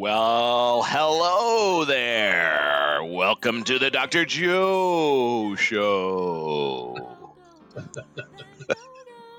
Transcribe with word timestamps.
Well, 0.00 0.82
hello 0.82 1.84
there. 1.84 3.00
Welcome 3.04 3.64
to 3.64 3.78
the 3.78 3.90
Dr. 3.90 4.24
Joe 4.24 5.54
Show. 5.56 6.96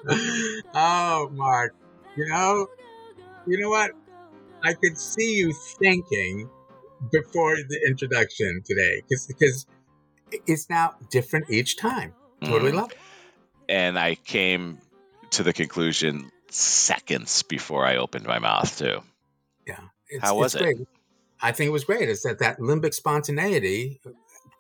oh, 0.76 1.30
Mark, 1.34 1.74
you 2.16 2.28
know, 2.28 2.68
you 3.48 3.60
know 3.60 3.70
what? 3.70 3.90
I 4.64 4.76
could 4.76 5.00
see 5.00 5.34
you 5.34 5.52
thinking 5.80 6.48
before 7.12 7.56
the 7.56 7.82
introduction 7.88 8.62
today 8.64 9.02
because 9.10 9.66
it's 10.46 10.70
now 10.70 10.94
different 11.10 11.50
each 11.50 11.76
time. 11.76 12.14
Totally 12.44 12.72
Mhm. 12.72 12.76
love 12.76 12.92
it. 12.92 13.00
And 13.68 13.98
I 13.98 14.14
came 14.14 14.78
to 15.32 15.42
the 15.42 15.54
conclusion 15.54 16.32
seconds 16.52 17.42
before 17.42 17.84
I 17.84 17.96
opened 17.96 18.28
my 18.28 18.38
mouth, 18.38 18.78
too. 18.78 19.02
Yeah. 19.66 19.80
It's, 20.12 20.24
How 20.24 20.36
was 20.36 20.56
it? 20.56 20.60
Great. 20.62 20.78
I 21.42 21.52
think 21.52 21.70
it 21.70 21.72
was 21.72 21.84
great. 21.86 22.08
It's 22.10 22.22
that 22.24 22.40
that 22.40 22.60
limbic 22.60 22.94
spontaneity 22.94 24.00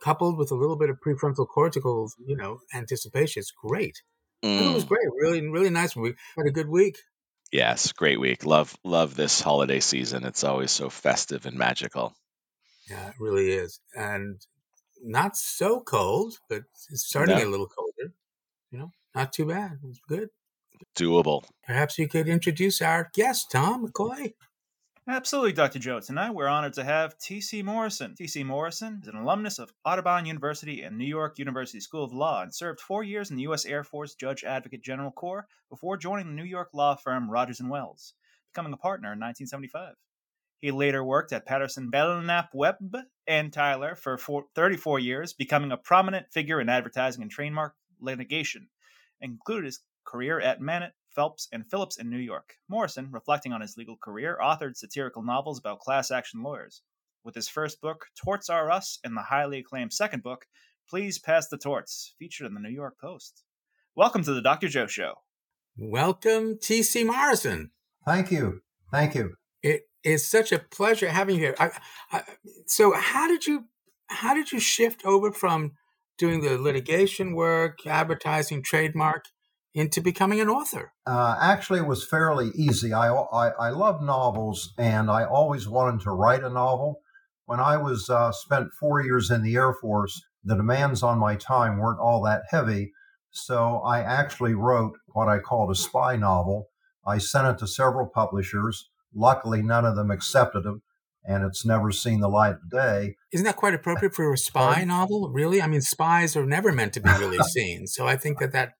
coupled 0.02 0.38
with 0.38 0.50
a 0.52 0.56
little 0.56 0.76
bit 0.78 0.89
of 0.89 0.98
prefrontal 1.00 1.48
cortical, 1.48 2.12
you 2.26 2.36
know, 2.36 2.59
anticipation. 2.73 3.42
It's 3.42 3.52
great. 3.52 4.02
Thought 4.42 4.50
It 4.50 4.73
was 4.73 4.86
Mm, 4.86 4.88
great. 4.88 5.08
Really, 5.20 5.48
really 5.48 5.70
nice. 5.70 5.95
We 5.95 6.16
had 6.36 6.48
a 6.48 6.52
good 6.52 6.67
week. 6.70 6.98
yes, 7.52 7.92
great 7.92 8.20
week. 8.20 8.45
Love 8.45 8.76
love 8.84 9.16
this 9.16 9.39
holiday 9.42 9.80
season. 9.80 10.26
It's 10.26 10.44
always 10.44 10.72
so 10.72 10.89
festive 10.89 11.45
and 11.45 11.56
magical. 11.58 12.16
Yeah, 12.89 13.09
it 13.09 13.16
really 13.20 13.52
is. 13.52 13.80
And 13.95 14.42
not 15.04 15.38
so 15.38 15.81
cold, 15.81 16.39
but 16.50 16.64
it's 16.89 17.06
starting 17.06 17.38
No. 17.38 17.45
a 17.48 17.50
little 17.50 17.67
colder. 17.67 18.14
You 18.72 18.80
know, 18.80 18.92
not 19.14 19.33
too 19.33 19.45
bad. 19.45 19.78
It's 19.88 20.00
good. 20.08 20.30
Doable. 20.95 21.44
Perhaps 21.67 22.00
you 22.00 22.08
could 22.08 22.28
introduce 22.28 22.81
our 22.81 23.11
guest, 23.14 23.52
Tom 23.52 23.86
McCoy. 23.88 24.33
Absolutely, 25.08 25.54
Dr. 25.54 25.80
Joe. 25.80 26.00
Tonight 26.00 26.36
we're 26.36 26.48
honored 26.48 26.74
to 26.74 26.84
have 26.84 27.18
T.C. 27.18 27.64
Morrison. 27.64 28.14
T.C. 28.14 28.44
Morrison 28.44 29.00
is 29.02 29.08
an 29.08 29.16
alumnus 29.16 29.58
of 29.58 29.74
Audubon 29.84 30.28
University 30.28 30.84
and 30.84 30.96
New 30.96 31.06
York 31.06 31.40
University 31.40 31.80
School 31.80 32.04
of 32.04 32.14
Law 32.14 32.44
and 32.44 32.54
served 32.54 32.80
four 32.80 33.04
years 33.04 33.32
in 33.32 33.36
the 33.36 33.42
U.S. 33.44 33.66
Air 33.66 33.84
Force 33.84 34.14
Judge 34.14 34.44
Advocate 34.44 34.84
General 34.84 35.10
Corps 35.10 35.48
before 35.72 35.98
joining 35.98 36.28
the 36.28 36.34
New 36.34 36.44
York 36.44 36.70
law 36.76 36.96
firm 36.96 37.32
Rogers 37.32 37.60
and 37.60 37.72
Wells, 37.72 38.14
becoming 38.54 38.74
a 38.74 38.78
partner 38.78 39.08
in 39.08 39.20
1975. 39.20 39.96
He 40.60 40.70
later 40.70 41.04
worked 41.04 41.34
at 41.34 41.48
Patterson 41.48 41.90
Belknap 41.90 42.52
Webb 42.54 42.96
and 43.26 43.52
Tyler 43.52 43.96
for 43.96 44.20
four, 44.20 44.46
34 44.54 45.00
years, 45.00 45.34
becoming 45.34 45.72
a 45.72 45.78
prominent 45.78 46.28
figure 46.32 46.62
in 46.62 46.70
advertising 46.70 47.24
and 47.24 47.32
trademark 47.32 47.74
litigation, 48.00 48.70
and 49.20 49.32
concluded 49.32 49.66
his 49.66 49.80
career 50.06 50.40
at 50.40 50.62
Manatt, 50.62 50.94
Phelps, 51.16 51.48
and 51.52 51.70
Phillips 51.70 51.98
in 51.98 52.09
New 52.09 52.17
York. 52.17 52.56
Morrison, 52.70 53.09
reflecting 53.12 53.54
on 53.54 53.62
his 53.62 53.78
legal 53.78 53.98
career, 53.98 54.38
authored 54.42 54.78
satirical 54.78 55.23
novels 55.23 55.59
about 55.59 55.80
class 55.80 56.12
action 56.12 56.42
lawyers. 56.42 56.81
With 57.23 57.36
his 57.36 57.50
first 57.50 57.81
book, 57.81 58.06
Torts 58.16 58.50
Are 58.50 58.72
Us, 58.72 59.00
and 59.04 59.16
the 59.16 59.22
highly 59.22 59.59
acclaimed 59.59 59.94
second 59.94 60.23
book, 60.23 60.45
Please 60.89 61.20
Pass 61.20 61.48
the 61.48 61.58
Torts, 61.58 62.16
featured 62.17 62.48
in 62.48 62.54
the 62.54 62.59
New 62.59 62.70
York 62.70 62.99
Post. 62.99 63.44
Welcome 63.95 64.23
to 64.23 64.33
the 64.33 64.42
Dr. 64.42 64.67
Joe 64.67 64.88
Show. 64.88 65.16
Welcome, 65.77 66.58
T.C. 66.61 67.04
Morrison. 67.04 67.72
Thank 68.05 68.32
you. 68.32 68.61
Thank 68.92 69.16
you. 69.16 69.36
It 69.61 69.83
is 70.04 70.28
such 70.28 70.52
a 70.52 70.60
pleasure 70.60 71.10
having 71.10 71.36
you 71.36 71.42
here. 71.42 71.55
I, 71.60 71.72
I, 72.11 72.23
so, 72.66 72.93
how 72.93 73.28
did 73.28 73.45
you 73.45 73.66
how 74.08 74.33
did 74.33 74.52
you 74.52 74.60
shift 74.60 75.05
over 75.05 75.32
from 75.32 75.73
doing 76.17 76.42
the 76.42 76.58
litigation 76.58 77.33
work, 77.33 77.86
advertising, 77.86 78.61
trademark, 78.61 79.26
into 79.73 80.02
becoming 80.02 80.42
an 80.42 80.49
author? 80.49 80.93
Uh, 81.05 81.37
actually, 81.42 81.80
it 81.80 81.87
was 81.87 82.05
fairly 82.05 82.52
easy. 82.55 82.93
I, 82.93 83.11
I, 83.11 83.49
I 83.49 83.70
love 83.70 84.02
novels 84.02 84.73
and 84.77 85.09
I 85.09 85.26
always 85.26 85.67
wanted 85.67 86.02
to 86.02 86.11
write 86.11 86.43
a 86.43 86.49
novel. 86.49 87.02
When 87.45 87.59
I 87.59 87.77
was 87.77 88.10
uh, 88.10 88.31
spent 88.31 88.70
four 88.80 89.02
years 89.02 89.31
in 89.31 89.43
the 89.43 89.55
Air 89.55 89.73
Force, 89.73 90.21
the 90.43 90.55
demands 90.55 91.04
on 91.04 91.20
my 91.20 91.36
time 91.36 91.77
weren't 91.77 91.99
all 91.99 92.21
that 92.23 92.43
heavy. 92.49 92.92
So 93.31 93.81
I 93.86 94.02
actually 94.02 94.54
wrote 94.54 94.93
what 95.08 95.27
I 95.27 95.39
called 95.39 95.71
a 95.71 95.76
spy 95.76 96.15
novel. 96.15 96.67
I 97.05 97.17
sent 97.17 97.48
it 97.48 97.58
to 97.60 97.67
several 97.67 98.08
publishers. 98.08 98.89
Luckily, 99.14 99.61
none 99.61 99.86
of 99.86 99.95
them 99.95 100.11
accepted 100.11 100.65
it, 100.65 100.81
and 101.26 101.43
it's 101.43 101.65
never 101.65 101.92
seen 101.92 102.20
the 102.20 102.30
light 102.30 102.55
of 102.55 102.70
day. 102.70 103.15
Isn't 103.33 103.45
that 103.45 103.55
quite 103.55 103.73
appropriate 103.73 104.14
for 104.14 104.31
a 104.31 104.37
spy 104.37 104.83
novel? 104.83 105.30
Really? 105.30 105.61
I 105.61 105.67
mean, 105.67 105.81
spies 105.81 106.36
are 106.36 106.45
never 106.45 106.71
meant 106.71 106.93
to 106.93 106.99
be 107.02 107.10
really 107.11 107.39
seen. 107.39 107.87
So 107.87 108.08
I 108.08 108.15
think 108.15 108.39
that 108.39 108.54
that 108.54 108.73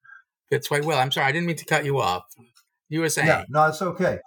fits 0.52 0.68
quite 0.68 0.86
well. 0.86 1.00
I'm 1.00 1.12
sorry, 1.12 1.28
I 1.28 1.32
didn't 1.32 1.48
mean 1.48 1.56
to 1.56 1.66
cut 1.66 1.86
you 1.86 2.00
off. 2.00 2.24
You 2.90 3.00
were 3.00 3.10
saying, 3.10 3.28
Yeah, 3.28 3.46
no, 3.50 3.68
it's 3.68 3.82
okay. 3.82 4.20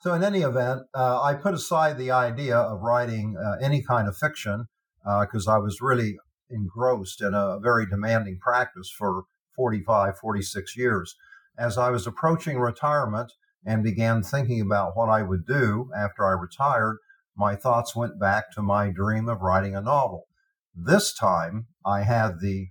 So, 0.00 0.14
in 0.14 0.22
any 0.22 0.40
event, 0.42 0.82
uh, 0.94 1.20
I 1.20 1.34
put 1.34 1.54
aside 1.54 1.98
the 1.98 2.10
idea 2.10 2.56
of 2.56 2.80
writing 2.80 3.36
uh, 3.36 3.56
any 3.60 3.82
kind 3.82 4.08
of 4.08 4.16
fiction 4.16 4.66
because 5.20 5.48
I 5.48 5.58
was 5.58 5.80
really 5.80 6.16
engrossed 6.50 7.20
in 7.20 7.34
a 7.34 7.58
very 7.60 7.86
demanding 7.86 8.38
practice 8.38 8.90
for 8.90 9.24
45, 9.56 10.18
46 10.18 10.76
years. 10.76 11.16
As 11.58 11.76
I 11.76 11.90
was 11.90 12.06
approaching 12.06 12.58
retirement 12.58 13.32
and 13.66 13.82
began 13.82 14.22
thinking 14.22 14.60
about 14.60 14.96
what 14.96 15.08
I 15.08 15.22
would 15.22 15.46
do 15.46 15.90
after 15.96 16.24
I 16.26 16.32
retired, 16.32 16.98
my 17.36 17.56
thoughts 17.56 17.96
went 17.96 18.20
back 18.20 18.52
to 18.52 18.62
my 18.62 18.90
dream 18.90 19.28
of 19.28 19.40
writing 19.40 19.74
a 19.74 19.80
novel. 19.80 20.26
This 20.74 21.14
time, 21.14 21.66
I 21.84 22.02
had 22.02 22.40
the 22.40 22.68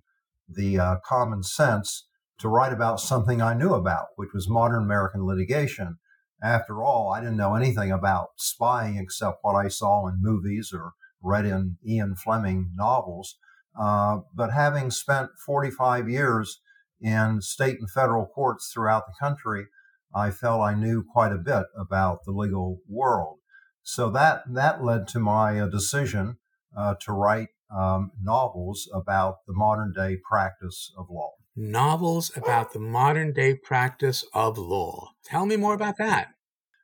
the 0.47 0.77
uh, 0.77 0.95
common 1.05 1.41
sense 1.41 2.05
to 2.43 2.49
write 2.49 2.73
about 2.73 2.99
something 2.99 3.41
I 3.41 3.53
knew 3.53 3.73
about, 3.73 4.07
which 4.17 4.33
was 4.33 4.49
modern 4.49 4.83
American 4.83 5.25
litigation. 5.25 5.97
After 6.43 6.83
all, 6.83 7.09
I 7.09 7.21
didn't 7.21 7.37
know 7.37 7.55
anything 7.55 7.89
about 7.89 8.31
spying 8.35 8.97
except 8.97 9.37
what 9.43 9.55
I 9.55 9.69
saw 9.69 10.09
in 10.09 10.21
movies 10.21 10.73
or 10.73 10.91
read 11.21 11.45
in 11.45 11.77
Ian 11.87 12.15
Fleming 12.15 12.71
novels. 12.75 13.37
Uh, 13.79 14.19
but 14.35 14.51
having 14.51 14.91
spent 14.91 15.29
45 15.45 16.09
years 16.09 16.59
in 16.99 17.41
state 17.41 17.79
and 17.79 17.89
federal 17.89 18.25
courts 18.25 18.69
throughout 18.73 19.05
the 19.07 19.13
country, 19.17 19.67
I 20.13 20.29
felt 20.29 20.63
I 20.63 20.73
knew 20.73 21.01
quite 21.01 21.31
a 21.31 21.37
bit 21.37 21.67
about 21.79 22.25
the 22.25 22.33
legal 22.33 22.79
world. 22.89 23.37
So 23.83 24.09
that 24.09 24.43
that 24.53 24.83
led 24.83 25.07
to 25.09 25.19
my 25.19 25.61
uh, 25.61 25.67
decision 25.67 26.39
uh, 26.75 26.95
to 27.05 27.13
write 27.13 27.49
um, 27.73 28.11
novels 28.21 28.89
about 28.93 29.45
the 29.47 29.53
modern 29.53 29.93
day 29.93 30.17
practice 30.29 30.91
of 30.97 31.09
law. 31.09 31.31
Novels 31.55 32.31
about 32.35 32.73
the 32.73 32.79
modern 32.79 33.33
day 33.33 33.55
practice 33.55 34.25
of 34.33 34.57
law. 34.57 35.09
Tell 35.25 35.45
me 35.45 35.55
more 35.55 35.73
about 35.73 35.97
that. 35.97 36.29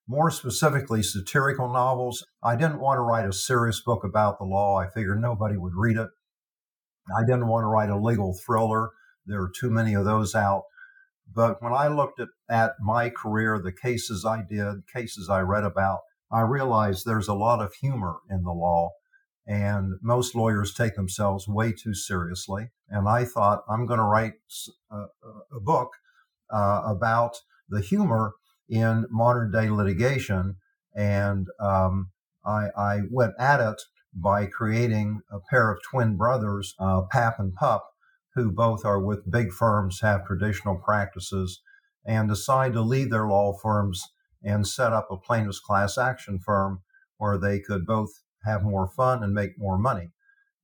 more 0.07 0.31
specifically 0.31 1.03
satirical 1.03 1.71
novels. 1.71 2.25
I 2.43 2.55
didn't 2.55 2.79
want 2.79 2.97
to 2.97 3.01
write 3.01 3.29
a 3.29 3.31
serious 3.31 3.79
book 3.79 4.03
about 4.03 4.39
the 4.39 4.45
law. 4.45 4.75
I 4.77 4.89
figured 4.89 5.21
nobody 5.21 5.55
would 5.55 5.73
read 5.75 5.97
it. 5.97 6.09
I 7.15 7.21
didn't 7.23 7.47
want 7.47 7.63
to 7.63 7.67
write 7.67 7.89
a 7.91 7.95
legal 7.95 8.35
thriller. 8.43 8.89
There 9.27 9.41
are 9.41 9.51
too 9.59 9.69
many 9.69 9.93
of 9.93 10.05
those 10.05 10.33
out. 10.33 10.63
But 11.31 11.61
when 11.61 11.73
I 11.73 11.89
looked 11.89 12.19
at, 12.19 12.29
at 12.49 12.73
my 12.81 13.11
career, 13.11 13.59
the 13.59 13.71
cases 13.71 14.25
I 14.25 14.41
did, 14.49 14.87
cases 14.91 15.29
I 15.29 15.41
read 15.41 15.63
about, 15.63 15.99
I 16.31 16.41
realized 16.41 17.05
there's 17.05 17.27
a 17.27 17.35
lot 17.35 17.61
of 17.61 17.73
humor 17.75 18.17
in 18.31 18.41
the 18.43 18.51
law. 18.51 18.89
And 19.49 19.95
most 20.03 20.35
lawyers 20.35 20.75
take 20.75 20.95
themselves 20.95 21.47
way 21.47 21.71
too 21.71 21.95
seriously. 21.95 22.69
And 22.87 23.09
I 23.09 23.25
thought, 23.25 23.63
I'm 23.67 23.87
going 23.87 23.97
to 23.97 24.05
write 24.05 24.33
a 24.91 25.59
book 25.59 25.89
uh, 26.51 26.83
about 26.85 27.37
the 27.67 27.81
humor 27.81 28.33
in 28.69 29.07
modern 29.09 29.51
day 29.51 29.71
litigation. 29.71 30.57
And 30.95 31.47
um, 31.59 32.11
I, 32.45 32.67
I 32.77 32.99
went 33.09 33.33
at 33.39 33.59
it 33.59 33.81
by 34.13 34.45
creating 34.45 35.21
a 35.31 35.39
pair 35.49 35.71
of 35.71 35.81
twin 35.81 36.15
brothers, 36.15 36.75
uh, 36.79 37.01
Pap 37.11 37.39
and 37.39 37.55
Pup, 37.55 37.89
who 38.35 38.51
both 38.51 38.85
are 38.85 38.99
with 39.01 39.31
big 39.31 39.51
firms, 39.51 40.01
have 40.01 40.27
traditional 40.27 40.75
practices, 40.75 41.61
and 42.05 42.29
decide 42.29 42.73
to 42.73 42.81
leave 42.81 43.09
their 43.09 43.27
law 43.27 43.57
firms 43.59 44.03
and 44.43 44.67
set 44.67 44.93
up 44.93 45.07
a 45.09 45.17
plaintiff's 45.17 45.59
class 45.59 45.97
action 45.97 46.39
firm 46.39 46.81
where 47.17 47.39
they 47.39 47.59
could 47.59 47.85
both 47.87 48.09
have 48.43 48.63
more 48.63 48.87
fun 48.95 49.23
and 49.23 49.33
make 49.33 49.57
more 49.57 49.77
money. 49.77 50.11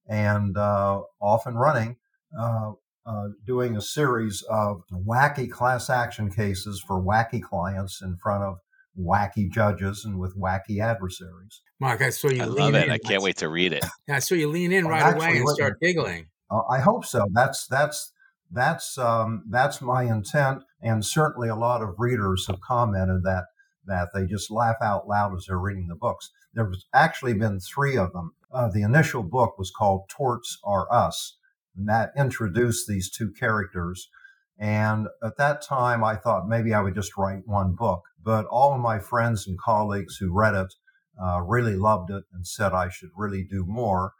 And 0.07 0.57
uh, 0.57 1.01
off 1.21 1.45
and 1.45 1.59
running, 1.59 1.97
uh, 2.39 2.73
uh, 3.05 3.27
doing 3.45 3.75
a 3.75 3.81
series 3.81 4.43
of 4.49 4.81
wacky 4.91 5.49
class 5.49 5.89
action 5.89 6.31
cases 6.31 6.83
for 6.85 7.01
wacky 7.01 7.41
clients 7.41 8.01
in 8.01 8.17
front 8.17 8.43
of 8.43 8.57
wacky 8.99 9.49
judges 9.51 10.05
and 10.05 10.19
with 10.19 10.37
wacky 10.39 10.79
adversaries. 10.81 11.61
Mark, 11.79 12.01
I 12.01 12.09
saw 12.09 12.29
you 12.29 12.43
I 12.43 12.45
lean 12.45 12.55
love 12.73 12.75
it. 12.75 12.85
in. 12.85 12.91
I 12.91 12.97
can't 12.97 13.21
wait 13.21 13.37
to 13.37 13.49
read 13.49 13.73
it. 13.73 13.83
Yeah, 14.07 14.15
I 14.17 14.19
saw 14.19 14.35
you 14.35 14.47
lean 14.49 14.71
in 14.71 14.85
Well, 14.87 14.93
right 15.01 15.15
away 15.15 15.35
and 15.37 15.43
what- 15.45 15.55
start 15.55 15.79
giggling. 15.81 16.27
Uh, 16.51 16.61
I 16.69 16.79
hope 16.79 17.05
so. 17.05 17.25
That's 17.33 17.65
that's 17.67 18.11
that's 18.51 18.97
um, 18.99 19.43
that's 19.49 19.81
my 19.81 20.03
intent, 20.03 20.61
and 20.81 21.03
certainly 21.03 21.49
a 21.49 21.55
lot 21.55 21.81
of 21.81 21.95
readers 21.97 22.45
have 22.47 22.61
commented 22.61 23.23
that 23.23 23.45
that 23.87 24.09
they 24.13 24.25
just 24.25 24.51
laugh 24.51 24.77
out 24.81 25.07
loud 25.07 25.35
as 25.35 25.45
they're 25.47 25.57
reading 25.57 25.87
the 25.87 25.95
books. 25.95 26.31
There's 26.53 26.85
actually 26.93 27.33
been 27.33 27.59
three 27.59 27.97
of 27.97 28.13
them. 28.13 28.33
Uh, 28.51 28.69
the 28.69 28.83
initial 28.83 29.23
book 29.23 29.57
was 29.57 29.71
called 29.71 30.09
"Torts 30.09 30.57
Are 30.63 30.91
Us," 30.91 31.37
and 31.75 31.87
that 31.89 32.11
introduced 32.17 32.87
these 32.87 33.09
two 33.09 33.31
characters. 33.31 34.09
And 34.57 35.07
at 35.21 35.37
that 35.37 35.61
time, 35.61 36.03
I 36.03 36.15
thought 36.15 36.47
maybe 36.47 36.73
I 36.73 36.81
would 36.81 36.95
just 36.95 37.17
write 37.17 37.45
one 37.45 37.75
book. 37.75 38.03
But 38.23 38.45
all 38.45 38.73
of 38.73 38.79
my 38.79 38.99
friends 38.99 39.45
and 39.47 39.59
colleagues 39.59 40.17
who 40.17 40.33
read 40.33 40.55
it 40.55 40.73
uh, 41.21 41.41
really 41.41 41.75
loved 41.75 42.09
it 42.09 42.23
and 42.33 42.47
said 42.47 42.73
I 42.73 42.89
should 42.89 43.09
really 43.15 43.43
do 43.43 43.65
more. 43.67 44.13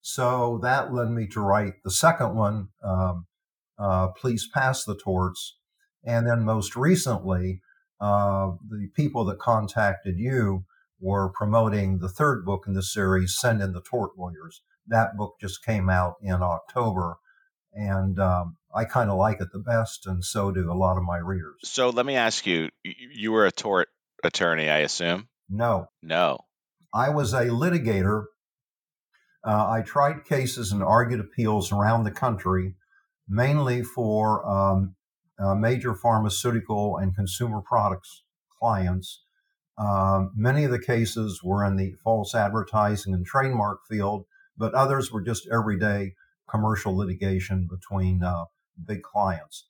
So 0.00 0.58
that 0.62 0.92
led 0.92 1.10
me 1.10 1.26
to 1.28 1.40
write 1.40 1.74
the 1.82 1.90
second 1.90 2.34
one, 2.34 2.68
um, 2.82 3.26
uh, 3.78 4.08
Please 4.08 4.48
Pass 4.52 4.84
the 4.84 4.96
Torts. 4.96 5.56
And 6.04 6.26
then 6.26 6.44
most 6.44 6.76
recently, 6.76 7.62
uh, 8.04 8.56
the 8.68 8.90
people 8.94 9.24
that 9.24 9.38
contacted 9.38 10.18
you 10.18 10.64
were 11.00 11.30
promoting 11.30 11.98
the 12.00 12.08
third 12.08 12.44
book 12.44 12.64
in 12.66 12.74
the 12.74 12.82
series, 12.82 13.38
Send 13.38 13.62
in 13.62 13.72
the 13.72 13.80
Tort 13.80 14.10
Lawyers. 14.18 14.60
That 14.86 15.16
book 15.16 15.36
just 15.40 15.64
came 15.64 15.88
out 15.88 16.16
in 16.20 16.42
October. 16.42 17.16
And 17.72 18.18
um, 18.18 18.58
I 18.74 18.84
kind 18.84 19.08
of 19.08 19.16
like 19.16 19.40
it 19.40 19.48
the 19.52 19.58
best, 19.58 20.06
and 20.06 20.22
so 20.22 20.52
do 20.52 20.70
a 20.70 20.74
lot 20.74 20.98
of 20.98 21.02
my 21.02 21.16
readers. 21.16 21.56
So 21.64 21.88
let 21.88 22.04
me 22.04 22.14
ask 22.14 22.46
you: 22.46 22.68
You 22.84 23.32
were 23.32 23.46
a 23.46 23.50
tort 23.50 23.88
attorney, 24.22 24.68
I 24.68 24.78
assume? 24.78 25.28
No, 25.48 25.88
No. 26.02 26.40
I 26.92 27.08
was 27.08 27.32
a 27.32 27.46
litigator. 27.46 28.26
Uh, 29.42 29.68
I 29.68 29.80
tried 29.80 30.26
cases 30.26 30.72
and 30.72 30.82
argued 30.82 31.20
appeals 31.20 31.72
around 31.72 32.04
the 32.04 32.12
country, 32.12 32.76
mainly 33.28 33.82
for 33.82 34.46
um, 34.48 34.94
uh, 35.38 35.54
major 35.54 35.94
pharmaceutical 35.94 36.96
and 36.96 37.14
consumer 37.14 37.60
products 37.60 38.22
clients. 38.58 39.22
Um, 39.76 40.32
many 40.36 40.64
of 40.64 40.70
the 40.70 40.78
cases 40.78 41.42
were 41.42 41.64
in 41.64 41.76
the 41.76 41.92
false 42.04 42.34
advertising 42.34 43.12
and 43.12 43.26
trademark 43.26 43.80
field, 43.88 44.24
but 44.56 44.72
others 44.74 45.10
were 45.10 45.20
just 45.20 45.48
everyday 45.52 46.14
commercial 46.48 46.96
litigation 46.96 47.66
between 47.68 48.22
uh, 48.22 48.44
big 48.86 49.02
clients. 49.02 49.66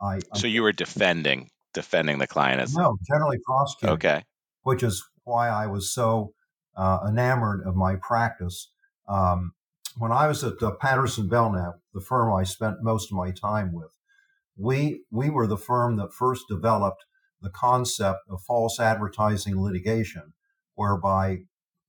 I, 0.00 0.20
So 0.34 0.46
you 0.46 0.62
were 0.62 0.72
defending 0.72 1.50
defending 1.72 2.18
the 2.18 2.26
client 2.26 2.60
as 2.60 2.74
no 2.76 2.96
generally 3.04 3.38
prosecuting 3.44 3.94
okay. 3.94 4.22
which 4.62 4.82
is 4.82 5.04
why 5.24 5.48
I 5.48 5.66
was 5.66 5.92
so 5.92 6.32
uh, 6.76 7.00
enamored 7.08 7.66
of 7.66 7.74
my 7.74 7.96
practice. 7.96 8.70
Um, 9.08 9.54
when 9.98 10.12
I 10.12 10.28
was 10.28 10.44
at 10.44 10.62
uh, 10.62 10.72
Patterson 10.72 11.28
Belknap, 11.28 11.74
the 11.92 12.00
firm 12.00 12.32
I 12.32 12.44
spent 12.44 12.82
most 12.82 13.10
of 13.10 13.16
my 13.16 13.30
time 13.30 13.72
with, 13.72 13.90
we 14.56 15.02
we 15.10 15.30
were 15.30 15.46
the 15.46 15.56
firm 15.56 15.96
that 15.96 16.12
first 16.12 16.44
developed 16.48 17.04
the 17.40 17.50
concept 17.50 18.20
of 18.28 18.40
false 18.42 18.80
advertising 18.80 19.60
litigation, 19.60 20.32
whereby 20.74 21.38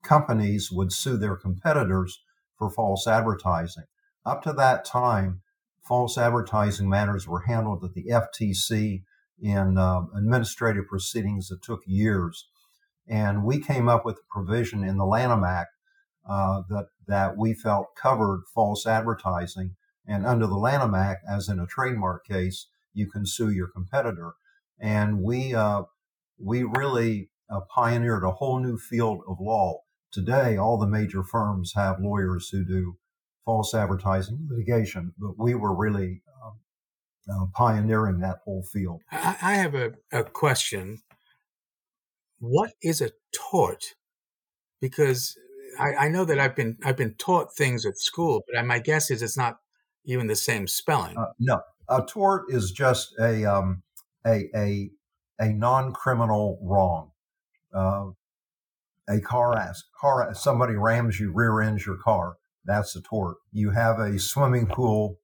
companies 0.04 0.70
would 0.72 0.92
sue 0.92 1.18
their 1.18 1.36
competitors 1.36 2.22
for 2.58 2.70
false 2.70 3.08
advertising. 3.08 3.86
Up 4.26 4.42
to 4.44 4.54
that 4.54 4.86
time, 4.86 5.42
false 5.88 6.18
advertising 6.18 6.90
matters 6.90 7.28
were 7.28 7.42
handled 7.42 7.84
at 7.84 7.94
the 7.94 8.08
FTC 8.10 9.04
in 9.42 9.78
uh, 9.78 10.02
administrative 10.16 10.88
proceedings 10.88 11.50
that 11.50 11.62
took 11.62 11.82
years. 11.86 12.48
And 13.08 13.44
we 13.44 13.60
came 13.60 13.88
up 13.88 14.06
with 14.06 14.18
a 14.18 14.34
provision 14.34 14.84
in 14.84 14.98
the 14.98 15.06
Lanham 15.06 15.44
Act 15.44 15.72
uh, 16.28 16.64
that 16.70 16.88
that 17.08 17.38
we 17.38 17.54
felt 17.54 17.96
covered 17.96 18.44
false 18.54 18.88
advertising. 18.88 19.76
And 20.08 20.26
under 20.26 20.48
the 20.48 20.56
Lanham 20.56 20.94
Act, 20.94 21.24
as 21.28 21.50
in 21.50 21.60
a 21.60 21.66
trademark 21.66 22.26
case, 22.26 22.68
you 22.94 23.10
can 23.10 23.26
sue 23.26 23.50
your 23.50 23.68
competitor. 23.68 24.34
And 24.80 25.22
we 25.22 25.54
uh, 25.54 25.84
we 26.38 26.64
really 26.64 27.30
uh, 27.50 27.62
pioneered 27.74 28.24
a 28.24 28.32
whole 28.32 28.60
new 28.60 28.78
field 28.78 29.22
of 29.28 29.38
law. 29.40 29.82
Today, 30.12 30.58
all 30.58 30.78
the 30.78 30.88
major 30.88 31.24
firms 31.24 31.74
have 31.76 32.00
lawyers 32.00 32.50
who 32.50 32.64
do 32.64 32.98
false 33.44 33.74
advertising 33.74 34.48
litigation, 34.50 35.14
but 35.18 35.38
we 35.38 35.54
were 35.54 35.76
really 35.76 36.22
um, 36.44 36.60
uh, 37.30 37.46
pioneering 37.54 38.20
that 38.20 38.40
whole 38.44 38.64
field. 38.64 39.02
I, 39.12 39.36
I 39.42 39.54
have 39.56 39.76
a, 39.76 39.94
a 40.12 40.24
question. 40.24 41.02
What 42.40 42.72
is 42.82 43.02
a 43.02 43.12
tort? 43.34 43.96
Because 44.82 45.38
I, 45.80 45.94
I 45.96 46.08
know 46.10 46.26
that 46.26 46.40
I've 46.40 46.56
been 46.56 46.78
I've 46.84 46.98
been 46.98 47.16
taught 47.16 47.56
things 47.56 47.86
at 47.86 47.98
school, 47.98 48.44
but 48.52 48.66
my 48.66 48.80
guess 48.80 49.12
is 49.12 49.22
it's 49.22 49.38
not 49.38 49.58
even 50.06 50.28
the 50.28 50.36
same 50.36 50.68
spelling. 50.68 51.18
Uh, 51.18 51.32
no, 51.40 51.62
a 51.90 52.04
tort 52.04 52.46
is 52.50 52.72
just 52.72 53.14
a 53.20 53.46
um, 53.46 53.84
a 54.26 54.50
a 54.56 54.90
a 55.40 55.50
non-criminal 55.50 56.60
wrong. 56.62 57.12
Uh, 57.74 58.12
a 59.08 59.20
car 59.20 59.56
ass 59.56 59.84
car 60.00 60.34
somebody 60.34 60.76
rams 60.76 61.20
you, 61.20 61.32
rear 61.32 61.62
ends 61.62 61.86
your 61.86 61.98
car. 61.98 62.38
That's 62.64 62.96
a 62.96 63.02
tort. 63.02 63.38
You 63.52 63.72
have 63.72 64.00
a 64.00 64.18
swimming 64.18 64.66
pool, 64.66 65.20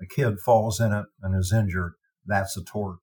a 0.00 0.06
kid 0.06 0.40
falls 0.40 0.80
in 0.80 0.92
it 0.92 1.06
and 1.22 1.38
is 1.38 1.52
injured. 1.52 1.92
That's 2.26 2.56
a 2.56 2.64
tort. 2.64 2.96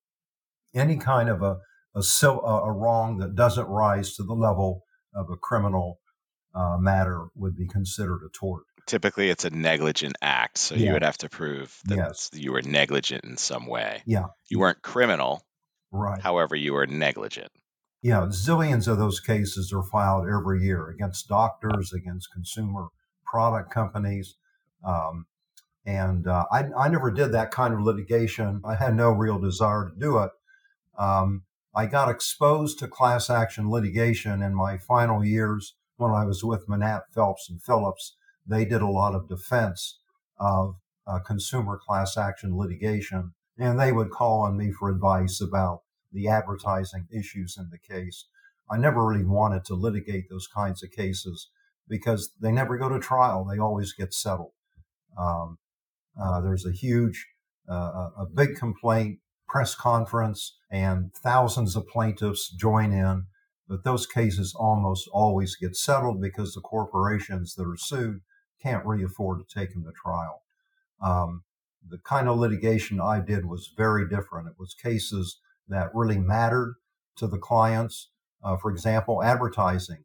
Any 0.75 0.97
kind 0.97 1.29
of 1.29 1.41
a 1.41 1.57
a, 1.95 2.01
a, 2.37 2.71
wrong 2.71 3.17
that 3.17 3.33
doesn't 3.33 3.65
rise 3.65 4.13
to 4.15 4.23
the 4.23 4.35
level 4.35 4.83
of 5.15 5.31
a 5.31 5.35
criminal 5.35 5.99
uh, 6.53 6.77
matter 6.77 7.27
would 7.35 7.55
be 7.55 7.67
considered 7.67 8.21
a 8.23 8.29
tort. 8.29 8.63
Typically, 8.87 9.29
it's 9.29 9.45
a 9.45 9.49
negligent 9.49 10.15
act, 10.21 10.57
so 10.57 10.73
you 10.75 10.93
would 10.93 11.03
have 11.03 11.17
to 11.19 11.29
prove 11.29 11.77
that 11.85 11.97
Yes. 11.97 12.29
you 12.33 12.51
were 12.53 12.61
negligent 12.61 13.23
in 13.25 13.37
some 13.37 13.67
way. 13.67 14.01
Yeah. 14.05 14.27
You 14.49 14.59
weren't 14.59 14.81
criminal, 14.81 15.45
Right. 15.91 16.21
however, 16.21 16.55
you 16.55 16.73
were 16.73 16.87
negligent. 16.87 17.51
Yeah, 18.01 18.21
zillions 18.29 18.87
of 18.87 18.97
those 18.97 19.19
cases 19.19 19.73
are 19.73 19.83
filed 19.83 20.27
every 20.27 20.63
year 20.63 20.87
against 20.87 21.27
doctors, 21.27 21.91
against 21.93 22.31
consumer 22.31 22.87
product 23.25 23.71
companies. 23.71 24.35
Um, 24.83 25.25
and 25.85 26.25
uh, 26.27 26.45
I, 26.51 26.65
I 26.77 26.87
never 26.89 27.11
did 27.11 27.31
that 27.33 27.51
kind 27.51 27.73
of 27.73 27.81
litigation. 27.81 28.61
I 28.65 28.75
had 28.75 28.95
no 28.95 29.11
real 29.11 29.39
desire 29.39 29.89
to 29.89 29.95
do 29.99 30.19
it. 30.19 30.31
Um, 30.97 31.43
I 31.75 31.85
got 31.87 32.09
exposed 32.09 32.79
to 32.79 32.87
class 32.87 33.29
action 33.29 33.69
litigation 33.69 34.41
in 34.41 34.55
my 34.55 34.77
final 34.77 35.23
years 35.23 35.75
when 35.97 36.11
I 36.11 36.23
was 36.25 36.43
with 36.43 36.67
Manatt, 36.69 37.03
Phelps, 37.13 37.49
and 37.49 37.61
Phillips. 37.61 38.15
They 38.47 38.65
did 38.65 38.81
a 38.81 38.87
lot 38.87 39.15
of 39.15 39.27
defense 39.27 39.99
of 40.39 40.75
uh, 41.05 41.19
consumer 41.19 41.77
class 41.77 42.17
action 42.17 42.57
litigation, 42.57 43.33
and 43.57 43.79
they 43.79 43.91
would 43.91 44.11
call 44.11 44.41
on 44.41 44.57
me 44.57 44.71
for 44.71 44.89
advice 44.89 45.41
about 45.41 45.81
the 46.11 46.27
advertising 46.27 47.07
issues 47.11 47.57
in 47.57 47.69
the 47.69 47.77
case. 47.77 48.25
I 48.69 48.77
never 48.77 49.05
really 49.05 49.25
wanted 49.25 49.65
to 49.65 49.75
litigate 49.75 50.29
those 50.29 50.47
kinds 50.47 50.83
of 50.83 50.91
cases 50.91 51.49
because 51.87 52.31
they 52.41 52.51
never 52.51 52.77
go 52.77 52.89
to 52.89 52.99
trial. 52.99 53.45
They 53.45 53.59
always 53.59 53.93
get 53.93 54.13
settled. 54.13 54.51
Um, 55.17 55.57
uh, 56.19 56.41
there's 56.41 56.65
a 56.65 56.71
huge, 56.71 57.27
uh, 57.69 57.73
a 57.73 58.11
a 58.19 58.25
big 58.25 58.55
complaint, 58.55 59.19
press 59.47 59.75
conference, 59.75 60.57
and 60.69 61.13
thousands 61.13 61.75
of 61.75 61.87
plaintiffs 61.87 62.49
join 62.49 62.91
in. 62.91 63.25
But 63.69 63.83
those 63.83 64.05
cases 64.07 64.55
almost 64.57 65.09
always 65.11 65.55
get 65.55 65.75
settled 65.75 66.21
because 66.21 66.53
the 66.53 66.61
corporations 66.61 67.55
that 67.55 67.67
are 67.67 67.77
sued 67.77 68.21
can't 68.61 68.85
really 68.85 69.03
afford 69.03 69.39
to 69.39 69.59
take 69.59 69.73
him 69.73 69.83
to 69.83 69.91
trial. 69.91 70.43
Um, 71.01 71.43
the 71.87 71.97
kind 71.99 72.27
of 72.27 72.37
litigation 72.37 72.99
I 72.99 73.19
did 73.19 73.45
was 73.45 73.71
very 73.75 74.07
different. 74.07 74.47
It 74.47 74.55
was 74.59 74.73
cases 74.73 75.39
that 75.67 75.91
really 75.93 76.17
mattered 76.17 76.75
to 77.17 77.27
the 77.27 77.37
clients. 77.37 78.09
Uh, 78.43 78.57
for 78.57 78.71
example, 78.71 79.23
advertising. 79.23 80.03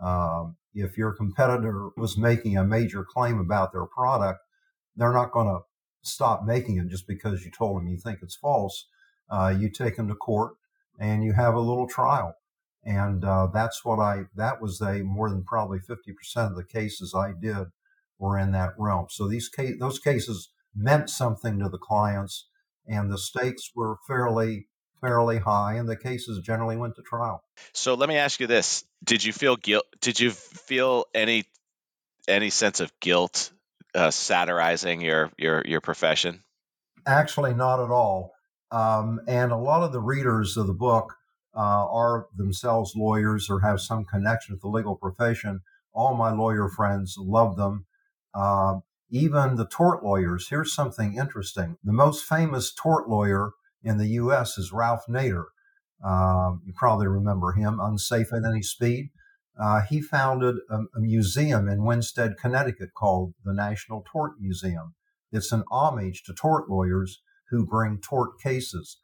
Um, 0.00 0.56
if 0.74 0.96
your 0.96 1.12
competitor 1.12 1.90
was 1.96 2.16
making 2.16 2.56
a 2.56 2.64
major 2.64 3.04
claim 3.04 3.38
about 3.38 3.72
their 3.72 3.86
product, 3.86 4.40
they're 4.96 5.12
not 5.12 5.32
going 5.32 5.48
to 5.48 5.60
stop 6.02 6.44
making 6.44 6.78
it 6.78 6.88
just 6.88 7.06
because 7.06 7.44
you 7.44 7.50
told 7.50 7.76
them 7.76 7.88
you 7.88 7.96
think 7.96 8.20
it's 8.22 8.36
false. 8.36 8.86
Uh, 9.30 9.54
you 9.56 9.70
take 9.70 9.96
them 9.96 10.08
to 10.08 10.14
court 10.14 10.54
and 10.98 11.24
you 11.24 11.32
have 11.32 11.54
a 11.54 11.60
little 11.60 11.88
trial. 11.88 12.34
And 12.84 13.24
uh, 13.24 13.48
that's 13.52 13.84
what 13.84 13.98
I, 13.98 14.24
that 14.36 14.60
was 14.60 14.80
a 14.80 15.02
more 15.02 15.28
than 15.28 15.44
probably 15.44 15.78
50% 15.78 16.14
of 16.36 16.56
the 16.56 16.64
cases 16.64 17.14
I 17.14 17.32
did 17.32 17.66
were 18.20 18.38
in 18.38 18.52
that 18.52 18.74
realm. 18.78 19.06
So 19.10 19.26
these 19.26 19.48
case, 19.48 19.74
those 19.80 19.98
cases 19.98 20.50
meant 20.76 21.10
something 21.10 21.58
to 21.58 21.68
the 21.68 21.78
clients 21.78 22.48
and 22.86 23.10
the 23.10 23.18
stakes 23.18 23.70
were 23.74 23.96
fairly, 24.06 24.68
fairly 25.00 25.38
high 25.38 25.74
and 25.74 25.88
the 25.88 25.96
cases 25.96 26.40
generally 26.44 26.76
went 26.76 26.94
to 26.96 27.02
trial. 27.02 27.42
So 27.72 27.94
let 27.94 28.08
me 28.08 28.16
ask 28.16 28.38
you 28.38 28.46
this: 28.46 28.84
Did 29.02 29.24
you 29.24 29.32
feel 29.32 29.56
guilt? 29.56 29.86
Did 30.00 30.20
you 30.20 30.30
feel 30.30 31.06
any 31.14 31.44
any 32.28 32.50
sense 32.50 32.80
of 32.80 32.92
guilt 33.00 33.50
uh, 33.94 34.10
satirizing 34.10 35.00
your 35.00 35.30
your 35.38 35.62
your 35.66 35.80
profession? 35.80 36.42
Actually, 37.06 37.54
not 37.54 37.82
at 37.82 37.90
all. 37.90 38.32
Um, 38.70 39.20
and 39.26 39.50
a 39.50 39.56
lot 39.56 39.82
of 39.82 39.92
the 39.92 40.00
readers 40.00 40.56
of 40.56 40.66
the 40.66 40.74
book 40.74 41.14
uh, 41.56 41.60
are 41.60 42.28
themselves 42.36 42.92
lawyers 42.94 43.48
or 43.50 43.60
have 43.60 43.80
some 43.80 44.04
connection 44.04 44.54
with 44.54 44.62
the 44.62 44.68
legal 44.68 44.94
profession. 44.94 45.60
All 45.92 46.14
my 46.14 46.32
lawyer 46.32 46.68
friends 46.68 47.16
love 47.18 47.56
them. 47.56 47.86
Uh, 48.34 48.80
even 49.10 49.56
the 49.56 49.66
tort 49.66 50.04
lawyers. 50.04 50.48
Here's 50.48 50.74
something 50.74 51.16
interesting. 51.16 51.76
The 51.82 51.92
most 51.92 52.24
famous 52.24 52.72
tort 52.72 53.08
lawyer 53.08 53.52
in 53.82 53.98
the 53.98 54.08
U.S. 54.08 54.56
is 54.56 54.72
Ralph 54.72 55.04
Nader. 55.08 55.46
Uh, 56.04 56.52
you 56.64 56.72
probably 56.74 57.08
remember 57.08 57.52
him, 57.52 57.78
Unsafe 57.80 58.32
at 58.32 58.44
Any 58.44 58.62
Speed. 58.62 59.10
Uh, 59.60 59.80
he 59.88 60.00
founded 60.00 60.56
a, 60.70 60.76
a, 60.96 61.00
museum 61.00 61.68
in 61.68 61.80
Winsted, 61.80 62.36
Connecticut 62.38 62.90
called 62.96 63.34
the 63.44 63.52
National 63.52 64.02
Tort 64.10 64.32
Museum. 64.40 64.94
It's 65.32 65.52
an 65.52 65.64
homage 65.70 66.22
to 66.24 66.32
tort 66.32 66.70
lawyers 66.70 67.20
who 67.50 67.66
bring 67.66 67.98
tort 67.98 68.40
cases. 68.40 68.98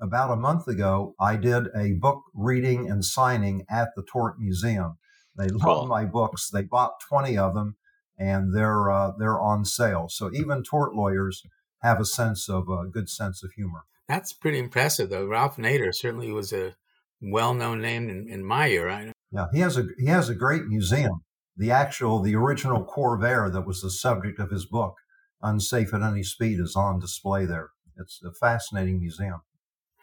About 0.00 0.32
a 0.32 0.36
month 0.36 0.66
ago, 0.66 1.14
I 1.20 1.36
did 1.36 1.68
a 1.76 1.92
book 1.92 2.22
reading 2.34 2.90
and 2.90 3.04
signing 3.04 3.64
at 3.70 3.90
the 3.94 4.02
Tort 4.02 4.40
Museum. 4.40 4.96
They 5.36 5.48
love 5.48 5.86
my 5.86 6.06
books. 6.06 6.50
They 6.50 6.62
bought 6.62 6.94
20 7.08 7.36
of 7.38 7.54
them 7.54 7.76
and 8.20 8.54
they're 8.54 8.90
uh, 8.90 9.12
they're 9.18 9.40
on 9.40 9.64
sale. 9.64 10.08
So 10.10 10.30
even 10.32 10.62
tort 10.62 10.94
lawyers 10.94 11.42
have 11.82 11.98
a 11.98 12.04
sense 12.04 12.48
of 12.48 12.68
a 12.68 12.86
good 12.86 13.08
sense 13.08 13.42
of 13.42 13.52
humor. 13.52 13.84
That's 14.06 14.32
pretty 14.32 14.58
impressive, 14.58 15.08
though. 15.08 15.26
Ralph 15.26 15.56
Nader 15.56 15.94
certainly 15.94 16.30
was 16.30 16.52
a 16.52 16.74
well-known 17.22 17.80
name 17.80 18.08
in, 18.08 18.28
in 18.28 18.44
my 18.44 18.68
era. 18.68 19.12
Yeah, 19.32 19.46
he 19.52 19.60
has 19.60 19.78
a 19.78 19.86
he 19.98 20.06
has 20.06 20.28
a 20.28 20.34
great 20.34 20.66
museum. 20.66 21.22
The 21.56 21.70
actual, 21.70 22.20
the 22.20 22.36
original 22.36 22.84
Corvair 22.84 23.52
that 23.52 23.66
was 23.66 23.82
the 23.82 23.90
subject 23.90 24.38
of 24.38 24.50
his 24.50 24.66
book, 24.66 24.96
"Unsafe 25.42 25.94
at 25.94 26.02
Any 26.02 26.22
Speed," 26.22 26.60
is 26.60 26.76
on 26.76 27.00
display 27.00 27.46
there. 27.46 27.70
It's 27.96 28.20
a 28.24 28.32
fascinating 28.32 29.00
museum. 29.00 29.40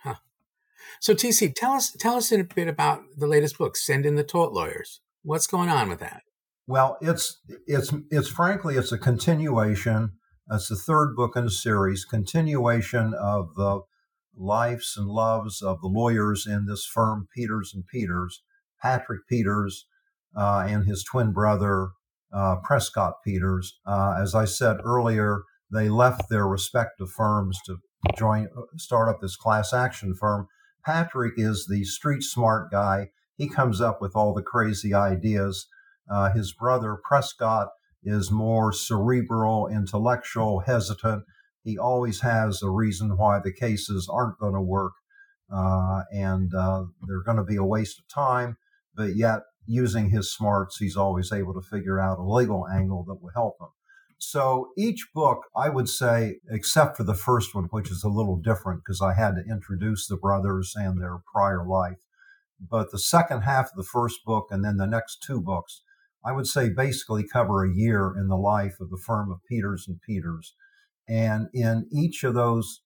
Huh. 0.04 0.16
So, 1.02 1.14
TC, 1.14 1.54
tell 1.56 1.74
us 1.74 1.92
tell 1.92 2.16
us 2.16 2.32
a 2.32 2.44
bit 2.44 2.68
about 2.68 3.04
the 3.16 3.28
latest 3.28 3.58
book, 3.58 3.76
"Send 3.76 4.06
in 4.06 4.16
the 4.16 4.24
Tort 4.24 4.54
Lawyers." 4.54 5.02
What's 5.24 5.48
going 5.48 5.70
on 5.70 5.90
with 5.90 6.00
that? 6.00 6.22
Well, 6.68 6.98
it's 7.00 7.42
it's 7.66 7.94
it's 8.12 8.28
frankly 8.28 8.76
it's 8.76 8.92
a 8.92 8.98
continuation. 8.98 10.12
It's 10.52 10.68
the 10.68 10.76
third 10.76 11.16
book 11.16 11.38
in 11.38 11.46
the 11.46 11.52
series, 11.52 12.04
continuation 12.04 13.14
of 13.14 13.56
the 13.56 13.82
lives 14.36 14.96
and 14.98 15.08
loves 15.08 15.62
of 15.62 15.80
the 15.82 15.88
lawyers 15.88 16.46
in 16.46 16.66
this 16.66 16.86
firm, 16.86 17.30
Peters 17.34 17.72
and 17.74 17.86
Peters, 17.88 18.44
Patrick 18.82 19.22
Peters 19.30 19.86
uh, 20.38 20.66
and 20.68 20.86
his 20.86 21.06
twin 21.06 21.32
brother 21.32 21.92
uh, 22.34 22.58
Prescott 22.64 23.16
Peters. 23.24 23.80
Uh, 23.86 24.16
as 24.22 24.36
I 24.36 24.44
said 24.44 24.78
earlier, 24.84 25.44
they 25.72 25.88
left 25.88 26.30
their 26.30 26.48
respective 26.48 27.10
firms 27.10 27.60
to 27.66 27.78
join, 28.18 28.50
start 28.76 29.08
up 29.08 29.22
this 29.22 29.38
class 29.38 29.74
action 29.74 30.14
firm. 30.16 30.48
Patrick 30.86 31.34
is 31.38 31.68
the 31.68 31.86
street 31.86 32.24
smart 32.24 32.72
guy. 32.72 33.10
He 33.38 33.48
comes 33.48 33.80
up 33.80 34.02
with 34.02 34.16
all 34.16 34.34
the 34.34 34.42
crazy 34.42 34.94
ideas 34.94 35.68
uh, 36.10 36.32
his 36.32 36.54
brother 36.54 36.98
Prescott 37.04 37.70
is 38.04 38.32
more 38.32 38.72
cerebral, 38.72 39.68
intellectual, 39.68 40.60
hesitant. 40.60 41.24
He 41.64 41.78
always 41.78 42.22
has 42.22 42.62
a 42.62 42.70
reason 42.70 43.18
why 43.18 43.40
the 43.40 43.52
cases 43.52 44.10
aren't 44.12 44.40
going 44.40 44.54
to 44.54 44.62
work 44.62 44.94
uh, 45.54 46.04
and 46.12 46.54
uh, 46.54 46.86
they're 47.08 47.24
going 47.24 47.38
to 47.38 47.44
be 47.44 47.56
a 47.56 47.64
waste 47.64 48.00
of 48.00 48.08
time. 48.08 48.58
But 48.96 49.16
yet, 49.16 49.42
using 49.66 50.10
his 50.10 50.34
smarts, 50.34 50.78
he's 50.78 50.98
always 50.98 51.32
able 51.32 51.54
to 51.54 51.62
figure 51.62 52.00
out 52.00 52.20
a 52.20 52.24
legal 52.24 52.68
angle 52.68 53.04
that 53.08 53.22
will 53.22 53.32
help 53.34 53.58
him. 53.60 53.68
So 54.18 54.70
each 54.78 55.10
book, 55.14 55.44
I 55.56 55.70
would 55.70 55.88
say, 55.88 56.38
except 56.50 56.98
for 56.98 57.04
the 57.04 57.14
first 57.14 57.54
one, 57.54 57.66
which 57.66 57.92
is 57.92 58.04
a 58.04 58.10
little 58.10 58.38
different 58.38 58.82
because 58.84 59.02
I 59.02 59.14
had 59.14 59.36
to 59.36 59.44
introduce 59.50 60.08
the 60.08 60.18
brothers 60.18 60.74
and 60.76 61.00
their 61.00 61.20
prior 61.32 61.64
life. 61.66 62.00
But 62.60 62.92
the 62.92 62.98
second 62.98 63.42
half 63.42 63.66
of 63.66 63.76
the 63.76 63.84
first 63.84 64.26
book 64.26 64.48
and 64.50 64.66
then 64.66 64.78
the 64.78 64.88
next 64.88 65.22
two 65.22 65.40
books 65.40 65.84
I 66.28 66.34
would 66.34 66.48
say 66.48 66.70
basically 66.70 67.26
cover 67.26 67.64
a 67.64 67.74
year 67.74 68.14
in 68.18 68.28
the 68.28 68.36
life 68.36 68.82
of 68.82 68.90
the 68.90 68.98
firm 68.98 69.32
of 69.32 69.46
Peters 69.50 69.86
and 69.88 70.02
Peters. 70.02 70.56
And 71.08 71.48
in 71.54 71.88
each 71.90 72.26
of 72.26 72.34
those 72.34 72.82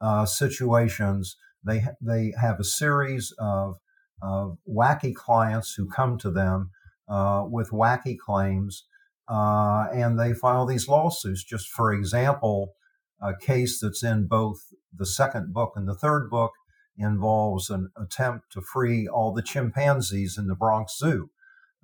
uh, 0.00 0.26
situations, 0.26 1.36
they 1.64 1.80
ha- 1.80 1.98
they 2.00 2.32
have 2.40 2.60
a 2.60 2.64
series 2.64 3.34
of 3.38 3.78
of 4.22 4.58
wacky 4.68 5.12
clients 5.12 5.74
who 5.74 5.88
come 5.88 6.18
to 6.18 6.30
them 6.30 6.70
uh, 7.08 7.44
with 7.50 7.72
wacky 7.72 8.16
claims, 8.16 8.84
uh, 9.28 9.86
and 9.92 10.18
they 10.18 10.32
file 10.32 10.64
these 10.64 10.86
lawsuits. 10.86 11.42
Just 11.42 11.68
for 11.68 11.92
example, 11.92 12.74
a 13.20 13.36
case 13.36 13.80
that's 13.80 14.04
in 14.04 14.28
both 14.28 14.58
the 14.96 15.06
second 15.06 15.52
book 15.52 15.72
and 15.74 15.88
the 15.88 15.96
third 15.96 16.30
book 16.30 16.52
involves 16.96 17.70
an 17.70 17.90
attempt 18.00 18.52
to 18.52 18.60
free 18.60 19.08
all 19.08 19.32
the 19.32 19.42
chimpanzees 19.42 20.38
in 20.38 20.46
the 20.46 20.54
Bronx 20.54 20.96
Zoo 20.96 21.30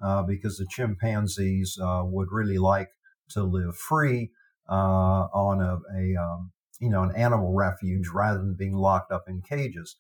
uh, 0.03 0.23
because 0.23 0.57
the 0.57 0.67
chimpanzees 0.69 1.79
uh, 1.81 2.03
would 2.05 2.29
really 2.31 2.59
like 2.59 2.91
to 3.31 3.43
live 3.43 3.77
free 3.77 4.31
uh, 4.69 5.27
on 5.33 5.61
a, 5.61 5.79
a 5.97 6.17
um, 6.17 6.53
you 6.81 6.91
know 6.91 7.03
an 7.03 7.15
animal 7.15 7.55
refuge 7.55 8.09
rather 8.13 8.39
than 8.39 8.57
being 8.59 8.75
locked 8.75 9.13
up 9.13 9.25
in 9.29 9.43
cages. 9.43 9.97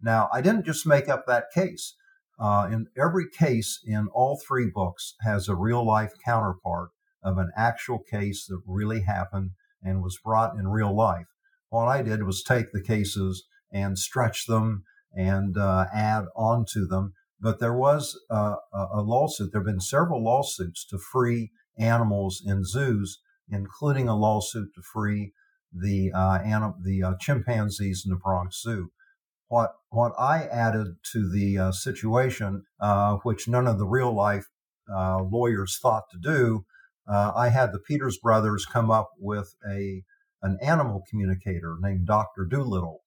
Now, 0.00 0.28
I 0.32 0.40
didn't 0.40 0.66
just 0.66 0.86
make 0.86 1.08
up 1.08 1.26
that 1.26 1.46
case. 1.54 1.94
Uh, 2.38 2.68
in 2.70 2.88
every 3.00 3.26
case 3.30 3.80
in 3.86 4.08
all 4.12 4.40
three 4.44 4.68
books 4.68 5.14
has 5.20 5.48
a 5.48 5.54
real 5.54 5.86
life 5.86 6.12
counterpart 6.24 6.90
of 7.22 7.38
an 7.38 7.50
actual 7.56 8.00
case 8.00 8.46
that 8.46 8.60
really 8.66 9.02
happened 9.02 9.50
and 9.82 10.02
was 10.02 10.18
brought 10.22 10.56
in 10.56 10.66
real 10.66 10.94
life. 10.94 11.26
What 11.70 11.86
I 11.86 12.02
did 12.02 12.24
was 12.24 12.42
take 12.42 12.72
the 12.72 12.82
cases 12.82 13.44
and 13.72 13.98
stretch 13.98 14.46
them 14.46 14.84
and 15.12 15.56
uh, 15.56 15.86
add 15.92 16.24
onto 16.34 16.86
them 16.86 17.14
but 17.44 17.60
there 17.60 17.74
was 17.74 18.18
uh, 18.30 18.56
a 18.72 19.02
lawsuit. 19.02 19.52
There 19.52 19.60
have 19.60 19.66
been 19.66 19.78
several 19.78 20.24
lawsuits 20.24 20.82
to 20.86 20.96
free 20.96 21.50
animals 21.78 22.42
in 22.44 22.64
zoos, 22.64 23.20
including 23.50 24.08
a 24.08 24.16
lawsuit 24.16 24.70
to 24.74 24.80
free 24.80 25.34
the 25.70 26.10
uh, 26.14 26.38
anim- 26.42 26.80
the 26.82 27.02
uh, 27.02 27.12
chimpanzees 27.20 28.02
in 28.06 28.12
the 28.12 28.16
Bronx 28.16 28.62
Zoo. 28.62 28.88
What 29.48 29.74
what 29.90 30.12
I 30.18 30.44
added 30.44 30.96
to 31.12 31.30
the 31.30 31.58
uh, 31.58 31.72
situation, 31.72 32.64
uh, 32.80 33.16
which 33.24 33.46
none 33.46 33.66
of 33.66 33.78
the 33.78 33.86
real 33.86 34.14
life 34.14 34.46
uh, 34.90 35.20
lawyers 35.22 35.78
thought 35.78 36.04
to 36.12 36.18
do, 36.18 36.64
I 37.06 37.50
had 37.50 37.72
the 37.72 37.78
Peters 37.78 38.16
brothers 38.16 38.64
come 38.64 38.90
up 38.90 39.10
with 39.18 39.54
a 39.70 40.02
an 40.42 40.56
animal 40.62 41.04
communicator 41.10 41.76
named 41.78 42.06
Dr. 42.06 42.46
Dolittle, 42.46 43.02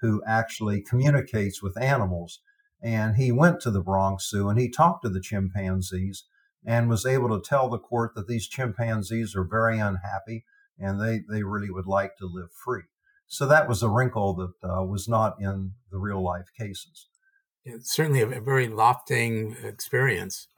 who 0.00 0.22
actually 0.26 0.80
communicates 0.80 1.62
with 1.62 1.76
animals 1.76 2.40
and 2.82 3.16
he 3.16 3.30
went 3.30 3.60
to 3.60 3.70
the 3.70 3.82
Bronx 3.82 4.28
Zoo 4.28 4.48
and 4.48 4.58
he 4.58 4.68
talked 4.68 5.02
to 5.04 5.08
the 5.08 5.20
chimpanzees 5.20 6.24
and 6.64 6.88
was 6.88 7.06
able 7.06 7.28
to 7.28 7.48
tell 7.48 7.68
the 7.68 7.78
court 7.78 8.14
that 8.14 8.26
these 8.26 8.48
chimpanzees 8.48 9.34
are 9.36 9.44
very 9.44 9.78
unhappy 9.78 10.44
and 10.78 11.00
they, 11.00 11.20
they 11.30 11.42
really 11.42 11.70
would 11.70 11.86
like 11.86 12.16
to 12.16 12.26
live 12.26 12.50
free. 12.52 12.82
So 13.26 13.46
that 13.46 13.68
was 13.68 13.82
a 13.82 13.88
wrinkle 13.88 14.34
that 14.34 14.68
uh, 14.68 14.84
was 14.84 15.08
not 15.08 15.36
in 15.40 15.72
the 15.90 15.98
real 15.98 16.22
life 16.22 16.46
cases. 16.58 17.08
Yeah, 17.64 17.76
certainly 17.80 18.20
a, 18.20 18.40
very 18.40 18.68
lofting 18.68 19.56
experience. 19.62 20.48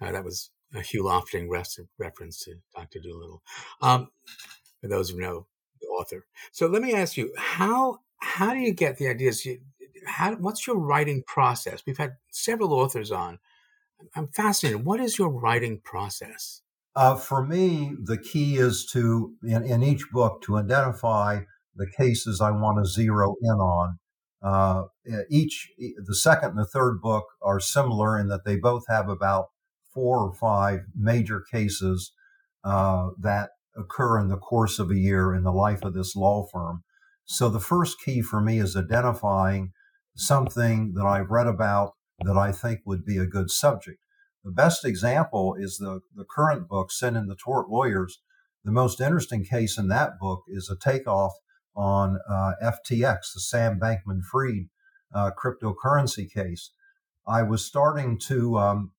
Uh, 0.00 0.12
that 0.12 0.24
was 0.24 0.50
a 0.74 0.80
Hugh 0.80 1.04
Lofting 1.04 1.50
reference 1.50 2.44
to 2.44 2.54
Dr. 2.74 3.00
Dolittle. 3.00 3.42
Um, 3.82 4.08
for 4.80 4.88
those 4.88 5.10
who 5.10 5.20
know 5.20 5.46
the 5.80 5.86
author. 5.88 6.26
So 6.52 6.66
let 6.66 6.82
me 6.82 6.94
ask 6.94 7.16
you, 7.16 7.32
how 7.36 7.98
how 8.18 8.52
do 8.52 8.60
you 8.60 8.72
get 8.72 8.98
the 8.98 9.08
ideas? 9.08 9.44
You, 9.44 9.60
how, 10.06 10.34
what's 10.36 10.66
your 10.66 10.78
writing 10.78 11.22
process? 11.26 11.82
We've 11.86 11.98
had 11.98 12.16
several 12.30 12.72
authors 12.72 13.10
on. 13.10 13.38
I'm 14.16 14.28
fascinated. 14.28 14.84
What 14.84 15.00
is 15.00 15.18
your 15.18 15.30
writing 15.30 15.80
process? 15.84 16.62
Uh, 16.96 17.14
for 17.14 17.46
me, 17.46 17.92
the 18.02 18.18
key 18.18 18.56
is 18.56 18.86
to, 18.92 19.34
in, 19.44 19.64
in, 19.64 19.82
each 19.82 20.10
book, 20.10 20.42
to 20.42 20.56
identify 20.56 21.40
the 21.76 21.86
cases 21.96 22.40
I 22.40 22.50
want 22.50 22.78
to 22.78 22.90
zero 22.90 23.36
in 23.42 23.50
on. 23.50 23.98
Uh, 24.42 24.84
each, 25.30 25.68
the 25.78 26.14
second 26.14 26.50
and 26.50 26.58
the 26.58 26.66
third 26.66 27.00
book 27.00 27.24
are 27.42 27.60
similar 27.60 28.18
in 28.18 28.28
that 28.28 28.44
they 28.44 28.56
both 28.56 28.84
have 28.88 29.08
about 29.08 29.46
four 29.92 30.18
or 30.20 30.32
five 30.32 30.80
major 30.96 31.44
cases 31.52 32.12
uh, 32.64 33.10
that 33.18 33.50
occur 33.76 34.18
in 34.18 34.28
the 34.28 34.36
course 34.36 34.78
of 34.78 34.90
a 34.90 34.96
year 34.96 35.34
in 35.34 35.44
the 35.44 35.52
life 35.52 35.82
of 35.84 35.94
this 35.94 36.16
law 36.16 36.46
firm. 36.50 36.82
So 37.24 37.48
the 37.48 37.60
first 37.60 38.00
key 38.04 38.22
for 38.22 38.40
me 38.40 38.58
is 38.58 38.76
identifying 38.76 39.72
something 40.16 40.92
that 40.94 41.06
I've 41.06 41.30
read 41.30 41.46
about 41.46 41.92
that 42.24 42.36
I 42.36 42.52
think 42.52 42.80
would 42.84 43.04
be 43.04 43.16
a 43.16 43.26
good 43.26 43.50
subject. 43.50 43.98
The 44.44 44.50
best 44.50 44.84
example 44.84 45.54
is 45.58 45.78
the, 45.78 46.00
the 46.14 46.24
current 46.24 46.68
book, 46.68 46.90
Send 46.90 47.16
in 47.16 47.26
the 47.26 47.36
Tort 47.36 47.68
Lawyers. 47.68 48.20
The 48.64 48.72
most 48.72 49.00
interesting 49.00 49.44
case 49.44 49.78
in 49.78 49.88
that 49.88 50.18
book 50.18 50.44
is 50.48 50.70
a 50.70 50.76
takeoff 50.76 51.32
on 51.76 52.18
uh, 52.28 52.52
FTX, 52.62 53.32
the 53.34 53.40
Sam 53.40 53.78
Bankman 53.78 54.22
Fried 54.22 54.68
uh, 55.14 55.30
cryptocurrency 55.32 56.30
case. 56.30 56.72
I 57.26 57.42
was 57.42 57.64
starting 57.64 58.18
to 58.26 58.58
um, 58.58 58.92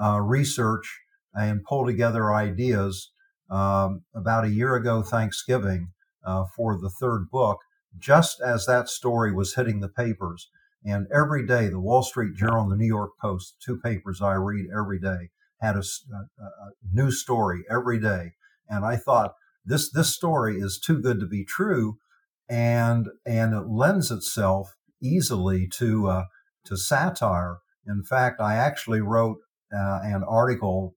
uh, 0.00 0.20
research 0.20 1.00
and 1.34 1.64
pull 1.64 1.84
together 1.84 2.32
ideas 2.32 3.12
um, 3.50 4.04
about 4.14 4.44
a 4.44 4.50
year 4.50 4.74
ago, 4.74 5.02
Thanksgiving, 5.02 5.92
uh, 6.24 6.44
for 6.56 6.78
the 6.78 6.90
third 6.90 7.30
book, 7.30 7.58
just 7.98 8.40
as 8.40 8.66
that 8.66 8.88
story 8.88 9.32
was 9.32 9.54
hitting 9.54 9.80
the 9.80 9.88
papers. 9.88 10.50
And 10.84 11.06
every 11.12 11.46
day, 11.46 11.68
the 11.68 11.80
Wall 11.80 12.02
Street 12.02 12.36
Journal 12.36 12.62
and 12.62 12.72
the 12.72 12.76
New 12.76 12.86
York 12.86 13.12
Post, 13.20 13.56
two 13.64 13.78
papers 13.78 14.22
I 14.22 14.34
read 14.34 14.66
every 14.76 15.00
day, 15.00 15.30
had 15.60 15.74
a, 15.76 15.80
a, 15.80 16.44
a 16.44 16.70
new 16.92 17.10
story 17.10 17.64
every 17.70 17.98
day. 17.98 18.34
And 18.68 18.84
I 18.84 18.96
thought, 18.96 19.34
this 19.66 19.90
this 19.90 20.14
story 20.14 20.58
is 20.58 20.78
too 20.78 21.00
good 21.00 21.18
to 21.20 21.26
be 21.26 21.44
true, 21.44 21.98
and 22.48 23.08
and 23.26 23.52
it 23.52 23.66
lends 23.68 24.10
itself 24.12 24.76
easily 25.02 25.66
to 25.78 26.08
uh, 26.08 26.24
to 26.64 26.76
satire. 26.76 27.58
In 27.86 28.04
fact, 28.04 28.40
I 28.40 28.54
actually 28.54 29.00
wrote 29.00 29.38
uh, 29.72 30.00
an 30.02 30.22
article 30.22 30.94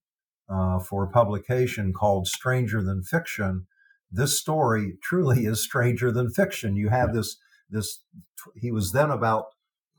uh, 0.48 0.78
for 0.78 1.10
publication 1.10 1.92
called 1.92 2.28
"Stranger 2.28 2.82
Than 2.82 3.02
Fiction." 3.02 3.66
This 4.10 4.38
story 4.38 4.94
truly 5.02 5.44
is 5.44 5.62
stranger 5.62 6.10
than 6.10 6.30
fiction. 6.30 6.76
You 6.76 6.88
have 6.88 7.14
this 7.14 7.36
this. 7.68 8.02
He 8.56 8.72
was 8.72 8.92
then 8.92 9.10
about 9.10 9.46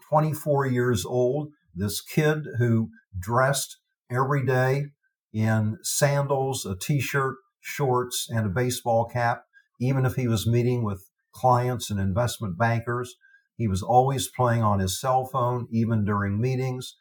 24 0.10 0.66
years 0.66 1.06
old. 1.06 1.50
This 1.74 2.02
kid 2.02 2.46
who 2.58 2.90
dressed 3.18 3.78
every 4.10 4.46
day 4.46 4.88
in 5.34 5.78
sandals, 5.84 6.66
a 6.66 6.76
t-shirt, 6.78 7.38
shorts, 7.62 8.28
and 8.30 8.46
a 8.46 8.50
baseball 8.50 9.06
cap, 9.06 9.44
even 9.80 10.06
if 10.06 10.16
he 10.16 10.28
was 10.28 10.46
meeting 10.46 10.84
with 10.84 11.10
clients 11.34 11.90
and 11.90 12.00
investment 12.00 12.58
bankers. 12.58 13.16
He 13.56 13.68
was 13.68 13.82
always 13.82 14.28
playing 14.28 14.64
on 14.64 14.80
his 14.80 15.00
cell 15.00 15.26
phone, 15.26 15.68
even 15.72 16.04
during 16.04 16.42
meetings. 16.42 16.96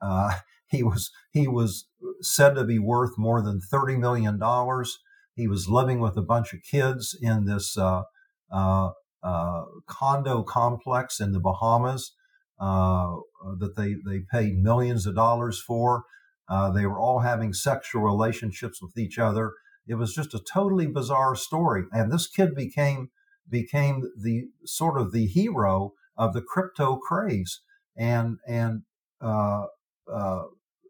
Uh, 0.00 0.36
he 0.68 0.82
was 0.82 1.10
he 1.30 1.46
was 1.46 1.86
said 2.20 2.54
to 2.54 2.64
be 2.64 2.78
worth 2.78 3.18
more 3.18 3.42
than 3.42 3.60
thirty 3.60 3.96
million 3.96 4.38
dollars. 4.38 4.98
He 5.36 5.46
was 5.46 5.68
living 5.68 6.00
with 6.00 6.16
a 6.16 6.22
bunch 6.22 6.52
of 6.52 6.62
kids 6.62 7.16
in 7.20 7.44
this 7.44 7.76
uh, 7.78 8.02
uh, 8.50 8.90
uh 9.22 9.64
condo 9.86 10.42
complex 10.42 11.20
in 11.20 11.32
the 11.32 11.40
Bahamas 11.40 12.12
uh, 12.58 13.16
that 13.58 13.76
they 13.76 13.96
they 14.04 14.20
paid 14.20 14.58
millions 14.58 15.06
of 15.06 15.14
dollars 15.14 15.60
for. 15.60 16.04
Uh, 16.48 16.70
they 16.70 16.86
were 16.86 16.98
all 16.98 17.20
having 17.20 17.52
sexual 17.52 18.02
relationships 18.02 18.80
with 18.80 18.96
each 18.96 19.18
other. 19.18 19.52
It 19.86 19.94
was 19.94 20.14
just 20.14 20.34
a 20.34 20.40
totally 20.40 20.86
bizarre 20.86 21.36
story, 21.36 21.84
and 21.92 22.10
this 22.10 22.26
kid 22.26 22.54
became 22.54 23.10
became 23.48 24.10
the 24.20 24.46
sort 24.64 25.00
of 25.00 25.12
the 25.12 25.26
hero 25.26 25.92
of 26.16 26.32
the 26.32 26.42
crypto 26.42 26.96
craze, 26.96 27.60
and 27.96 28.38
and 28.46 28.82
uh, 29.20 29.66
uh, 30.10 30.44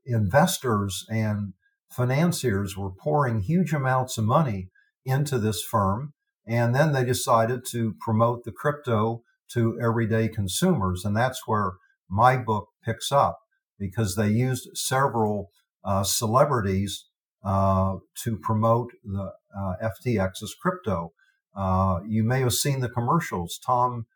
investors 0.04 1.04
and 1.08 1.52
financiers 1.90 2.76
were 2.76 2.90
pouring 2.90 3.40
huge 3.40 3.72
amounts 3.72 4.18
of 4.18 4.24
money 4.24 4.70
into 5.04 5.38
this 5.38 5.62
firm, 5.62 6.12
and 6.46 6.74
then 6.74 6.92
they 6.92 7.04
decided 7.04 7.64
to 7.70 7.94
promote 8.00 8.44
the 8.44 8.52
crypto 8.52 9.22
to 9.52 9.78
everyday 9.80 10.28
consumers, 10.28 11.04
and 11.04 11.16
that's 11.16 11.46
where 11.46 11.74
my 12.08 12.36
book 12.36 12.68
picks 12.84 13.10
up 13.12 13.38
because 13.78 14.16
they 14.16 14.28
used 14.28 14.68
several 14.74 15.50
uh, 15.84 16.02
celebrities 16.02 17.06
uh, 17.44 17.96
to 18.24 18.36
promote 18.36 18.90
the 19.04 19.32
uh, 19.56 19.74
FTX 19.82 20.42
as 20.42 20.54
crypto. 20.60 21.12
Uh, 21.54 22.00
you 22.06 22.24
may 22.24 22.40
have 22.40 22.52
seen 22.52 22.80
the 22.80 22.88
commercials. 22.88 23.58
Tom 23.64 24.06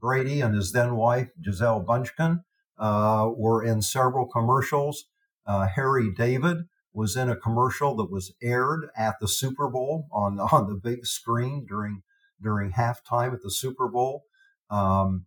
Brady 0.00 0.40
and 0.40 0.54
his 0.54 0.72
then 0.72 0.96
wife, 0.96 1.30
Gisele 1.40 1.84
Bündchen, 1.84 2.44
uh, 2.78 3.30
were 3.34 3.64
in 3.64 3.82
several 3.82 4.26
commercials. 4.26 5.06
Uh, 5.46 5.66
Larry 5.76 6.12
David 6.12 6.64
was 6.96 7.14
in 7.14 7.28
a 7.28 7.36
commercial 7.36 7.94
that 7.94 8.10
was 8.10 8.32
aired 8.42 8.88
at 8.96 9.16
the 9.20 9.28
Super 9.28 9.68
Bowl 9.68 10.08
on, 10.10 10.40
on 10.52 10.66
the 10.66 10.74
big 10.74 11.06
screen 11.06 11.66
during, 11.68 12.02
during 12.42 12.72
halftime 12.72 13.34
at 13.34 13.42
the 13.42 13.50
Super 13.50 13.86
Bowl. 13.86 14.24
Um, 14.70 15.26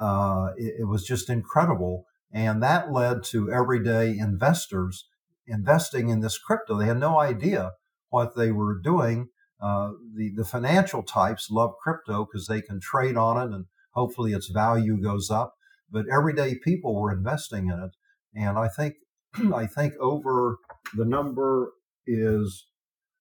it, 0.00 0.80
it 0.80 0.88
was 0.88 1.04
just 1.04 1.30
incredible. 1.30 2.06
And 2.32 2.60
that 2.62 2.92
led 2.92 3.22
to 3.24 3.52
everyday 3.52 4.18
investors 4.18 5.08
investing 5.46 6.08
in 6.08 6.20
this 6.20 6.38
crypto. 6.38 6.76
They 6.76 6.86
had 6.86 6.98
no 6.98 7.20
idea 7.20 7.72
what 8.10 8.36
they 8.36 8.50
were 8.50 8.78
doing. 8.78 9.28
Uh, 9.60 9.92
the 10.14 10.32
the 10.36 10.44
financial 10.44 11.02
types 11.02 11.50
love 11.50 11.74
crypto 11.82 12.26
because 12.26 12.46
they 12.46 12.60
can 12.60 12.78
trade 12.78 13.16
on 13.16 13.38
it 13.40 13.54
and 13.54 13.64
hopefully 13.92 14.32
its 14.32 14.48
value 14.48 15.00
goes 15.00 15.30
up. 15.30 15.54
But 15.90 16.04
everyday 16.12 16.56
people 16.56 17.00
were 17.00 17.12
investing 17.12 17.68
in 17.68 17.78
it, 17.80 17.92
and 18.34 18.58
I 18.58 18.68
think 18.68 18.96
I 19.54 19.66
think 19.66 19.94
over 19.98 20.58
the 20.94 21.04
number 21.04 21.72
is 22.06 22.66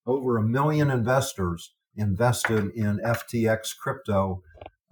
over 0.05 0.37
a 0.37 0.43
million 0.43 0.89
investors 0.91 1.73
invested 1.95 2.71
in 2.75 2.99
FTX 2.99 3.75
crypto. 3.77 4.41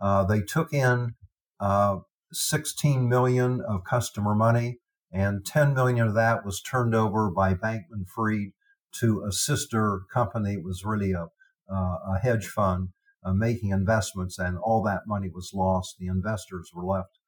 Uh, 0.02 0.24
they 0.24 0.42
took 0.42 0.74
in 0.74 1.16
uh, 1.60 1.98
16 2.32 3.08
million 3.08 3.62
of 3.68 3.84
customer 3.84 4.34
money 4.34 4.80
and 5.14 5.46
10 5.46 5.76
million 5.76 6.08
of 6.08 6.16
that 6.16 6.44
was 6.44 6.60
turned 6.60 6.96
over 6.96 7.30
by 7.30 7.54
Bankman 7.54 8.08
Fried 8.08 8.54
to 9.00 9.24
a 9.28 9.32
sister 9.32 10.02
company. 10.12 10.54
It 10.54 10.64
was 10.64 10.84
really 10.84 11.12
a, 11.12 11.28
uh, 11.72 11.98
a 12.16 12.20
hedge 12.22 12.48
fund 12.48 12.90
uh, 13.24 13.34
making 13.34 13.70
investments, 13.70 14.40
and 14.40 14.58
all 14.58 14.82
that 14.84 15.02
money 15.08 15.30
was 15.30 15.52
lost. 15.54 15.98
The 16.00 16.08
investors 16.08 16.72
were 16.74 16.84
left 16.84 17.20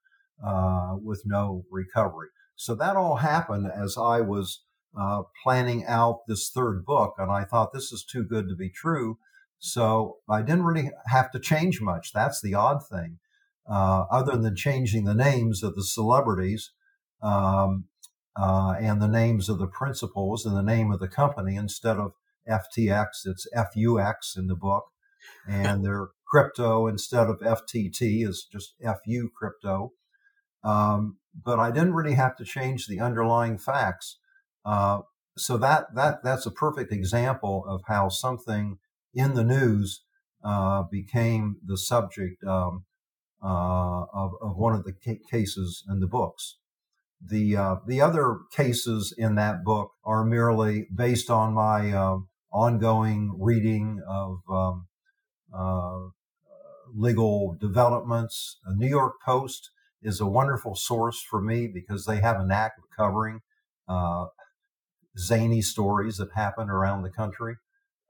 uh, 0.44 0.96
with 1.02 1.22
no 1.26 1.66
recovery. 1.72 2.30
So 2.56 2.74
that 2.76 2.96
all 2.96 3.18
happened 3.18 3.72
as 3.72 3.98
I 3.98 4.22
was 4.22 4.64
uh, 4.98 5.24
planning 5.44 5.86
out 5.86 6.22
this 6.28 6.50
third 6.50 6.86
book, 6.86 7.16
and 7.18 7.32
I 7.32 7.44
thought 7.44 7.74
this 7.74 7.92
is 7.92 8.04
too 8.04 8.24
good 8.24 8.48
to 8.50 8.56
be 8.56 8.70
true. 8.70 9.18
So 9.60 10.18
I 10.30 10.42
didn't 10.42 10.66
really 10.66 10.92
have 11.08 11.32
to 11.32 11.40
change 11.40 11.82
much. 11.82 12.14
That's 12.14 12.42
the 12.42 12.54
odd 12.54 12.86
thing. 12.88 13.20
Uh, 13.68 14.06
other 14.12 14.38
than 14.38 14.56
changing 14.56 15.06
the 15.06 15.16
names 15.16 15.64
of 15.64 15.76
the 15.76 15.84
celebrities, 15.84 16.72
um, 17.22 17.86
uh, 18.36 18.76
and 18.80 19.02
the 19.02 19.08
names 19.08 19.50
of 19.50 19.60
the 19.60 19.68
principals 19.68 20.46
and 20.46 20.56
the 20.56 20.62
name 20.62 20.92
of 20.92 21.00
the 21.00 21.08
company 21.08 21.56
instead 21.56 21.98
of 21.98 22.14
FTX, 22.48 23.26
it's 23.26 23.48
FUX 23.56 24.38
in 24.38 24.48
the 24.48 24.56
book, 24.56 24.86
and 25.48 25.84
their 25.84 26.10
crypto 26.28 26.88
instead 26.88 27.28
of 27.28 27.40
FTT 27.40 28.28
is 28.28 28.48
just 28.52 28.76
FU 28.82 29.30
crypto. 29.36 29.94
Um, 30.64 31.18
but 31.44 31.60
I 31.60 31.72
didn't 31.72 31.94
really 31.94 32.16
have 32.16 32.36
to 32.38 32.46
change 32.46 32.88
the 32.88 33.00
underlying 33.00 33.58
facts. 33.58 34.18
Uh, 34.66 35.02
so 35.38 35.58
that 35.58 35.94
that 35.96 36.24
that's 36.24 36.46
a 36.46 36.52
perfect 36.52 36.92
example 36.92 37.66
of 37.68 37.82
how 37.88 38.10
something 38.10 38.78
in 39.14 39.34
the 39.36 39.44
news 39.44 40.04
uh, 40.44 40.84
became 40.84 41.58
the 41.66 41.78
subject 41.78 42.44
um, 42.46 42.86
uh, 43.44 44.06
of, 44.14 44.32
of 44.42 44.58
one 44.58 44.74
of 44.74 44.84
the 44.86 44.94
ca- 44.94 45.22
cases 45.30 45.84
in 45.90 46.00
the 46.00 46.08
books. 46.08 46.58
The 47.22 47.58
uh, 47.58 47.76
the 47.88 48.02
other 48.02 48.40
cases 48.56 49.14
in 49.18 49.36
that 49.36 49.64
book 49.64 49.92
are 50.04 50.26
merely 50.26 50.88
based 50.94 51.30
on 51.30 51.54
my 51.54 51.92
uh, 51.92 52.18
ongoing 52.52 53.36
reading 53.40 54.02
of 54.08 54.40
um, 54.50 54.88
uh, 55.56 56.10
legal 56.94 57.58
developments. 57.60 58.60
The 58.66 58.76
New 58.76 58.90
York 58.90 59.16
Post 59.26 59.72
is 60.02 60.20
a 60.22 60.26
wonderful 60.28 60.76
source 60.76 61.22
for 61.22 61.42
me 61.42 61.68
because 61.68 62.06
they 62.06 62.20
have 62.20 62.40
a 62.40 62.46
knack 62.46 62.74
of 62.78 62.86
covering 62.96 63.42
uh, 63.88 64.26
zany 65.18 65.62
stories 65.62 66.18
that 66.18 66.32
happen 66.34 66.70
around 66.70 67.04
the 67.04 67.10
country. 67.10 67.56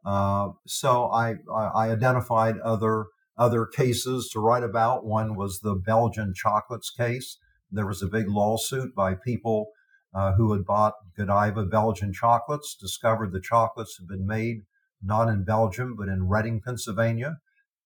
Uh, 0.06 0.50
so 0.68 1.10
I, 1.12 1.36
I 1.54 1.90
identified 1.90 2.58
other 2.60 3.06
other 3.38 3.66
cases 3.66 4.30
to 4.32 4.40
write 4.40 4.64
about. 4.64 5.06
One 5.06 5.36
was 5.36 5.60
the 5.60 5.76
Belgian 5.76 6.34
chocolates 6.34 6.90
case 6.90 7.38
there 7.72 7.86
was 7.86 8.02
a 8.02 8.08
big 8.08 8.30
lawsuit 8.30 8.96
by 8.96 9.16
people 9.16 9.68
uh, 10.14 10.34
who 10.34 10.54
had 10.54 10.66
bought 10.66 10.94
Godiva 11.18 11.66
Belgian 11.66 12.14
chocolates, 12.14 12.76
discovered 12.80 13.32
the 13.32 13.42
chocolates 13.42 13.98
had 13.98 14.08
been 14.08 14.26
made 14.26 14.62
not 15.04 15.28
in 15.28 15.44
Belgium, 15.44 15.96
but 15.98 16.08
in 16.08 16.30
Reading, 16.30 16.62
Pennsylvania. 16.62 17.38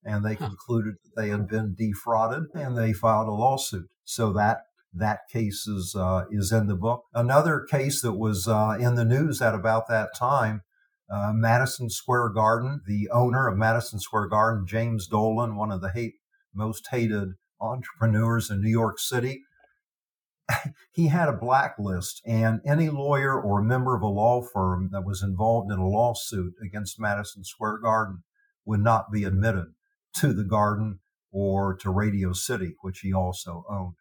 And 0.03 0.23
they 0.23 0.36
huh. 0.36 0.47
concluded 0.47 0.95
that 1.03 1.21
they 1.21 1.29
had 1.29 1.47
been 1.47 1.75
defrauded 1.77 2.43
and 2.53 2.77
they 2.77 2.93
filed 2.93 3.27
a 3.27 3.32
lawsuit. 3.32 3.89
So 4.05 4.32
that 4.34 4.60
that 4.93 5.19
case 5.32 5.67
is, 5.67 5.95
uh, 5.97 6.25
is 6.32 6.52
in 6.52 6.67
the 6.67 6.75
book. 6.75 7.04
Another 7.13 7.65
case 7.69 8.02
that 8.02 8.13
was 8.13 8.47
uh, 8.47 8.78
in 8.80 8.95
the 8.95 9.06
news 9.06 9.41
at 9.41 9.54
about 9.54 9.88
that 9.88 10.10
time 10.15 10.63
uh, 11.10 11.32
Madison 11.34 11.89
Square 11.89 12.30
Garden, 12.30 12.82
the 12.86 13.10
owner 13.12 13.47
of 13.47 13.58
Madison 13.58 13.99
Square 13.99 14.28
Garden, 14.28 14.67
James 14.67 15.08
Dolan, 15.08 15.56
one 15.56 15.71
of 15.71 15.82
the 15.82 15.91
hate, 15.91 16.15
most 16.54 16.88
hated 16.91 17.30
entrepreneurs 17.60 18.49
in 18.49 18.62
New 18.62 18.69
York 18.69 18.99
City, 18.99 19.41
he 20.91 21.08
had 21.08 21.30
a 21.30 21.34
blacklist, 21.34 22.21
and 22.25 22.62
any 22.65 22.89
lawyer 22.89 23.39
or 23.39 23.62
member 23.62 23.95
of 23.95 24.02
a 24.02 24.08
law 24.08 24.41
firm 24.41 24.89
that 24.91 25.06
was 25.06 25.23
involved 25.23 25.71
in 25.71 25.80
a 25.80 25.88
lawsuit 25.88 26.54
against 26.63 26.99
Madison 26.99 27.43
Square 27.43 27.80
Garden 27.80 28.23
would 28.65 28.82
not 28.82 29.12
be 29.12 29.23
admitted 29.23 29.73
to 30.13 30.34
the 30.34 30.43
garden 30.43 30.99
or 31.32 31.75
to 31.75 31.89
Radio 31.89 32.34
City, 32.34 32.75
which 32.82 32.99
he 32.99 33.13
also 33.13 33.63
owned. 33.69 33.95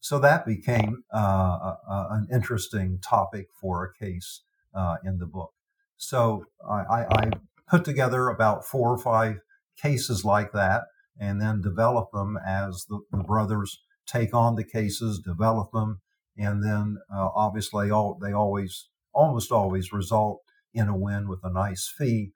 So 0.00 0.18
that 0.18 0.46
became 0.46 1.04
uh, 1.12 1.74
an 1.88 2.26
interesting 2.32 2.98
topic 3.02 3.48
for 3.60 3.84
a 3.84 4.04
case 4.04 4.42
uh, 4.74 4.96
in 5.04 5.18
the 5.18 5.26
book. 5.26 5.52
So 5.96 6.46
I, 6.68 7.04
I, 7.10 7.30
put 7.68 7.84
together 7.84 8.28
about 8.28 8.64
four 8.64 8.90
or 8.90 8.98
five 8.98 9.36
cases 9.80 10.24
like 10.24 10.50
that 10.50 10.82
and 11.20 11.40
then 11.40 11.60
develop 11.60 12.10
them 12.12 12.36
as 12.44 12.84
the, 12.88 12.98
the 13.12 13.22
brothers 13.22 13.78
take 14.06 14.34
on 14.34 14.56
the 14.56 14.64
cases, 14.64 15.20
develop 15.20 15.70
them, 15.72 16.00
and 16.36 16.64
then 16.64 16.96
uh, 17.14 17.28
obviously 17.34 17.90
all, 17.90 18.18
they 18.20 18.32
always, 18.32 18.88
almost 19.12 19.52
always 19.52 19.92
result 19.92 20.40
in 20.74 20.88
a 20.88 20.96
win 20.96 21.28
with 21.28 21.40
a 21.44 21.52
nice 21.52 21.92
fee 21.96 22.32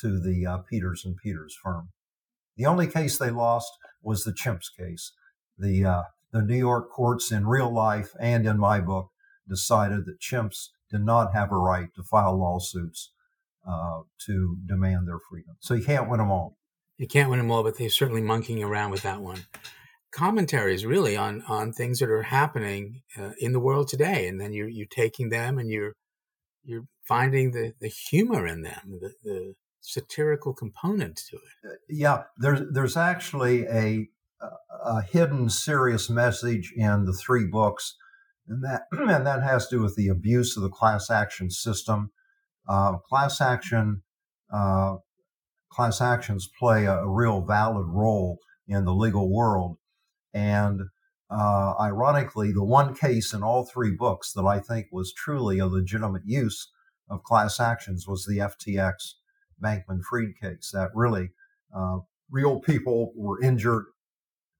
to 0.00 0.20
the 0.20 0.44
uh, 0.44 0.58
Peters 0.58 1.02
and 1.04 1.16
Peters 1.16 1.56
firm. 1.62 1.88
The 2.56 2.66
only 2.66 2.86
case 2.86 3.16
they 3.16 3.30
lost 3.30 3.72
was 4.02 4.24
the 4.24 4.32
Chimps 4.32 4.66
case. 4.76 5.12
The 5.56 5.84
uh, 5.84 6.02
the 6.34 6.42
New 6.42 6.58
York 6.58 6.90
courts, 6.90 7.30
in 7.30 7.46
real 7.46 7.72
life 7.72 8.10
and 8.18 8.44
in 8.44 8.58
my 8.58 8.80
book, 8.80 9.10
decided 9.48 10.04
that 10.04 10.20
chimps 10.20 10.70
did 10.90 11.02
not 11.02 11.32
have 11.32 11.52
a 11.52 11.56
right 11.56 11.88
to 11.94 12.02
file 12.02 12.36
lawsuits 12.36 13.12
uh, 13.66 14.00
to 14.26 14.58
demand 14.66 15.06
their 15.06 15.20
freedom. 15.30 15.54
So 15.60 15.74
you 15.74 15.84
can't 15.84 16.10
win 16.10 16.18
them 16.18 16.32
all. 16.32 16.58
You 16.98 17.06
can't 17.06 17.30
win 17.30 17.38
them 17.38 17.52
all, 17.52 17.62
but 17.62 17.78
they're 17.78 17.88
certainly 17.88 18.20
monkeying 18.20 18.64
around 18.64 18.90
with 18.90 19.02
that 19.02 19.20
one. 19.20 19.46
Commentaries 20.12 20.84
really 20.84 21.16
on 21.16 21.42
on 21.48 21.72
things 21.72 22.00
that 22.00 22.10
are 22.10 22.22
happening 22.22 23.02
uh, 23.16 23.30
in 23.38 23.52
the 23.52 23.60
world 23.60 23.88
today, 23.88 24.26
and 24.26 24.40
then 24.40 24.52
you're 24.52 24.68
you're 24.68 24.86
taking 24.86 25.28
them 25.28 25.58
and 25.58 25.70
you're 25.70 25.94
you're 26.64 26.86
finding 27.06 27.52
the 27.52 27.74
the 27.80 27.88
humor 27.88 28.46
in 28.46 28.62
them, 28.62 28.98
the, 29.00 29.12
the 29.22 29.54
satirical 29.80 30.52
component 30.52 31.16
to 31.30 31.36
it. 31.36 31.70
Uh, 31.70 31.74
yeah, 31.88 32.22
there's 32.38 32.60
there's 32.72 32.96
actually 32.96 33.66
a 33.66 34.08
a 34.84 35.02
hidden 35.02 35.48
serious 35.48 36.10
message 36.10 36.72
in 36.76 37.04
the 37.04 37.12
three 37.12 37.46
books, 37.46 37.96
and 38.46 38.62
that 38.64 38.82
and 38.92 39.26
that 39.26 39.42
has 39.42 39.68
to 39.68 39.76
do 39.76 39.82
with 39.82 39.96
the 39.96 40.08
abuse 40.08 40.56
of 40.56 40.62
the 40.62 40.70
class 40.70 41.10
action 41.10 41.50
system. 41.50 42.10
Uh, 42.68 42.96
class 42.98 43.40
action 43.40 44.02
uh, 44.52 44.96
class 45.70 46.00
actions 46.00 46.48
play 46.58 46.84
a, 46.86 46.98
a, 46.98 47.10
real 47.10 47.42
valid 47.42 47.86
role 47.88 48.38
in 48.66 48.84
the 48.84 48.94
legal 48.94 49.30
world, 49.32 49.76
and 50.32 50.80
uh, 51.30 51.74
ironically, 51.80 52.52
the 52.52 52.64
one 52.64 52.94
case 52.94 53.32
in 53.32 53.42
all 53.42 53.64
three 53.64 53.90
books 53.90 54.32
that 54.32 54.44
I 54.44 54.60
think 54.60 54.86
was 54.92 55.12
truly 55.12 55.58
a 55.58 55.66
legitimate 55.66 56.22
use 56.24 56.70
of 57.08 57.22
class 57.22 57.60
actions 57.60 58.06
was 58.06 58.24
the 58.24 58.38
FTX 58.38 59.14
Bankman 59.62 60.02
Fried 60.02 60.38
case. 60.40 60.70
That 60.72 60.90
really 60.94 61.30
uh, 61.74 61.98
real 62.30 62.60
people 62.60 63.12
were 63.16 63.42
injured 63.42 63.86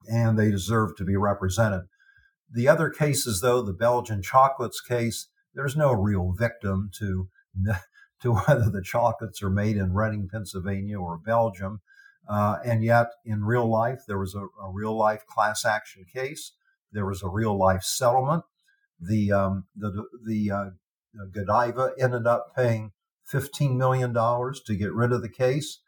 and 0.09 0.39
they 0.39 0.51
deserve 0.51 0.97
to 0.97 1.05
be 1.05 1.17
represented. 1.17 1.83
The 2.51 2.69
other 2.69 2.91
cases, 2.91 3.41
though, 3.41 3.63
the 3.63 3.73
Belgian 3.73 4.23
chocolates 4.23 4.81
case, 4.81 5.29
there's 5.55 5.77
no 5.77 5.93
real 5.93 6.33
victim 6.33 6.91
to 6.99 7.29
to 8.23 8.33
whether 8.33 8.71
the 8.71 8.83
chocolates 8.83 9.43
are 9.43 9.51
made 9.51 9.77
in 9.77 9.93
Reading, 9.93 10.29
Pennsylvania, 10.31 10.99
or 10.99 11.19
Belgium. 11.19 11.81
Uh, 12.29 12.57
and 12.65 12.83
yet, 12.83 13.09
in 13.25 13.45
real 13.45 13.69
life, 13.69 14.01
there 14.09 14.19
was 14.19 14.35
a, 14.35 14.47
a, 14.63 14.71
real 14.73 14.97
life 14.97 15.27
class 15.27 15.65
action 15.65 16.07
case. 16.11 16.53
There 16.91 17.05
was 17.05 17.23
a 17.23 17.29
real 17.29 17.59
life 17.59 17.83
settlement. 17.83 18.45
The 18.99 19.33
um, 19.33 19.65
the 19.77 20.07
the 20.25 20.51
uh, 20.51 20.65
Godiva 21.33 21.93
ended 22.01 22.27
up 22.27 22.55
paying 22.57 22.93
fifteen 23.27 23.77
million 23.77 24.13
dollars 24.13 24.63
to 24.67 24.75
get 24.75 24.93
rid 24.93 25.13
of 25.13 25.21
the 25.21 25.29
case. 25.29 25.81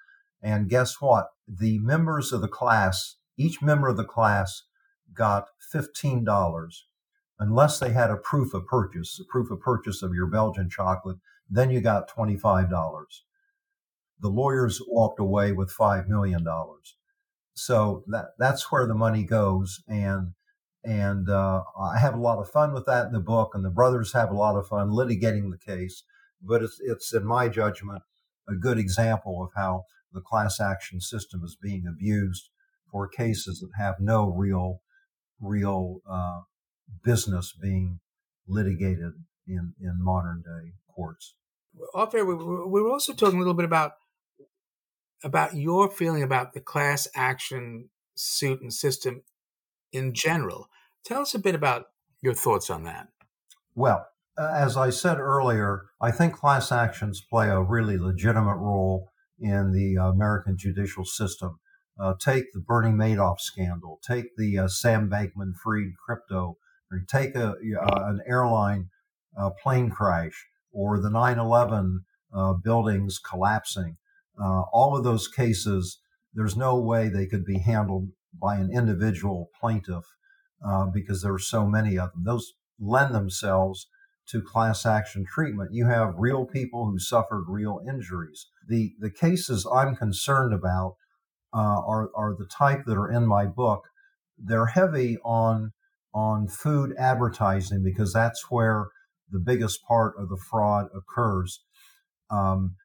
And 0.42 0.68
guess 0.68 1.00
what? 1.00 1.28
The 1.48 1.78
members 1.78 2.32
of 2.32 2.42
the 2.42 2.48
class 2.48 3.16
each 3.36 3.62
member 3.62 3.88
of 3.88 3.96
the 3.96 4.04
class 4.04 4.62
got 5.12 5.48
$15 5.74 6.24
unless 7.38 7.78
they 7.78 7.90
had 7.90 8.10
a 8.10 8.16
proof 8.16 8.54
of 8.54 8.66
purchase, 8.66 9.20
a 9.20 9.24
proof 9.24 9.50
of 9.50 9.60
purchase 9.60 10.02
of 10.02 10.14
your 10.14 10.26
Belgian 10.26 10.70
chocolate, 10.70 11.18
then 11.48 11.70
you 11.70 11.80
got 11.80 12.10
$25. 12.10 12.68
The 14.20 14.28
lawyers 14.28 14.80
walked 14.88 15.20
away 15.20 15.52
with 15.52 15.70
$5 15.70 16.08
million. 16.08 16.46
So 17.54 18.04
that, 18.08 18.28
that's 18.38 18.72
where 18.72 18.86
the 18.86 18.94
money 18.94 19.24
goes. 19.24 19.82
And, 19.86 20.32
and, 20.82 21.28
uh, 21.28 21.62
I 21.78 21.98
have 21.98 22.14
a 22.14 22.20
lot 22.20 22.38
of 22.38 22.50
fun 22.50 22.72
with 22.72 22.86
that 22.86 23.06
in 23.06 23.12
the 23.12 23.20
book 23.20 23.52
and 23.54 23.64
the 23.64 23.70
brothers 23.70 24.12
have 24.14 24.30
a 24.30 24.36
lot 24.36 24.56
of 24.56 24.68
fun 24.68 24.90
litigating 24.90 25.50
the 25.50 25.58
case. 25.58 26.04
But 26.42 26.62
it's, 26.62 26.80
it's 26.82 27.12
in 27.12 27.26
my 27.26 27.48
judgment, 27.48 28.02
a 28.48 28.54
good 28.54 28.78
example 28.78 29.42
of 29.42 29.50
how 29.54 29.84
the 30.12 30.20
class 30.20 30.60
action 30.60 31.00
system 31.00 31.42
is 31.44 31.56
being 31.60 31.86
abused 31.86 32.50
for 32.90 33.08
cases 33.08 33.60
that 33.60 33.70
have 33.82 33.96
no 34.00 34.28
real, 34.30 34.80
real 35.40 36.00
uh, 36.08 36.40
business 37.02 37.52
being 37.60 38.00
litigated 38.46 39.12
in, 39.46 39.74
in 39.80 39.96
modern 39.98 40.42
day 40.42 40.72
courts. 40.94 41.34
Off 41.94 42.14
air, 42.14 42.24
we, 42.24 42.34
we 42.34 42.82
were 42.82 42.90
also 42.90 43.12
talking 43.12 43.36
a 43.36 43.40
little 43.40 43.54
bit 43.54 43.64
about 43.64 43.92
about 45.24 45.54
your 45.54 45.90
feeling 45.90 46.22
about 46.22 46.52
the 46.52 46.60
class 46.60 47.08
action 47.14 47.88
suit 48.14 48.60
and 48.60 48.72
system 48.72 49.22
in 49.92 50.12
general. 50.12 50.68
Tell 51.04 51.22
us 51.22 51.34
a 51.34 51.38
bit 51.38 51.54
about 51.54 51.86
your 52.20 52.34
thoughts 52.34 52.70
on 52.70 52.84
that. 52.84 53.08
Well, 53.74 54.06
as 54.38 54.76
I 54.76 54.90
said 54.90 55.18
earlier, 55.18 55.86
I 56.00 56.10
think 56.10 56.34
class 56.34 56.70
actions 56.70 57.22
play 57.28 57.48
a 57.48 57.60
really 57.60 57.98
legitimate 57.98 58.56
role 58.56 59.10
in 59.38 59.72
the 59.72 59.96
American 60.00 60.56
judicial 60.58 61.04
system. 61.04 61.58
Uh, 61.98 62.14
take 62.20 62.52
the 62.52 62.60
Bernie 62.60 62.90
Madoff 62.90 63.40
scandal, 63.40 63.98
take 64.06 64.36
the 64.36 64.58
uh, 64.58 64.68
Sam 64.68 65.08
Bankman 65.08 65.54
Fried 65.56 65.94
crypto, 66.04 66.58
or 66.90 67.02
take 67.08 67.34
a, 67.34 67.52
uh, 67.52 68.04
an 68.04 68.20
airline 68.26 68.90
uh, 69.36 69.50
plane 69.62 69.90
crash, 69.90 70.46
or 70.72 71.00
the 71.00 71.10
9 71.10 71.38
11 71.38 72.04
uh, 72.34 72.52
buildings 72.52 73.18
collapsing. 73.18 73.96
Uh, 74.38 74.62
all 74.72 74.96
of 74.96 75.04
those 75.04 75.26
cases, 75.26 76.00
there's 76.34 76.56
no 76.56 76.78
way 76.78 77.08
they 77.08 77.26
could 77.26 77.46
be 77.46 77.58
handled 77.58 78.10
by 78.38 78.56
an 78.56 78.70
individual 78.70 79.48
plaintiff 79.58 80.04
because 80.92 81.22
there 81.22 81.32
are 81.32 81.38
so 81.38 81.66
many 81.66 81.98
of 81.98 82.12
them. 82.12 82.24
Those 82.24 82.52
lend 82.78 83.14
themselves 83.14 83.88
to 84.28 84.42
class 84.42 84.84
action 84.84 85.24
treatment. 85.24 85.72
You 85.72 85.86
have 85.86 86.14
real 86.18 86.44
people 86.44 86.90
who 86.90 86.98
suffered 86.98 87.44
real 87.48 87.80
injuries. 87.88 88.46
The, 88.68 88.94
the 88.98 89.10
cases 89.10 89.66
I'm 89.72 89.96
concerned 89.96 90.52
about 90.52 90.96
uh, 91.54 91.80
are 91.86 92.10
are 92.14 92.34
the 92.38 92.46
type 92.46 92.84
that 92.86 92.96
are 92.96 93.10
in 93.10 93.26
my 93.26 93.46
book. 93.46 93.84
They're 94.38 94.66
heavy 94.66 95.18
on 95.24 95.72
on 96.14 96.48
food 96.48 96.94
advertising 96.98 97.82
because 97.82 98.12
that's 98.12 98.50
where 98.50 98.88
the 99.30 99.38
biggest 99.38 99.84
part 99.84 100.14
of 100.18 100.28
the 100.28 100.38
fraud 100.50 100.86
occurs. 100.94 101.60
Um, 102.30 102.76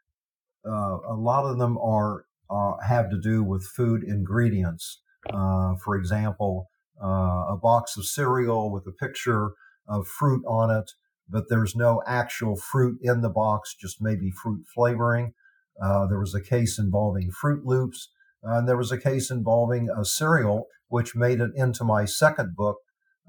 uh, 0.67 0.97
a 1.07 1.15
lot 1.15 1.45
of 1.45 1.57
them 1.57 1.77
are 1.77 2.25
uh, 2.49 2.73
have 2.85 3.09
to 3.09 3.19
do 3.19 3.43
with 3.43 3.63
food 3.63 4.03
ingredients. 4.03 5.01
Uh, 5.31 5.75
for 5.83 5.95
example, 5.95 6.67
uh, 7.01 7.45
a 7.49 7.57
box 7.61 7.97
of 7.97 8.05
cereal 8.05 8.71
with 8.71 8.85
a 8.87 8.91
picture 8.91 9.51
of 9.87 10.07
fruit 10.07 10.43
on 10.47 10.69
it, 10.69 10.91
but 11.29 11.45
there's 11.49 11.75
no 11.75 12.01
actual 12.05 12.55
fruit 12.55 12.99
in 13.01 13.21
the 13.21 13.29
box, 13.29 13.75
just 13.79 14.01
maybe 14.01 14.31
fruit 14.31 14.65
flavoring. 14.73 15.33
Uh, 15.81 16.05
there 16.05 16.19
was 16.19 16.35
a 16.35 16.41
case 16.41 16.77
involving 16.77 17.31
Froot 17.31 17.61
Loops 17.63 18.09
and 18.43 18.67
there 18.67 18.77
was 18.77 18.91
a 18.91 18.97
case 18.97 19.29
involving 19.29 19.89
a 19.89 20.05
cereal, 20.05 20.67
which 20.87 21.15
made 21.15 21.39
it 21.39 21.51
into 21.55 21.83
my 21.83 22.05
second 22.05 22.55
book. 22.55 22.77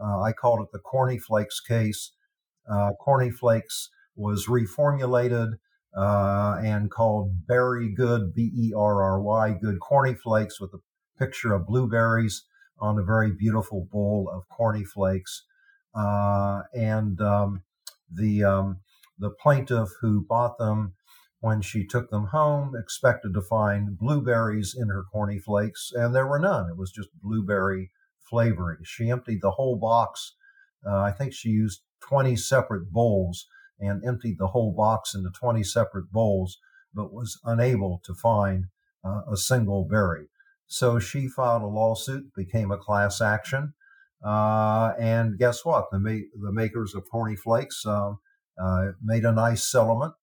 Uh, 0.03 0.21
I 0.21 0.33
called 0.33 0.61
it 0.61 0.73
the 0.73 0.79
Corny 0.79 1.19
Flakes 1.19 1.61
case. 1.61 2.13
Uh, 2.71 2.93
Corny 3.01 3.31
Flakes 3.31 3.91
was 4.17 4.47
reformulated 4.47 5.55
uh, 5.97 6.59
and 6.63 6.91
called 6.91 7.47
Berry 7.47 7.93
Good, 7.95 8.35
B 8.35 8.51
E 8.55 8.73
R 8.77 9.03
R 9.03 9.21
Y, 9.21 9.57
Good 9.61 9.81
Corny 9.81 10.15
Flakes 10.15 10.61
with 10.61 10.73
a 10.75 10.79
picture 11.19 11.53
of 11.53 11.67
blueberries 11.67 12.45
on 12.79 12.99
a 12.99 13.03
very 13.03 13.31
beautiful 13.31 13.87
bowl 13.91 14.31
of 14.33 14.49
corny 14.49 14.85
flakes. 14.85 15.45
Uh, 15.95 16.63
and 16.75 17.21
um, 17.21 17.63
the 18.11 18.43
um, 18.43 18.81
the 19.19 19.31
plaintiff 19.31 19.91
who 20.01 20.25
bought 20.27 20.59
them 20.59 20.95
when 21.43 21.61
she 21.61 21.85
took 21.85 22.09
them 22.09 22.27
home, 22.27 22.77
expected 22.77 23.35
to 23.35 23.43
find 23.43 23.99
blueberries 23.99 24.77
in 24.79 24.89
her 24.89 25.03
corny 25.03 25.41
flakes, 25.41 25.91
and 25.93 26.15
there 26.15 26.27
were 26.27 26.39
none. 26.39 26.71
It 26.71 26.77
was 26.77 26.93
just 26.93 27.09
blueberry 27.21 27.91
flavoring. 28.21 28.79
She 28.85 29.11
emptied 29.11 29.41
the 29.43 29.51
whole 29.51 29.75
box. 29.75 30.37
Uh, 30.87 31.01
I 31.01 31.11
think 31.11 31.35
she 31.35 31.49
used 31.49 31.83
20 32.09 32.37
separate 32.37 32.93
bowls 32.93 33.47
and 33.81 34.05
emptied 34.05 34.39
the 34.39 34.47
whole 34.47 34.73
box 34.73 35.17
into 35.17 35.31
20 35.31 35.65
separate 35.65 36.13
bowls, 36.13 36.59
but 36.95 37.13
was 37.13 37.41
unable 37.45 38.01
to 38.05 38.15
find 38.15 38.67
uh, 39.05 39.23
a 39.29 39.37
single 39.37 39.85
berry. 39.85 40.29
So 40.69 41.01
she 41.01 41.27
filed 41.27 41.63
a 41.63 41.67
lawsuit, 41.67 42.33
became 42.37 42.71
a 42.71 42.79
class 42.79 43.21
action. 43.21 43.75
Uh, 44.25 44.93
and 44.97 45.41
guess 45.41 45.65
what? 45.65 45.87
The, 45.91 45.99
ma- 45.99 46.29
the 46.41 46.53
makers 46.53 46.95
of 46.95 47.11
Corny 47.11 47.35
Flakes 47.35 47.85
um, 47.85 48.21
uh, 48.63 48.93
made 49.03 49.25
a 49.25 49.33
nice 49.33 49.65
settlement 49.65 50.15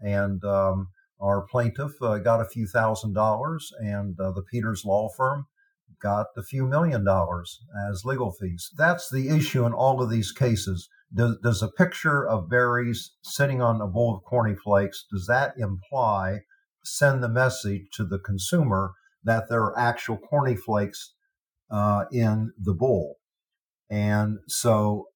and 0.00 0.44
um, 0.44 0.88
our 1.20 1.42
plaintiff 1.42 1.92
uh, 2.02 2.18
got 2.18 2.40
a 2.40 2.48
few 2.48 2.66
thousand 2.66 3.14
dollars, 3.14 3.70
and 3.78 4.18
uh, 4.20 4.32
the 4.32 4.42
Peters 4.42 4.84
Law 4.84 5.08
Firm 5.16 5.46
got 6.02 6.26
a 6.36 6.42
few 6.42 6.66
million 6.66 7.04
dollars 7.04 7.60
as 7.88 8.04
legal 8.04 8.30
fees. 8.32 8.70
That's 8.76 9.08
the 9.10 9.28
issue 9.28 9.64
in 9.64 9.72
all 9.72 10.02
of 10.02 10.10
these 10.10 10.32
cases. 10.32 10.88
Does, 11.14 11.38
does 11.42 11.62
a 11.62 11.68
picture 11.68 12.26
of 12.28 12.50
berries 12.50 13.12
sitting 13.22 13.62
on 13.62 13.80
a 13.80 13.86
bowl 13.86 14.16
of 14.16 14.24
corny 14.24 14.54
flakes, 14.54 15.04
does 15.10 15.26
that 15.26 15.54
imply, 15.56 16.40
send 16.84 17.22
the 17.22 17.28
message 17.28 17.82
to 17.94 18.04
the 18.04 18.18
consumer 18.18 18.92
that 19.22 19.48
there 19.48 19.62
are 19.62 19.78
actual 19.78 20.18
corny 20.18 20.56
flakes 20.56 21.14
uh, 21.70 22.04
in 22.12 22.52
the 22.58 22.74
bowl? 22.74 23.16
And 23.88 24.38
so, 24.48 25.06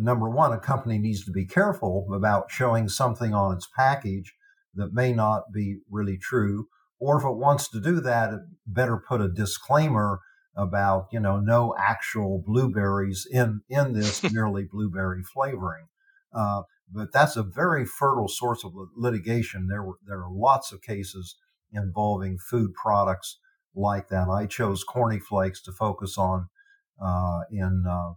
number 0.00 0.28
one, 0.28 0.52
a 0.52 0.58
company 0.58 0.98
needs 0.98 1.24
to 1.24 1.30
be 1.30 1.44
careful 1.44 2.08
about 2.12 2.50
showing 2.50 2.88
something 2.88 3.34
on 3.34 3.56
its 3.56 3.68
package 3.76 4.34
that 4.74 4.92
may 4.92 5.12
not 5.12 5.52
be 5.52 5.78
really 5.90 6.18
true. 6.18 6.68
Or 6.98 7.18
if 7.18 7.24
it 7.24 7.36
wants 7.36 7.68
to 7.70 7.80
do 7.80 8.00
that, 8.00 8.32
it 8.32 8.40
better 8.66 8.96
put 8.96 9.20
a 9.20 9.28
disclaimer 9.28 10.20
about, 10.56 11.08
you 11.12 11.20
know, 11.20 11.38
no 11.38 11.74
actual 11.78 12.42
blueberries 12.46 13.26
in, 13.30 13.60
in 13.68 13.92
this 13.92 14.22
merely 14.32 14.64
blueberry 14.64 15.22
flavoring. 15.22 15.86
Uh, 16.32 16.62
but 16.92 17.12
that's 17.12 17.36
a 17.36 17.42
very 17.42 17.84
fertile 17.84 18.28
source 18.28 18.64
of 18.64 18.72
litigation. 18.96 19.68
There 19.68 19.82
were, 19.82 19.98
there 20.06 20.22
are 20.22 20.30
lots 20.30 20.72
of 20.72 20.82
cases 20.82 21.36
involving 21.72 22.38
food 22.38 22.72
products 22.74 23.38
like 23.74 24.08
that. 24.08 24.28
I 24.28 24.46
chose 24.46 24.84
Corny 24.84 25.18
Flakes 25.18 25.60
to 25.62 25.72
focus 25.72 26.16
on 26.16 26.48
uh, 27.02 27.40
in 27.50 27.84
uh, 27.88 28.12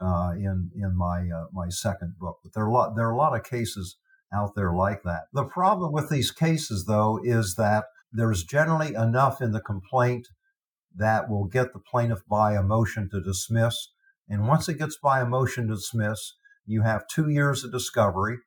uh, 0.00 0.32
in 0.36 0.70
in 0.74 0.96
my 0.96 1.28
uh, 1.28 1.46
my 1.52 1.68
second 1.68 2.14
book. 2.18 2.38
But 2.42 2.52
there 2.54 2.64
are 2.64 2.68
a 2.68 2.72
lot 2.72 2.96
there 2.96 3.08
are 3.08 3.12
a 3.12 3.16
lot 3.16 3.36
of 3.36 3.44
cases 3.44 3.96
out 4.32 4.54
there 4.54 4.72
like 4.72 5.02
that. 5.04 5.24
The 5.32 5.44
problem 5.44 5.92
with 5.92 6.10
these 6.10 6.30
cases, 6.30 6.86
though, 6.86 7.20
is 7.22 7.54
that 7.56 7.84
there's 8.12 8.44
generally 8.44 8.94
enough 8.94 9.40
in 9.40 9.52
the 9.52 9.60
complaint 9.60 10.28
that 10.96 11.28
will 11.28 11.44
get 11.44 11.72
the 11.72 11.80
plaintiff 11.80 12.20
by 12.28 12.54
a 12.54 12.62
motion 12.62 13.08
to 13.10 13.20
dismiss. 13.20 13.88
And 14.28 14.46
once 14.46 14.68
it 14.68 14.78
gets 14.78 14.96
by 14.96 15.20
a 15.20 15.26
motion 15.26 15.68
to 15.68 15.74
dismiss, 15.74 16.34
you 16.66 16.82
have 16.82 17.06
two 17.08 17.28
years 17.28 17.64
of 17.64 17.72
discovery 17.72 18.38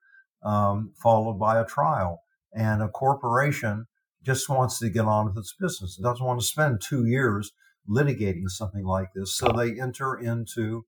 um, 0.43 0.93
followed 1.01 1.39
by 1.39 1.59
a 1.59 1.65
trial. 1.65 2.21
And 2.53 2.81
a 2.81 2.87
corporation 2.87 3.87
just 4.23 4.49
wants 4.49 4.79
to 4.79 4.89
get 4.89 5.05
on 5.05 5.27
with 5.27 5.37
its 5.37 5.53
business. 5.59 5.97
It 5.99 6.03
doesn't 6.03 6.25
want 6.25 6.39
to 6.39 6.45
spend 6.45 6.81
two 6.81 7.05
years 7.05 7.51
litigating 7.87 8.49
something 8.49 8.85
like 8.85 9.09
this. 9.13 9.37
So 9.37 9.49
they 9.49 9.79
enter 9.79 10.17
into 10.17 10.85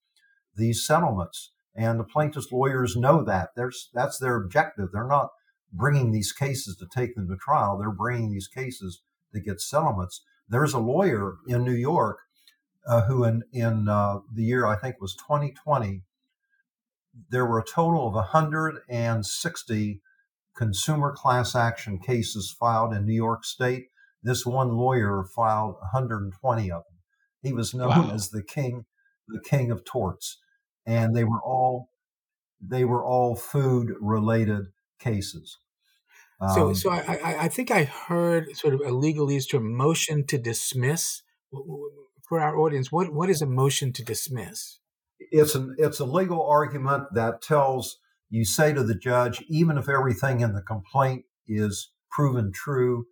these 0.59 0.85
settlements. 0.85 1.51
And 1.75 1.99
the 1.99 2.03
plaintiff's 2.03 2.51
lawyers 2.51 2.95
know 2.95 3.23
that. 3.23 3.49
There's, 3.55 3.89
that's 3.93 4.19
their 4.19 4.35
objective. 4.35 4.89
They're 4.91 5.07
not 5.07 5.29
bringing 5.71 6.11
these 6.11 6.31
cases 6.31 6.75
to 6.77 6.87
take 6.93 7.15
them 7.15 7.27
to 7.29 7.37
trial. 7.37 7.77
They're 7.77 7.91
bringing 7.91 8.31
these 8.31 8.47
cases 8.47 9.01
to 9.33 9.39
get 9.39 9.61
settlements. 9.61 10.21
There's 10.47 10.73
a 10.73 10.79
lawyer 10.79 11.35
in 11.47 11.63
New 11.63 11.73
York 11.73 12.17
uh, 12.87 13.03
who, 13.03 13.23
in, 13.23 13.43
in 13.53 13.87
uh, 13.87 14.19
the 14.33 14.43
year 14.43 14.65
I 14.65 14.75
think 14.75 14.99
was 14.99 15.15
2020, 15.15 16.01
there 17.29 17.45
were 17.45 17.59
a 17.59 17.65
total 17.65 18.07
of 18.07 18.13
160 18.13 20.01
consumer 20.55 21.13
class 21.15 21.55
action 21.55 21.99
cases 21.99 22.55
filed 22.57 22.93
in 22.93 23.05
New 23.05 23.13
York 23.13 23.45
State. 23.45 23.87
This 24.23 24.45
one 24.45 24.75
lawyer 24.75 25.23
filed 25.23 25.75
120 25.75 26.71
of 26.71 26.83
them. 26.83 26.83
He 27.41 27.53
was 27.53 27.73
known 27.73 27.89
wow. 27.89 28.11
as 28.13 28.29
the 28.29 28.43
king, 28.43 28.85
the 29.27 29.39
king 29.39 29.71
of 29.71 29.85
torts, 29.85 30.37
and 30.89 31.15
they 31.15 31.23
were 31.23 31.41
all 31.41 31.89
they 32.61 32.83
were 32.83 33.05
all 33.05 33.35
food 33.35 33.93
related 34.01 34.65
cases. 34.99 35.59
So, 36.55 36.69
um, 36.69 36.75
so 36.75 36.89
I, 36.89 37.19
I, 37.23 37.35
I, 37.43 37.47
think 37.49 37.69
I 37.69 37.83
heard 37.83 38.55
sort 38.55 38.73
of 38.73 38.79
a 38.79 38.91
legalese 38.91 39.49
term, 39.49 39.75
motion 39.75 40.25
to 40.27 40.37
dismiss. 40.37 41.21
For 42.29 42.39
our 42.39 42.57
audience, 42.57 42.91
what 42.91 43.13
what 43.13 43.29
is 43.29 43.41
a 43.41 43.45
motion 43.45 43.91
to 43.93 44.03
dismiss? 44.03 44.79
It's 45.19 45.55
an 45.55 45.75
it's 45.77 45.99
a 45.99 46.05
legal 46.05 46.45
argument 46.45 47.05
that 47.13 47.41
tells 47.41 47.97
you 48.29 48.45
say 48.45 48.71
to 48.73 48.83
the 48.83 48.95
judge, 48.95 49.43
even 49.49 49.77
if 49.77 49.89
everything 49.89 50.39
in 50.39 50.53
the 50.53 50.61
complaint 50.61 51.25
is 51.47 51.91
proven 52.09 52.51
true, 52.53 53.07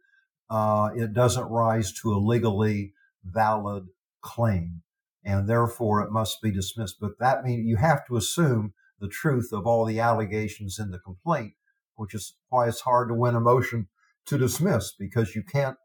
uh, 0.50 0.90
it 0.96 1.13
doesn't 1.13 1.50
rise 1.50 1.92
to 2.02 2.13
a 2.13 2.18
legally 2.18 2.94
valid 3.26 3.88
claim, 4.22 4.84
and 5.28 5.48
therefore 5.48 6.02
it 6.02 6.12
must 6.12 6.42
be 6.42 6.50
dismissed. 6.50 6.96
But 7.00 7.20
that 7.20 7.44
means 7.44 7.68
you 7.68 7.76
have 7.76 8.08
to 8.08 8.18
assume 8.18 8.74
the 9.00 9.08
truth 9.08 9.50
of 9.54 9.68
all 9.68 9.86
the 9.86 10.00
allegations 10.00 10.80
in 10.80 10.90
the 10.90 10.98
complaint 10.98 11.54
which 11.98 12.13
is 12.13 12.36
why 12.50 12.68
it's 12.68 12.82
hard 12.82 13.10
to 13.10 13.13
win 13.13 13.36
a 13.36 13.42
motion 13.42 13.88
to 14.26 14.38
dismiss 14.38 14.94
because 14.98 15.36
you 15.36 15.44
can't 15.44 15.76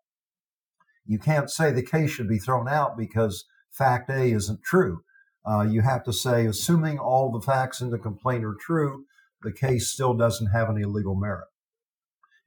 you 1.04 1.18
can't 1.18 1.50
say 1.50 1.72
the 1.72 1.82
case 1.82 2.10
should 2.10 2.28
be 2.28 2.38
thrown 2.38 2.68
out 2.68 2.96
because 2.96 3.44
fact 3.72 4.08
A 4.08 4.30
isn't 4.32 4.62
true. 4.62 5.00
Uh, 5.44 5.66
you 5.68 5.80
have 5.80 6.04
to 6.04 6.12
say, 6.12 6.46
assuming 6.46 7.00
all 7.00 7.32
the 7.32 7.44
facts 7.44 7.80
in 7.80 7.90
the 7.90 7.98
complaint 7.98 8.44
are 8.44 8.54
true, 8.54 9.06
the 9.42 9.52
case 9.52 9.90
still 9.90 10.14
doesn't 10.14 10.52
have 10.52 10.70
any 10.70 10.84
legal 10.84 11.16
merit. 11.16 11.48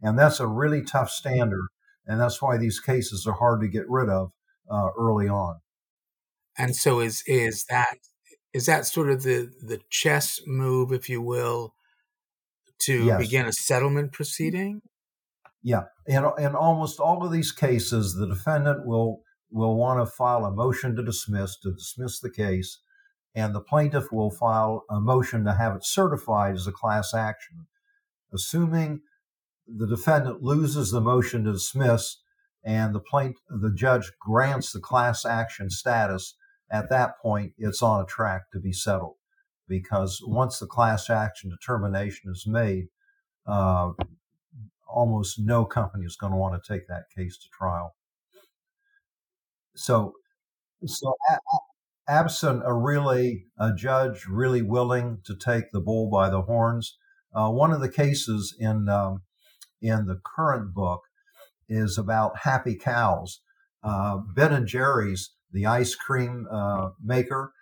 And 0.02 0.18
that's 0.18 0.40
a 0.40 0.48
really 0.48 0.82
tough 0.82 1.10
standard. 1.10 1.68
And 2.08 2.22
that's 2.22 2.42
why 2.42 2.56
these 2.56 2.80
cases 2.80 3.28
are 3.28 3.34
hard 3.34 3.60
to 3.60 3.68
get 3.68 3.90
rid 3.90 4.08
of 4.08 4.32
uh, 4.72 4.92
early 4.98 5.28
on. 5.28 5.60
And 6.58 6.76
so 6.76 7.00
is 7.00 7.24
is 7.28 7.66
that 7.70 7.98
is 8.54 8.66
that 8.68 8.86
sort 8.86 9.10
of 9.10 9.24
the 9.24 9.52
the 9.62 9.82
chess 9.90 10.40
move, 10.46 10.92
if 10.92 11.10
you 11.10 11.22
will, 11.22 11.74
to 12.84 13.06
yes. 13.06 13.20
begin 13.20 13.46
a 13.46 13.54
settlement 13.54 14.12
proceeding? 14.12 14.82
Yeah, 15.62 15.84
in 16.06 16.24
in 16.38 16.56
almost 16.56 17.00
all 17.00 17.26
of 17.26 17.32
these 17.32 17.52
cases, 17.52 18.16
the 18.16 18.28
defendant 18.28 18.86
will 18.86 19.22
will 19.52 19.76
want 19.76 20.00
to 20.00 20.12
file 20.12 20.46
a 20.46 20.52
motion 20.52 20.96
to 20.96 21.04
dismiss 21.04 21.58
to 21.60 21.74
dismiss 21.74 22.20
the 22.20 22.32
case, 22.32 22.80
and 23.34 23.54
the 23.54 23.62
plaintiff 23.62 24.12
will 24.12 24.32
file 24.32 24.86
a 24.90 25.00
motion 25.00 25.44
to 25.46 25.54
have 25.54 25.76
it 25.76 25.84
certified 25.86 26.56
as 26.56 26.68
a 26.68 26.72
class 26.72 27.14
action, 27.14 27.68
assuming 28.34 29.02
the 29.68 29.88
defendant 29.88 30.44
loses 30.44 30.92
the 30.92 31.02
motion 31.02 31.44
to 31.44 31.54
dismiss 31.54 32.18
and 32.64 32.94
the 32.94 33.00
plaint 33.00 33.36
the 33.50 33.74
judge 33.74 34.12
grants 34.20 34.72
the 34.72 34.80
class 34.80 35.26
action 35.26 35.70
status 35.70 36.36
at 36.72 36.90
that 36.90 37.20
point 37.22 37.54
it's 37.58 37.82
on 37.82 38.02
a 38.02 38.06
track 38.06 38.52
to 38.52 38.60
be 38.60 38.72
settled 38.74 39.16
because 39.68 40.22
once 40.26 40.60
the 40.60 40.68
class 40.68 41.10
action 41.10 41.50
determination 41.50 42.32
is 42.32 42.46
made, 42.48 42.88
uh, 43.48 43.92
almost 44.88 45.40
no 45.40 45.66
company 45.66 46.06
is 46.06 46.16
going 46.16 46.32
to 46.32 46.38
want 46.38 46.62
to 46.62 46.74
take 46.74 46.88
that 46.88 47.06
case 47.16 47.38
to 47.38 47.50
trial. 47.50 47.96
So, 49.76 50.14
so 50.86 51.16
a- 51.30 51.40
absent 52.08 52.62
a 52.66 52.74
really 52.74 53.48
a 53.58 53.74
judge 53.74 54.26
really 54.28 54.62
willing 54.62 55.20
to 55.26 55.36
take 55.36 55.72
the 55.72 55.80
bull 55.80 56.10
by 56.10 56.30
the 56.30 56.44
horns, 56.44 56.98
uh, 57.34 57.50
one 57.50 57.72
of 57.72 57.82
the 57.82 57.90
cases 57.90 58.56
in 58.60 58.88
um, 58.90 59.24
in 59.82 60.06
the 60.06 60.20
current 60.24 60.74
book 60.74 61.02
is 61.68 61.98
about 61.98 62.40
happy 62.40 62.76
cows. 62.76 63.42
Uh, 63.84 64.18
ben 64.18 64.54
and 64.54 64.68
Jerry's, 64.68 65.32
the 65.56 65.66
ice 65.66 65.96
cream 65.96 66.48
uh, 66.52 66.90
maker, 67.02 67.54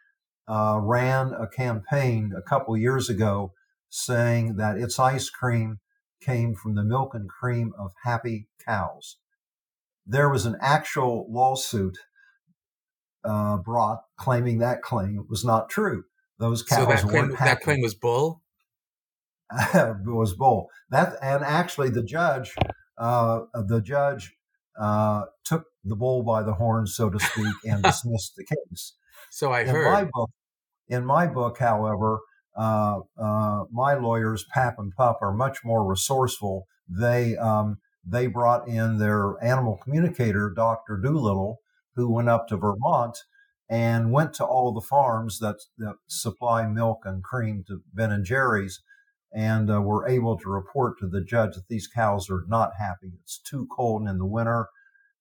uh, 0.48 0.80
ran 0.82 1.32
a 1.32 1.48
campaign 1.48 2.34
a 2.36 2.42
couple 2.42 2.76
years 2.76 3.08
ago 3.08 3.54
saying 3.90 4.58
that 4.58 4.78
its 4.78 5.00
ice 5.00 5.30
cream 5.30 5.80
came 6.20 6.56
from 6.56 6.74
the 6.74 6.84
milk 6.84 7.14
and 7.14 7.30
cream 7.30 7.72
of 7.78 7.92
happy 8.04 8.48
cows. 8.66 9.18
There 10.06 10.28
was 10.28 10.46
an 10.46 10.58
actual 10.60 11.28
lawsuit 11.30 11.98
uh, 13.24 13.58
brought 13.58 14.02
claiming 14.18 14.58
that 14.58 14.82
claim 14.82 15.26
was 15.30 15.46
not 15.46 15.70
true. 15.70 16.04
Those 16.40 16.64
cows 16.64 16.80
so 16.80 16.86
that 16.88 17.10
claim. 17.10 17.36
That 17.40 17.62
claim 17.62 17.82
was 17.82 17.94
bull. 17.94 18.42
was 19.74 20.34
bull. 20.34 20.70
That 20.90 21.16
and 21.22 21.44
actually 21.44 21.92
the 21.92 22.04
judge, 22.04 22.56
uh, 22.98 23.42
the 23.54 23.82
judge 23.82 24.36
uh, 24.80 25.24
took 25.46 25.66
the 25.84 25.96
bull 25.96 26.24
by 26.24 26.44
the 26.44 26.54
horns, 26.54 26.96
so 26.96 27.10
to 27.10 27.20
speak, 27.20 27.54
and 27.66 27.84
dismissed 27.84 28.34
the 28.36 28.46
case. 28.46 28.94
So 29.32 29.52
I 29.52 29.62
in 29.62 29.68
heard. 29.68 29.92
My 29.92 30.04
book, 30.12 30.32
in 30.88 31.06
my 31.06 31.28
book, 31.28 31.58
however, 31.60 32.20
uh, 32.56 33.00
uh, 33.18 33.64
my 33.72 33.96
lawyers, 33.96 34.46
Pap 34.54 34.76
and 34.78 34.94
Pup, 34.96 35.20
are 35.22 35.34
much 35.34 35.60
more 35.64 35.86
resourceful. 35.86 36.68
They 36.88 37.36
um, 37.38 37.78
they 38.06 38.28
brought 38.28 38.68
in 38.68 38.98
their 38.98 39.36
animal 39.44 39.80
communicator, 39.82 40.52
Dr. 40.56 40.98
Dolittle, 40.98 41.60
who 41.96 42.12
went 42.12 42.30
up 42.30 42.48
to 42.50 42.58
Vermont 42.58 43.18
and 43.70 44.12
went 44.12 44.34
to 44.36 44.46
all 44.46 44.74
the 44.74 44.82
farms 44.82 45.40
that, 45.40 45.56
that 45.78 45.96
supply 46.08 46.68
milk 46.68 47.00
and 47.06 47.24
cream 47.24 47.64
to 47.68 47.82
Ben 47.94 48.12
and 48.12 48.26
Jerry's 48.26 48.82
and 49.34 49.72
uh, 49.72 49.82
were 49.82 50.08
able 50.08 50.38
to 50.38 50.50
report 50.50 51.00
to 51.00 51.08
the 51.08 51.24
judge 51.24 51.56
that 51.56 51.68
these 51.68 51.88
cows 51.88 52.30
are 52.30 52.46
not 52.48 52.72
happy. 52.80 53.14
It's 53.22 53.40
too 53.40 53.68
cold 53.76 54.08
in 54.08 54.18
the 54.18 54.26
winter. 54.26 54.68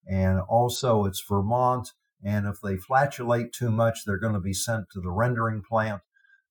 And 0.06 0.40
also 0.40 1.04
it's 1.04 1.24
Vermont 1.26 1.88
and 2.22 2.46
if 2.46 2.60
they 2.60 2.76
flatulate 2.76 3.52
too 3.52 3.70
much, 3.70 4.04
they're 4.04 4.18
going 4.18 4.34
to 4.34 4.40
be 4.40 4.52
sent 4.52 4.90
to 4.92 5.00
the 5.00 5.10
rendering 5.10 5.62
plant. 5.68 6.02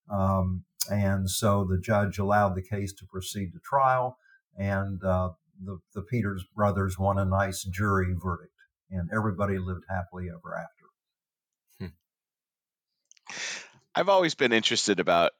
Um, 0.10 0.66
and 0.90 1.30
so 1.30 1.64
the 1.64 1.80
judge 1.80 2.18
allowed 2.18 2.56
the 2.56 2.62
case 2.62 2.94
to 2.94 3.06
proceed 3.06 3.52
to 3.54 3.60
trial, 3.64 4.18
and 4.58 5.02
uh, 5.04 5.30
the, 5.64 5.80
the 5.94 6.02
Peters 6.02 6.44
brothers 6.56 7.00
won 7.00 7.18
a 7.18 7.26
nice 7.26 7.64
jury 7.64 8.14
verdict, 8.22 8.54
and 8.90 9.10
everybody 9.14 9.58
lived 9.58 9.84
happily 9.90 10.28
ever 10.28 10.58
after. 10.58 11.94
Hmm. 13.30 13.36
I've 13.96 14.10
always 14.10 14.36
been 14.36 14.52
interested 14.52 15.00
about 15.00 15.32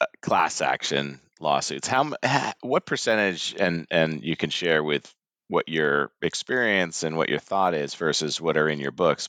Uh, 0.00 0.06
class 0.22 0.60
action 0.60 1.20
lawsuits. 1.40 1.88
How 1.88 2.12
what 2.60 2.86
percentage 2.86 3.54
and 3.58 3.86
and 3.90 4.22
you 4.22 4.36
can 4.36 4.50
share 4.50 4.82
with 4.82 5.12
what 5.48 5.68
your 5.68 6.10
experience 6.22 7.02
and 7.02 7.16
what 7.16 7.28
your 7.28 7.38
thought 7.38 7.74
is 7.74 7.94
versus 7.94 8.40
what 8.40 8.56
are 8.56 8.68
in 8.68 8.78
your 8.78 8.92
books 8.92 9.28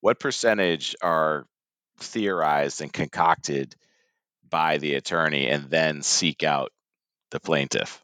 what 0.00 0.20
percentage 0.20 0.94
are 1.02 1.46
theorized 1.98 2.80
and 2.80 2.92
concocted 2.92 3.74
by 4.48 4.78
the 4.78 4.94
attorney 4.94 5.48
and 5.48 5.64
then 5.70 6.02
seek 6.02 6.42
out 6.42 6.70
the 7.30 7.40
plaintiff. 7.40 8.02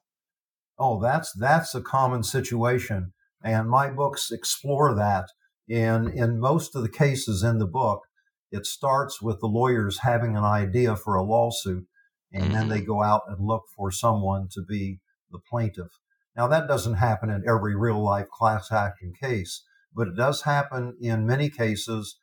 Oh, 0.78 1.00
that's 1.00 1.32
that's 1.32 1.74
a 1.74 1.80
common 1.80 2.24
situation, 2.24 3.12
and 3.44 3.70
my 3.70 3.90
books 3.90 4.30
explore 4.32 4.94
that. 4.94 5.28
In 5.68 6.08
in 6.08 6.40
most 6.40 6.74
of 6.74 6.82
the 6.82 6.88
cases 6.88 7.44
in 7.44 7.58
the 7.58 7.68
book, 7.68 8.02
it 8.50 8.66
starts 8.66 9.22
with 9.22 9.38
the 9.38 9.46
lawyers 9.46 10.00
having 10.00 10.36
an 10.36 10.44
idea 10.44 10.96
for 10.96 11.14
a 11.14 11.22
lawsuit, 11.22 11.86
and 12.32 12.44
mm-hmm. 12.44 12.52
then 12.52 12.68
they 12.68 12.80
go 12.80 13.02
out 13.02 13.22
and 13.28 13.46
look 13.46 13.64
for 13.76 13.90
someone 13.90 14.48
to 14.52 14.62
be 14.62 15.00
the 15.30 15.38
plaintiff. 15.50 15.98
Now, 16.36 16.46
that 16.48 16.66
doesn't 16.66 16.94
happen 16.94 17.30
in 17.30 17.44
every 17.46 17.76
real 17.76 18.02
life 18.02 18.28
class 18.30 18.72
action 18.72 19.12
case, 19.20 19.62
but 19.94 20.08
it 20.08 20.16
does 20.16 20.42
happen 20.42 20.96
in 21.00 21.26
many 21.26 21.50
cases. 21.50 22.16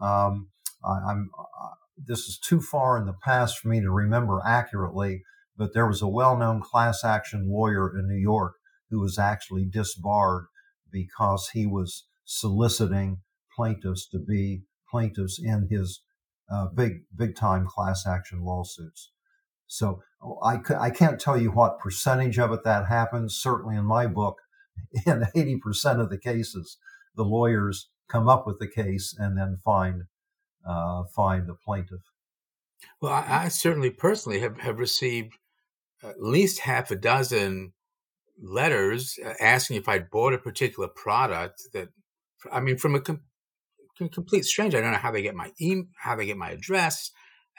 Um, 0.00 0.48
I, 0.84 1.10
am 1.10 1.30
uh, 1.38 1.68
this 1.96 2.20
is 2.20 2.38
too 2.38 2.60
far 2.60 2.96
in 2.98 3.04
the 3.04 3.16
past 3.22 3.58
for 3.58 3.68
me 3.68 3.80
to 3.80 3.90
remember 3.90 4.40
accurately, 4.46 5.22
but 5.56 5.74
there 5.74 5.86
was 5.86 6.00
a 6.00 6.08
well-known 6.08 6.62
class 6.62 7.04
action 7.04 7.50
lawyer 7.50 7.90
in 7.98 8.08
New 8.08 8.20
York 8.20 8.54
who 8.88 9.00
was 9.00 9.18
actually 9.18 9.66
disbarred 9.66 10.46
because 10.90 11.50
he 11.52 11.66
was 11.66 12.06
soliciting 12.24 13.18
plaintiffs 13.54 14.08
to 14.08 14.18
be 14.18 14.62
plaintiffs 14.90 15.38
in 15.38 15.68
his 15.70 16.02
uh, 16.50 16.66
big 16.74 17.02
big 17.14 17.36
time 17.36 17.66
class 17.66 18.06
action 18.06 18.42
lawsuits. 18.42 19.12
So 19.70 20.02
I, 20.42 20.58
I 20.76 20.90
can't 20.90 21.20
tell 21.20 21.40
you 21.40 21.52
what 21.52 21.78
percentage 21.78 22.40
of 22.40 22.50
it 22.50 22.64
that 22.64 22.88
happens. 22.88 23.36
Certainly 23.36 23.76
in 23.76 23.84
my 23.84 24.08
book, 24.08 24.38
in 25.06 25.26
80% 25.34 26.00
of 26.00 26.10
the 26.10 26.18
cases, 26.18 26.76
the 27.14 27.24
lawyers 27.24 27.88
come 28.08 28.28
up 28.28 28.48
with 28.48 28.58
the 28.58 28.66
case 28.66 29.14
and 29.16 29.38
then 29.38 29.58
find 29.64 30.04
uh, 30.68 31.04
find 31.04 31.46
the 31.46 31.54
plaintiff. 31.54 32.00
Well, 33.00 33.12
I, 33.12 33.44
I, 33.44 33.48
certainly 33.48 33.90
personally 33.90 34.40
have, 34.40 34.58
have 34.58 34.78
received 34.78 35.38
at 36.02 36.20
least 36.20 36.60
half 36.60 36.90
a 36.90 36.96
dozen 36.96 37.72
letters 38.42 39.18
uh, 39.24 39.34
asking 39.40 39.76
if 39.76 39.88
I'd 39.88 40.10
bought 40.10 40.34
a 40.34 40.38
particular 40.38 40.88
product 40.88 41.62
that, 41.72 41.88
I 42.52 42.60
mean, 42.60 42.76
from 42.76 42.94
a 42.94 43.00
com- 43.00 43.22
complete 44.12 44.44
stranger. 44.44 44.76
I 44.76 44.80
don't 44.82 44.92
know 44.92 44.98
how 44.98 45.12
they 45.12 45.22
get 45.22 45.34
my 45.34 45.52
email, 45.60 45.86
how 45.96 46.16
they 46.16 46.26
get 46.26 46.36
my 46.36 46.50
address. 46.50 47.10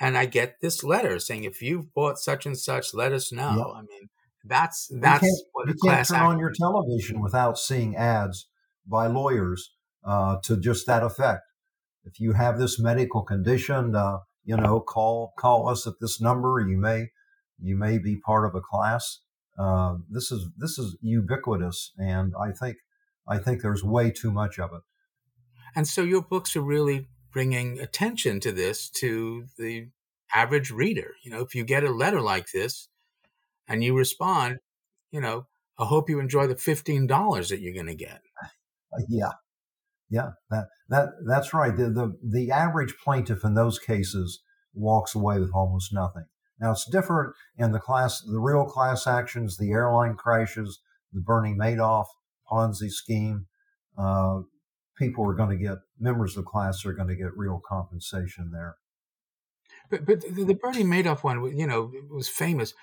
And 0.02 0.18
I 0.18 0.26
get 0.26 0.62
this 0.62 0.84
letter 0.84 1.20
saying, 1.20 1.44
if 1.44 1.62
you've 1.62 1.94
bought 1.94 2.18
such 2.18 2.48
and 2.48 2.58
such, 2.58 2.92
let 2.92 3.12
us 3.12 3.32
know. 3.32 3.56
Yep. 3.56 3.68
I 3.76 3.82
mean, 3.82 4.10
that's, 4.44 4.90
that's 4.92 5.24
you 5.24 5.46
what 5.54 5.68
you 5.68 5.76
can't 5.86 6.08
turn 6.08 6.22
on 6.22 6.40
your 6.40 6.52
television 6.52 7.22
without 7.22 7.60
seeing 7.60 7.96
ads 7.96 8.48
by 8.88 9.06
lawyers 9.06 9.74
uh, 10.04 10.38
to 10.46 10.58
just 10.58 10.88
that 10.88 11.04
effect. 11.04 11.44
If 12.04 12.20
you 12.20 12.34
have 12.34 12.58
this 12.58 12.80
medical 12.80 13.22
condition, 13.22 13.96
uh, 13.96 14.18
you 14.44 14.58
know, 14.58 14.80
call 14.80 15.34
call 15.38 15.70
us 15.70 15.86
at 15.86 15.94
this 16.02 16.20
number. 16.20 16.60
You 16.68 16.78
may 16.78 17.10
you 17.62 17.78
may 17.78 18.00
be 18.00 18.16
part 18.16 18.48
of 18.48 18.56
a 18.56 18.62
class. 18.62 19.20
Uh, 19.56 19.98
this 20.10 20.32
is 20.32 20.50
this 20.58 20.80
is 20.80 20.98
ubiquitous, 21.02 21.92
and 22.00 22.34
I 22.42 22.52
think 22.52 22.78
I 23.28 23.38
think 23.38 23.62
there's 23.62 23.84
way 23.84 24.10
too 24.10 24.32
much 24.32 24.58
of 24.58 24.72
it. 24.74 24.82
And 25.76 25.88
so 25.88 26.02
your 26.02 26.24
books 26.24 26.56
are 26.56 26.62
really 26.62 27.08
bringing 27.32 27.80
attention 27.80 28.40
to 28.42 28.52
this 28.52 28.90
to 28.90 29.46
the 29.58 29.88
average 30.34 30.72
reader. 30.72 31.16
You 31.24 31.32
know, 31.32 31.42
if 31.42 31.56
you 31.56 31.64
get 31.64 31.84
a 31.84 31.92
letter 31.92 32.22
like 32.22 32.52
this 32.52 32.90
and 33.68 33.84
you 33.84 33.98
respond, 33.98 34.60
you 35.12 35.22
know, 35.22 35.48
I 35.78 35.86
hope 35.86 36.10
you 36.10 36.20
enjoy 36.20 36.48
the 36.48 36.56
fifteen 36.56 37.08
dollars 37.08 37.50
that 37.50 37.62
you're 37.62 37.74
going 37.74 37.88
to 37.88 37.96
get. 37.96 38.22
Uh, 38.94 39.04
yeah, 39.10 39.32
yeah, 40.10 40.32
that 40.50 40.68
that 40.90 41.10
that's 41.28 41.54
right. 41.54 41.76
The, 41.76 41.90
the 41.90 42.18
the 42.24 42.52
average 42.52 42.96
plaintiff 43.04 43.44
in 43.44 43.56
those 43.56 43.80
cases 43.80 44.42
walks 44.74 45.16
away 45.16 45.40
with 45.40 45.52
almost 45.54 45.94
nothing. 45.94 46.26
Now 46.60 46.72
it's 46.72 46.86
different 46.86 47.34
in 47.58 47.72
the 47.72 47.80
class, 47.80 48.22
the 48.22 48.40
real 48.40 48.66
class 48.66 49.08
actions, 49.08 49.58
the 49.58 49.72
airline 49.72 50.16
crashes, 50.16 50.80
the 51.12 51.22
Bernie 51.22 51.56
Madoff 51.60 52.06
Ponzi 52.50 52.90
scheme. 52.90 53.48
Uh, 53.98 54.42
people 55.02 55.28
are 55.28 55.34
going 55.34 55.50
to 55.50 55.58
get 55.58 55.80
members 56.00 56.38
of 56.38 56.44
the 56.44 56.50
class 56.50 56.86
are 56.86 56.94
going 56.94 57.08
to 57.08 57.16
get 57.16 57.36
real 57.36 57.60
compensation 57.68 58.52
there. 58.52 58.76
But 59.90 60.06
but 60.06 60.22
the 60.22 60.54
Bernie 60.54 60.84
Madoff 60.84 61.24
one, 61.24 61.58
you 61.58 61.66
know, 61.66 61.92
was 62.10 62.30
famous. 62.30 62.74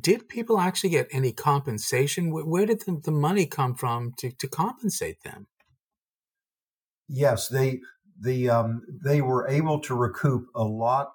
Did 0.00 0.28
people 0.28 0.60
actually 0.60 0.90
get 0.90 1.08
any 1.10 1.32
compensation? 1.32 2.30
Where 2.30 2.64
did 2.64 2.80
the, 2.80 3.00
the 3.04 3.10
money 3.10 3.46
come 3.46 3.74
from 3.74 4.12
to, 4.18 4.30
to 4.30 4.48
compensate 4.48 5.22
them? 5.22 5.48
Yes, 7.08 7.48
they 7.48 7.80
the 8.18 8.48
um, 8.48 8.82
they 9.04 9.20
were 9.20 9.48
able 9.48 9.80
to 9.80 9.94
recoup 9.94 10.46
a 10.54 10.64
lot 10.64 11.12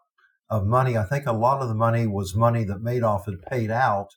of 0.50 0.66
money. 0.66 0.98
I 0.98 1.06
think 1.06 1.26
a 1.26 1.34
lot 1.34 1.62
of 1.62 1.70
the 1.70 1.76
money 1.76 2.06
was 2.06 2.36
money 2.36 2.64
that 2.66 2.84
Madoff 2.84 3.26
had 3.26 3.42
paid 3.50 3.72
out 3.72 4.10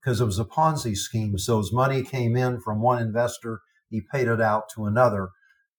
because 0.00 0.20
it 0.20 0.26
was 0.26 0.38
a 0.38 0.44
Ponzi 0.44 0.96
scheme. 0.96 1.38
So 1.38 1.60
as 1.60 1.72
money 1.72 2.02
came 2.02 2.36
in 2.36 2.60
from 2.60 2.82
one 2.82 3.00
investor, 3.00 3.60
he 3.88 4.00
paid 4.00 4.28
it 4.28 4.40
out 4.40 4.64
to 4.74 4.84
another. 4.84 5.30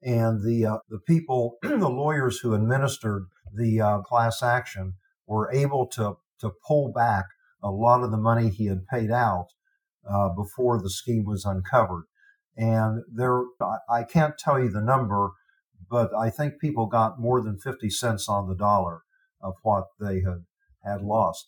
And 0.05 0.43
the 0.43 0.65
uh, 0.65 0.77
the 0.89 0.99
people, 0.99 1.57
the 1.61 1.89
lawyers 1.89 2.39
who 2.39 2.53
administered 2.53 3.27
the 3.55 3.81
uh, 3.81 3.99
class 3.99 4.43
action, 4.43 4.95
were 5.27 5.51
able 5.51 5.87
to 5.87 6.17
to 6.39 6.51
pull 6.67 6.91
back 6.91 7.25
a 7.63 7.71
lot 7.71 8.03
of 8.03 8.11
the 8.11 8.17
money 8.17 8.49
he 8.49 8.65
had 8.65 8.85
paid 8.85 9.09
out 9.09 9.47
uh, 10.09 10.29
before 10.29 10.81
the 10.81 10.89
scheme 10.89 11.23
was 11.25 11.45
uncovered. 11.45 12.03
And 12.55 13.03
there, 13.11 13.43
I 13.89 14.03
can't 14.03 14.37
tell 14.37 14.59
you 14.59 14.69
the 14.69 14.81
number, 14.81 15.31
but 15.89 16.11
I 16.13 16.29
think 16.29 16.59
people 16.59 16.85
got 16.85 17.19
more 17.19 17.41
than 17.41 17.57
50 17.57 17.89
cents 17.89 18.29
on 18.29 18.47
the 18.47 18.55
dollar 18.55 19.01
of 19.41 19.55
what 19.63 19.85
they 19.99 20.21
had, 20.21 20.45
had 20.83 21.01
lost. 21.01 21.47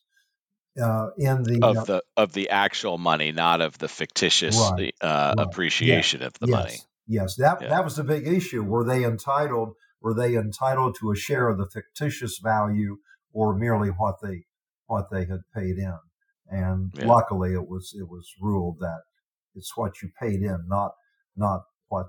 Uh, 0.82 1.10
in 1.18 1.44
the 1.44 1.60
of 1.64 1.78
uh, 1.78 1.84
the 1.86 2.04
of 2.18 2.34
the 2.34 2.50
actual 2.50 2.98
money, 2.98 3.32
not 3.32 3.62
of 3.62 3.78
the 3.78 3.88
fictitious 3.88 4.60
right, 4.60 4.94
uh, 5.00 5.34
right. 5.38 5.48
appreciation 5.48 6.22
of 6.22 6.34
the 6.34 6.48
yes, 6.48 6.54
money. 6.54 6.78
Yes, 7.08 7.36
that 7.36 7.62
yeah. 7.62 7.70
that 7.70 7.84
was 7.84 7.96
the 7.96 8.04
big 8.04 8.28
issue. 8.28 8.64
Were 8.64 8.84
they 8.84 9.04
entitled? 9.04 9.74
Were 10.02 10.14
they 10.14 10.36
entitled 10.36 10.96
to 11.00 11.12
a 11.12 11.16
share 11.16 11.50
of 11.50 11.58
the 11.58 11.70
fictitious 11.72 12.40
value, 12.40 12.98
or 13.32 13.56
merely 13.56 13.90
what 13.90 14.16
they 14.22 14.46
what 14.88 15.10
they 15.12 15.26
had 15.26 15.42
paid 15.54 15.78
in? 15.78 15.98
And 16.48 16.92
yeah. 16.96 17.06
luckily, 17.06 17.54
it 17.54 17.68
was 17.68 17.94
it 17.98 18.10
was 18.10 18.30
ruled 18.42 18.78
that 18.80 19.02
it's 19.54 19.76
what 19.76 20.02
you 20.02 20.10
paid 20.20 20.42
in, 20.42 20.66
not 20.68 20.92
not 21.36 21.62
what 21.88 22.08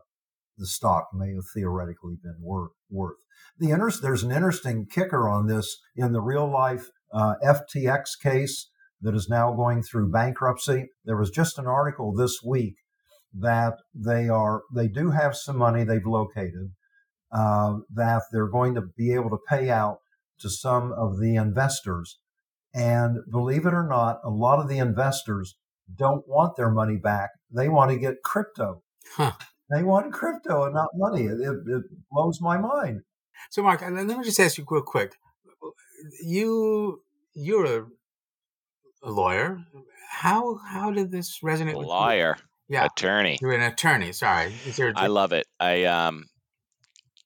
the 0.59 0.66
stock 0.66 1.09
may 1.12 1.35
have 1.35 1.44
theoretically 1.54 2.16
been 2.22 2.38
worth. 2.40 2.72
worth. 2.90 3.16
The 3.59 3.70
inter- 3.70 3.90
there's 3.90 4.22
an 4.22 4.32
interesting 4.32 4.87
kicker 4.90 5.28
on 5.28 5.46
this 5.46 5.78
in 5.94 6.12
the 6.12 6.22
real 6.22 6.50
life 6.50 6.90
uh, 7.12 7.35
FTX 7.44 8.18
case 8.22 8.70
that 9.02 9.14
is 9.14 9.28
now 9.28 9.52
going 9.52 9.82
through 9.82 10.11
bankruptcy. 10.11 10.88
There 11.04 11.18
was 11.18 11.30
just 11.30 11.59
an 11.59 11.66
article 11.66 12.14
this 12.14 12.40
week 12.42 12.76
that 13.38 13.75
they 13.94 14.29
are 14.29 14.62
they 14.75 14.88
do 14.88 15.11
have 15.11 15.37
some 15.37 15.59
money 15.59 15.85
they've 15.85 16.07
located 16.07 16.72
uh, 17.33 17.75
that 17.94 18.22
they're 18.33 18.49
going 18.49 18.75
to 18.75 18.83
be 18.96 19.12
able 19.12 19.31
to 19.31 19.38
pay 19.49 19.70
out 19.70 19.99
to 20.40 20.51
some 20.51 20.92
of 20.92 21.18
the 21.20 21.37
investors. 21.37 22.18
And 22.75 23.18
believe 23.31 23.66
it 23.66 23.75
or 23.75 23.87
not, 23.87 24.20
a 24.25 24.31
lot 24.31 24.61
of 24.61 24.68
the 24.68 24.79
investors 24.79 25.57
don't 25.94 26.27
want 26.29 26.57
their 26.57 26.70
money 26.70 26.96
back. 26.96 27.31
They 27.51 27.68
want 27.68 27.90
to 27.90 27.99
get 27.99 28.22
crypto. 28.22 28.83
Huh. 29.14 29.33
They 29.70 29.83
want 29.83 30.12
crypto 30.12 30.64
and 30.64 30.75
not 30.75 30.90
money. 30.94 31.25
It, 31.25 31.40
it, 31.40 31.57
it 31.66 31.83
blows 32.11 32.40
my 32.40 32.59
mind. 32.59 33.03
So, 33.51 33.62
Mark, 33.62 33.81
let 33.81 34.07
me 34.07 34.25
just 34.25 34.40
ask 34.40 34.59
you 34.59 34.66
real 34.68 34.83
quick. 34.83 35.14
You 36.22 37.03
you're 37.35 37.64
a, 37.64 37.87
a 39.03 39.11
lawyer. 39.11 39.61
How 40.09 40.57
how 40.57 40.90
did 40.90 41.11
this 41.11 41.40
resonate 41.40 41.75
a 41.75 41.79
with 41.79 41.87
lawyer? 41.87 42.37
You? 42.38 42.44
Yeah, 42.68 42.87
attorney. 42.87 43.38
You're 43.40 43.52
an 43.52 43.62
attorney. 43.62 44.12
Sorry. 44.12 44.52
Is 44.66 44.76
there? 44.76 44.92
I 44.96 45.07
love 45.07 45.33
it. 45.33 45.46
I 45.61 45.85
um. 45.85 46.24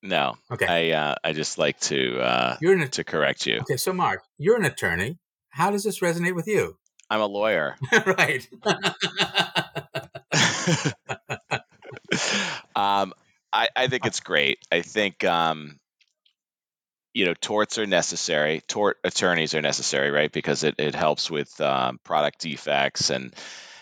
No. 0.02 0.36
Okay. 0.50 0.92
I 0.92 0.96
uh, 0.96 1.14
I 1.22 1.32
just 1.32 1.58
like 1.58 1.78
to 1.80 2.20
uh, 2.20 2.56
you're 2.60 2.74
an, 2.74 2.88
to 2.90 3.04
correct 3.04 3.46
you. 3.46 3.60
Okay, 3.60 3.76
so 3.76 3.92
Mark, 3.92 4.22
you're 4.38 4.56
an 4.56 4.64
attorney. 4.64 5.18
How 5.50 5.70
does 5.70 5.84
this 5.84 6.00
resonate 6.00 6.34
with 6.34 6.46
you? 6.46 6.76
I'm 7.10 7.20
a 7.20 7.26
lawyer. 7.26 7.76
right. 8.06 8.48
um, 12.76 13.12
I, 13.52 13.68
I 13.74 13.88
think 13.88 14.06
it's 14.06 14.20
great. 14.20 14.58
I 14.70 14.82
think 14.82 15.24
um, 15.24 15.78
you 17.12 17.26
know 17.26 17.34
torts 17.34 17.78
are 17.78 17.86
necessary. 17.86 18.62
Tort 18.68 18.98
attorneys 19.04 19.54
are 19.54 19.62
necessary, 19.62 20.10
right? 20.10 20.30
Because 20.30 20.64
it, 20.64 20.76
it 20.78 20.94
helps 20.94 21.30
with 21.30 21.60
um, 21.60 21.98
product 22.04 22.40
defects 22.40 23.10
and 23.10 23.34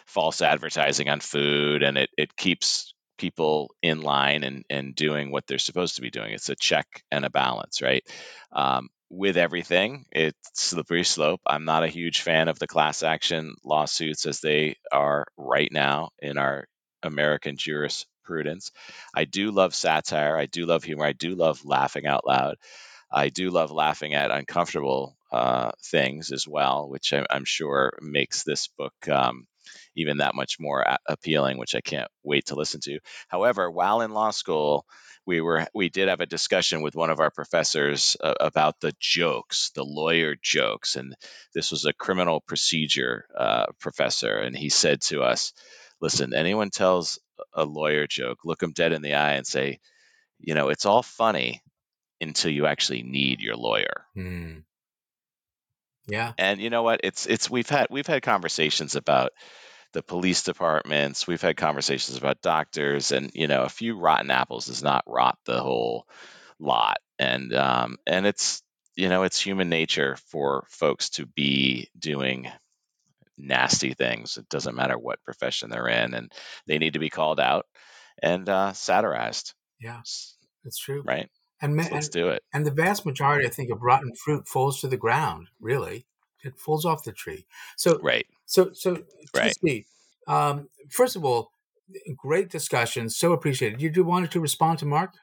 false 0.08 0.42
advertising 0.42 1.08
on 1.08 1.20
food, 1.20 1.82
and 1.82 1.98
it, 1.98 2.10
it 2.16 2.36
keeps 2.36 2.94
people 3.18 3.74
in 3.82 4.00
line 4.00 4.44
and, 4.44 4.64
and 4.70 4.94
doing 4.94 5.30
what 5.30 5.46
they're 5.46 5.58
supposed 5.58 5.96
to 5.96 6.02
be 6.02 6.10
doing. 6.10 6.32
It's 6.32 6.48
a 6.48 6.56
check 6.56 6.86
and 7.10 7.24
a 7.24 7.30
balance, 7.30 7.82
right? 7.82 8.02
Um, 8.52 8.88
with 9.10 9.36
everything, 9.36 10.04
it's 10.12 10.36
slippery 10.54 11.04
slope. 11.04 11.40
I'm 11.46 11.64
not 11.64 11.84
a 11.84 11.88
huge 11.88 12.20
fan 12.22 12.48
of 12.48 12.58
the 12.58 12.66
class 12.66 13.02
action 13.02 13.54
lawsuits 13.64 14.26
as 14.26 14.40
they 14.40 14.76
are 14.92 15.26
right 15.36 15.70
now 15.72 16.10
in 16.20 16.38
our 16.38 16.66
American 17.02 17.56
jurisprudence. 17.56 18.70
I 19.14 19.24
do 19.24 19.50
love 19.50 19.74
satire. 19.74 20.36
I 20.36 20.46
do 20.46 20.66
love 20.66 20.84
humor. 20.84 21.04
I 21.04 21.12
do 21.12 21.34
love 21.34 21.64
laughing 21.64 22.06
out 22.06 22.26
loud. 22.26 22.56
I 23.10 23.30
do 23.30 23.50
love 23.50 23.70
laughing 23.70 24.14
at 24.14 24.30
uncomfortable 24.30 25.16
uh, 25.32 25.72
things 25.84 26.30
as 26.30 26.46
well, 26.46 26.88
which 26.88 27.12
I, 27.12 27.24
am 27.30 27.44
sure 27.44 27.98
makes 28.02 28.44
this 28.44 28.68
book 28.68 28.94
um, 29.08 29.46
even 29.98 30.18
that 30.18 30.34
much 30.34 30.58
more 30.60 30.84
appealing, 31.06 31.58
which 31.58 31.74
I 31.74 31.80
can't 31.80 32.08
wait 32.22 32.46
to 32.46 32.54
listen 32.54 32.80
to. 32.82 33.00
However, 33.28 33.70
while 33.70 34.00
in 34.00 34.12
law 34.12 34.30
school, 34.30 34.86
we 35.26 35.40
were 35.40 35.66
we 35.74 35.90
did 35.90 36.08
have 36.08 36.20
a 36.20 36.26
discussion 36.26 36.80
with 36.80 36.94
one 36.94 37.10
of 37.10 37.20
our 37.20 37.30
professors 37.30 38.16
uh, 38.22 38.34
about 38.40 38.80
the 38.80 38.94
jokes, 38.98 39.70
the 39.74 39.84
lawyer 39.84 40.36
jokes, 40.40 40.96
and 40.96 41.14
this 41.54 41.70
was 41.70 41.84
a 41.84 41.92
criminal 41.92 42.40
procedure 42.40 43.26
uh, 43.36 43.66
professor, 43.80 44.38
and 44.38 44.56
he 44.56 44.70
said 44.70 45.02
to 45.02 45.22
us, 45.22 45.52
"Listen, 46.00 46.32
anyone 46.32 46.70
tells 46.70 47.18
a 47.52 47.64
lawyer 47.64 48.06
joke, 48.06 48.38
look 48.44 48.60
them 48.60 48.72
dead 48.72 48.92
in 48.92 49.02
the 49.02 49.14
eye 49.14 49.34
and 49.34 49.46
say, 49.46 49.80
you 50.38 50.54
know, 50.54 50.70
it's 50.70 50.86
all 50.86 51.02
funny 51.02 51.62
until 52.20 52.50
you 52.50 52.66
actually 52.66 53.02
need 53.02 53.40
your 53.40 53.56
lawyer." 53.56 54.06
Hmm. 54.14 54.60
Yeah. 56.08 56.32
And 56.38 56.60
you 56.60 56.70
know 56.70 56.82
what? 56.82 57.00
It's 57.04 57.26
it's 57.26 57.50
we've 57.50 57.68
had 57.68 57.88
we've 57.90 58.06
had 58.06 58.22
conversations 58.22 58.96
about 58.96 59.32
the 59.92 60.02
police 60.02 60.42
departments. 60.42 61.26
We've 61.26 61.40
had 61.40 61.56
conversations 61.56 62.18
about 62.18 62.42
doctors, 62.42 63.12
and 63.12 63.30
you 63.34 63.46
know, 63.46 63.62
a 63.62 63.68
few 63.68 63.98
rotten 63.98 64.30
apples 64.30 64.66
does 64.66 64.82
not 64.82 65.04
rot 65.06 65.38
the 65.44 65.60
whole 65.60 66.06
lot. 66.58 66.98
And 67.18 67.54
um, 67.54 67.96
and 68.06 68.26
it's 68.26 68.62
you 68.96 69.08
know, 69.08 69.22
it's 69.22 69.40
human 69.40 69.68
nature 69.68 70.16
for 70.30 70.66
folks 70.68 71.10
to 71.10 71.26
be 71.26 71.88
doing 71.98 72.50
nasty 73.36 73.94
things. 73.94 74.36
It 74.36 74.48
doesn't 74.48 74.74
matter 74.74 74.98
what 74.98 75.22
profession 75.22 75.70
they're 75.70 75.88
in, 75.88 76.14
and 76.14 76.32
they 76.66 76.78
need 76.78 76.94
to 76.94 76.98
be 76.98 77.10
called 77.10 77.40
out 77.40 77.66
and 78.22 78.48
uh, 78.48 78.72
satirized. 78.72 79.54
Yeah, 79.80 80.00
that's 80.64 80.78
true. 80.78 81.02
Right. 81.06 81.30
And 81.60 81.80
so 81.82 81.94
let's 81.94 82.06
and, 82.06 82.12
do 82.12 82.28
it. 82.28 82.42
And 82.52 82.66
the 82.66 82.72
vast 82.72 83.06
majority, 83.06 83.46
I 83.46 83.50
think, 83.50 83.70
of 83.70 83.82
rotten 83.82 84.12
fruit 84.14 84.46
falls 84.46 84.80
to 84.80 84.88
the 84.88 84.96
ground. 84.96 85.48
Really, 85.60 86.06
it 86.44 86.58
falls 86.58 86.84
off 86.84 87.04
the 87.04 87.12
tree. 87.12 87.46
So 87.76 87.98
right. 88.00 88.26
So 88.46 88.70
so 88.72 89.02
right. 89.34 89.54
TC, 89.64 89.84
um, 90.26 90.68
first 90.90 91.16
of 91.16 91.24
all, 91.24 91.50
great 92.16 92.50
discussion. 92.50 93.10
So 93.10 93.32
appreciated. 93.32 93.80
You 93.80 93.90
do 93.90 94.04
wanted 94.04 94.30
to 94.32 94.40
respond 94.40 94.78
to 94.80 94.86
Mark? 94.86 95.14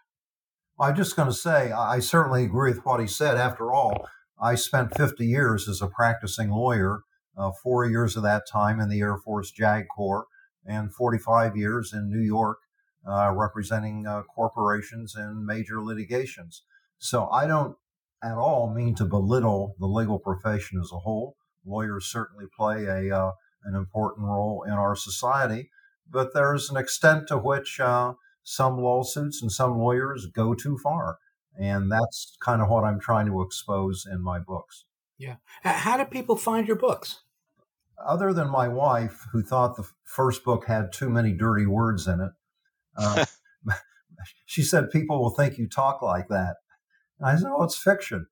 I'm 0.80 0.96
just 0.96 1.16
going 1.16 1.30
to 1.30 1.34
say 1.34 1.72
I 1.72 2.00
certainly 2.00 2.44
agree 2.44 2.72
with 2.72 2.86
what 2.86 3.00
he 3.00 3.08
said. 3.08 3.38
After 3.38 3.74
all, 3.74 4.08
I 4.42 4.56
spent 4.56 4.98
50 4.98 5.26
years 5.26 5.70
as 5.70 5.82
a 5.82 5.88
practicing 5.88 6.50
lawyer. 6.50 7.02
Uh, 7.38 7.52
four 7.62 7.86
years 7.86 8.16
of 8.16 8.24
that 8.24 8.44
time 8.50 8.80
in 8.80 8.88
the 8.88 9.02
Air 9.02 9.18
Force 9.18 9.52
JAG 9.52 9.88
Corps, 9.94 10.26
and 10.66 10.94
45 10.94 11.58
years 11.58 11.92
in 11.92 12.10
New 12.10 12.22
York 12.22 12.60
uh, 13.08 13.32
representing 13.32 14.08
uh, 14.08 14.24
corporations 14.24 15.16
in 15.16 15.46
major 15.46 15.82
litigations. 15.82 16.64
So 16.98 17.28
I 17.30 17.46
don't 17.46 17.76
at 18.24 18.38
all 18.38 18.74
mean 18.74 18.96
to 18.96 19.06
belittle 19.06 19.76
the 19.80 19.88
legal 19.88 20.20
profession 20.20 20.80
as 20.80 20.92
a 20.92 21.00
whole. 21.00 21.36
Lawyers 21.66 22.06
certainly 22.06 22.46
play 22.56 22.86
a 22.86 23.16
uh, 23.16 23.32
an 23.64 23.76
important 23.76 24.28
role 24.28 24.64
in 24.68 24.74
our 24.74 24.96
society, 24.96 25.70
but 26.10 26.34
there's 26.34 26.70
an 26.70 26.78
extent 26.78 27.28
to 27.28 27.38
which 27.38 27.80
uh, 27.80 28.14
some 28.44 28.78
lawsuits 28.78 29.42
and 29.42 29.52
some 29.52 29.78
lawyers 29.78 30.28
go 30.28 30.54
too 30.54 30.78
far, 30.78 31.18
and 31.60 31.92
that's 31.92 32.38
kind 32.40 32.62
of 32.62 32.70
what 32.70 32.84
I'm 32.84 33.00
trying 33.00 33.26
to 33.26 33.42
expose 33.42 34.06
in 34.10 34.22
my 34.22 34.40
books. 34.40 34.86
Yeah. 35.18 35.36
How 35.64 35.98
do 35.98 36.06
people 36.06 36.36
find 36.36 36.68
your 36.68 36.78
books? 36.78 37.22
Other 38.06 38.34
than 38.34 38.50
my 38.50 38.68
wife, 38.68 39.26
who 39.32 39.42
thought 39.42 39.78
the 39.78 39.88
first 40.04 40.44
book 40.44 40.66
had 40.68 40.92
too 40.92 41.10
many 41.10 41.32
dirty 41.32 41.66
words 41.66 42.08
in 42.08 42.20
it, 42.20 42.32
uh, 42.98 43.26
she 44.46 44.64
said, 44.64 44.92
People 44.92 45.22
will 45.22 45.32
think 45.32 45.58
you 45.58 45.68
talk 45.68 46.02
like 46.02 46.28
that. 46.30 46.56
And 47.20 47.30
I 47.30 47.36
said, 47.36 47.50
Oh, 47.50 47.64
it's 47.64 47.78
fiction. 47.78 48.28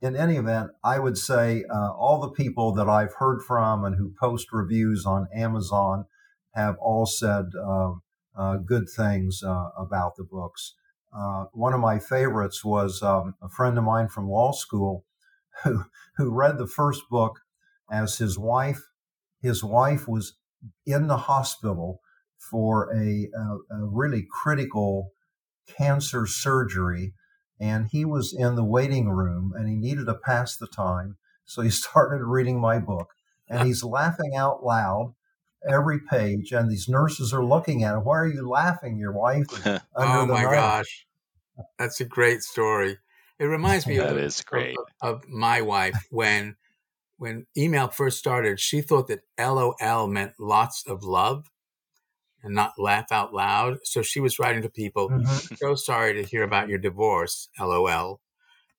In 0.00 0.14
any 0.14 0.36
event, 0.36 0.70
I 0.84 0.98
would 1.00 1.18
say 1.18 1.64
uh, 1.72 1.92
all 1.92 2.20
the 2.20 2.30
people 2.30 2.72
that 2.74 2.88
I've 2.88 3.14
heard 3.14 3.42
from 3.42 3.84
and 3.84 3.96
who 3.96 4.14
post 4.20 4.52
reviews 4.52 5.04
on 5.04 5.26
Amazon 5.34 6.04
have 6.54 6.76
all 6.78 7.04
said 7.04 7.46
uh, 7.60 7.92
uh, 8.36 8.56
good 8.58 8.88
things 8.88 9.42
uh, 9.42 9.70
about 9.76 10.16
the 10.16 10.24
books. 10.24 10.74
Uh, 11.16 11.46
one 11.52 11.72
of 11.72 11.80
my 11.80 11.98
favorites 11.98 12.64
was 12.64 13.02
um, 13.02 13.34
a 13.42 13.48
friend 13.48 13.76
of 13.76 13.84
mine 13.84 14.08
from 14.08 14.28
law 14.28 14.52
school 14.52 15.04
who, 15.64 15.84
who 16.16 16.30
read 16.30 16.58
the 16.58 16.66
first 16.66 17.02
book 17.10 17.40
as 17.90 18.18
his 18.18 18.38
wife. 18.38 18.82
His 19.40 19.64
wife 19.64 20.06
was 20.06 20.34
in 20.86 21.06
the 21.06 21.16
hospital 21.16 22.00
for 22.38 22.92
a, 22.94 23.28
a, 23.34 23.76
a 23.76 23.84
really 23.84 24.26
critical 24.30 25.12
cancer 25.66 26.26
surgery. 26.26 27.14
And 27.60 27.88
he 27.90 28.04
was 28.04 28.32
in 28.32 28.54
the 28.54 28.64
waiting 28.64 29.08
room 29.08 29.52
and 29.56 29.68
he 29.68 29.74
needed 29.74 30.06
to 30.06 30.14
pass 30.14 30.56
the 30.56 30.66
time. 30.66 31.16
So 31.44 31.62
he 31.62 31.70
started 31.84 32.24
reading 32.24 32.60
my 32.60 32.78
book 32.78 33.14
and 33.48 33.66
he's 33.66 33.82
laughing 33.82 34.34
out 34.36 34.64
loud 34.64 35.14
every 35.68 36.00
page. 36.00 36.52
And 36.52 36.70
these 36.70 36.88
nurses 36.88 37.32
are 37.32 37.44
looking 37.44 37.82
at 37.82 37.94
him. 37.94 38.04
Why 38.04 38.18
are 38.18 38.26
you 38.26 38.48
laughing? 38.48 38.98
Your 38.98 39.12
wife 39.12 39.46
oh 39.66 40.26
my 40.26 40.42
knife. 40.42 40.52
gosh. 40.52 41.06
That's 41.78 42.00
a 42.00 42.04
great 42.04 42.42
story. 42.42 42.98
It 43.38 43.44
reminds 43.44 43.86
me 43.86 43.98
that 43.98 44.10
of, 44.10 44.18
is 44.18 44.40
great. 44.42 44.76
Of, 45.02 45.16
of 45.16 45.28
my 45.28 45.60
wife 45.62 45.96
when 46.10 46.56
when 47.16 47.46
email 47.56 47.88
first 47.88 48.18
started, 48.18 48.60
she 48.60 48.80
thought 48.80 49.08
that 49.08 49.24
LOL 49.38 50.06
meant 50.06 50.34
lots 50.38 50.84
of 50.86 51.02
love 51.02 51.50
and 52.48 52.54
not 52.54 52.72
laugh 52.78 53.12
out 53.12 53.32
loud. 53.32 53.78
So 53.84 54.02
she 54.02 54.20
was 54.20 54.38
writing 54.38 54.62
to 54.62 54.70
people, 54.70 55.10
mm-hmm. 55.10 55.54
so 55.54 55.74
sorry 55.74 56.14
to 56.14 56.22
hear 56.22 56.42
about 56.42 56.68
your 56.68 56.78
divorce, 56.78 57.48
lol. 57.60 58.20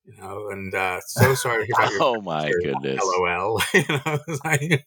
You 0.06 0.20
know, 0.20 0.50
and 0.50 0.74
uh, 0.74 1.00
so 1.06 1.36
sorry 1.36 1.68
to 1.68 1.74
hear 1.74 1.76
about 1.78 1.92
your 1.94 2.02
Oh 2.18 2.22
my 2.22 2.52
goodness. 2.64 3.00
LOL. 3.04 3.62
you 3.74 3.84
know, 3.88 4.20
like, 4.44 4.86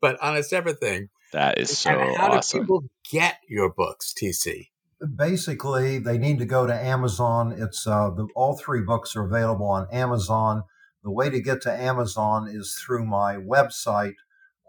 but 0.00 0.20
on 0.20 0.36
a 0.36 0.42
separate 0.42 0.80
thing. 0.80 1.08
That 1.32 1.58
is 1.58 1.78
so 1.78 1.90
how 1.90 2.32
awesome. 2.32 2.60
do 2.60 2.64
people 2.64 2.84
get 3.10 3.36
your 3.48 3.70
books, 3.70 4.14
TC? 4.20 4.68
Basically, 5.14 5.98
they 5.98 6.18
need 6.18 6.40
to 6.40 6.46
go 6.46 6.66
to 6.66 6.74
Amazon. 6.74 7.54
It's 7.56 7.86
uh, 7.86 8.10
the, 8.10 8.26
all 8.34 8.56
three 8.56 8.80
books 8.80 9.14
are 9.14 9.24
available 9.24 9.66
on 9.66 9.86
Amazon. 9.92 10.64
The 11.04 11.12
way 11.12 11.30
to 11.30 11.40
get 11.40 11.62
to 11.62 11.72
Amazon 11.72 12.48
is 12.48 12.82
through 12.84 13.04
my 13.04 13.36
website, 13.36 14.14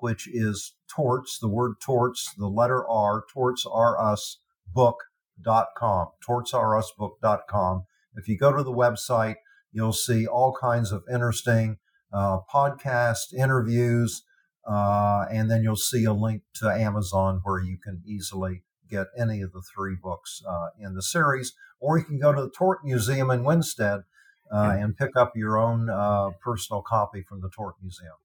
which 0.02 0.28
is 0.28 0.74
torts, 0.94 1.40
the 1.40 1.48
word 1.48 1.76
torts, 1.82 2.34
the 2.38 2.48
letter 2.48 2.88
R, 2.88 3.24
tortsrusbook.com, 3.36 6.08
tortsrusbook.com. 6.28 7.84
If 8.16 8.28
you 8.28 8.38
go 8.38 8.56
to 8.56 8.64
the 8.64 8.72
website, 8.72 9.36
you'll 9.72 9.94
see 9.94 10.28
all 10.28 10.56
kinds 10.60 10.92
of 10.92 11.04
interesting 11.12 11.78
uh, 12.12 12.40
podcast 12.52 13.34
interviews, 13.38 14.24
uh, 14.68 15.26
and 15.32 15.50
then 15.50 15.64
you'll 15.64 15.76
see 15.76 16.06
a 16.06 16.14
link 16.14 16.44
to 16.56 16.70
Amazon 16.70 17.42
where 17.44 17.62
you 17.62 17.78
can 17.78 18.02
easily 18.06 18.64
get 18.90 19.08
any 19.18 19.42
of 19.42 19.54
the 19.54 19.62
three 19.62 19.96
books 19.96 20.42
uh, 20.48 20.70
in 20.80 20.96
the 20.96 21.02
series, 21.02 21.54
or 21.80 21.98
you 21.98 22.04
can 22.04 22.20
go 22.20 22.34
to 22.34 22.42
the 22.42 22.50
Tort 22.50 22.80
Museum 22.84 23.30
in 23.30 23.44
Winsted 23.44 24.04
uh, 24.52 24.76
and 24.80 24.98
pick 24.98 25.16
up 25.16 25.34
your 25.36 25.58
own 25.58 25.90
uh, 25.90 26.32
personal 26.42 26.82
copy 26.82 27.22
from 27.22 27.42
the 27.42 27.50
Tort 27.50 27.76
Museum. 27.82 28.16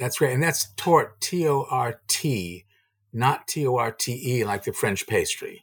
That's 0.00 0.20
right. 0.20 0.32
And 0.32 0.42
that's 0.42 0.72
tort, 0.76 1.20
T 1.20 1.46
O 1.46 1.66
R 1.70 2.00
T, 2.08 2.64
not 3.12 3.46
T 3.46 3.66
O 3.66 3.76
R 3.76 3.92
T 3.92 4.12
E 4.12 4.44
like 4.44 4.64
the 4.64 4.72
French 4.72 5.06
pastry. 5.06 5.62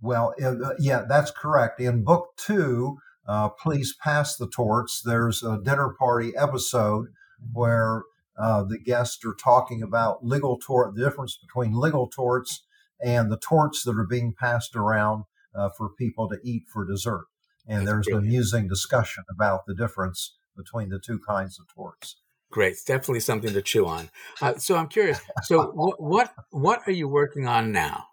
Well, 0.00 0.32
uh, 0.40 0.74
yeah, 0.78 1.04
that's 1.08 1.32
correct. 1.32 1.80
In 1.80 2.04
book 2.04 2.28
two, 2.36 2.98
uh, 3.26 3.48
Please 3.48 3.96
Pass 4.00 4.36
the 4.36 4.46
Torts, 4.48 5.02
there's 5.02 5.42
a 5.42 5.58
dinner 5.60 5.92
party 5.98 6.32
episode 6.36 7.08
where 7.52 8.04
uh, 8.38 8.62
the 8.62 8.78
guests 8.78 9.24
are 9.24 9.34
talking 9.34 9.82
about 9.82 10.24
legal 10.24 10.56
tort, 10.56 10.94
the 10.94 11.02
difference 11.02 11.36
between 11.36 11.72
legal 11.72 12.06
torts 12.06 12.64
and 13.04 13.30
the 13.30 13.38
torts 13.38 13.82
that 13.82 13.98
are 13.98 14.06
being 14.06 14.32
passed 14.38 14.76
around 14.76 15.24
uh, 15.52 15.68
for 15.76 15.88
people 15.88 16.28
to 16.28 16.38
eat 16.44 16.62
for 16.72 16.86
dessert. 16.86 17.26
And 17.66 17.80
that's 17.80 17.90
there's 17.90 18.06
brilliant. 18.06 18.24
an 18.24 18.30
amusing 18.30 18.68
discussion 18.68 19.24
about 19.28 19.66
the 19.66 19.74
difference 19.74 20.36
between 20.56 20.90
the 20.90 21.00
two 21.00 21.18
kinds 21.18 21.58
of 21.58 21.66
torts. 21.74 22.16
Great, 22.50 22.72
it's 22.72 22.84
definitely 22.84 23.20
something 23.20 23.52
to 23.52 23.62
chew 23.62 23.86
on. 23.86 24.08
Uh, 24.40 24.54
so 24.56 24.76
I'm 24.76 24.88
curious. 24.88 25.20
So 25.42 25.70
what, 25.74 26.02
what 26.02 26.34
what 26.50 26.80
are 26.86 26.92
you 26.92 27.06
working 27.06 27.46
on 27.46 27.72
now? 27.72 28.06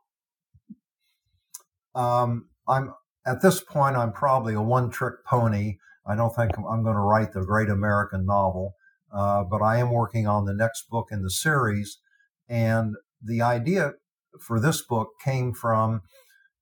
Um, 1.96 2.50
I'm 2.68 2.94
at 3.26 3.42
this 3.42 3.62
point. 3.62 3.96
I'm 3.96 4.12
probably 4.12 4.54
a 4.54 4.62
one-trick 4.62 5.24
pony. 5.26 5.78
I 6.06 6.16
don't 6.16 6.36
think 6.36 6.52
I'm, 6.58 6.84
going 6.84 6.96
to 6.96 7.02
write 7.02 7.34
the 7.34 7.44
great 7.44 7.70
American 7.70 8.26
novel, 8.26 8.76
uh, 9.12 9.44
but 9.44 9.62
I 9.62 9.78
am 9.78 9.92
working 9.92 10.28
on 10.28 10.46
the 10.46 10.54
next 10.54 10.90
book 10.90 11.08
in 11.12 11.24
the 11.24 11.32
series. 11.32 11.98
And 12.48 12.96
the 13.24 13.42
idea 13.42 13.94
for 14.40 14.60
this 14.60 14.82
book 14.84 15.10
came 15.24 15.54
from 15.54 16.02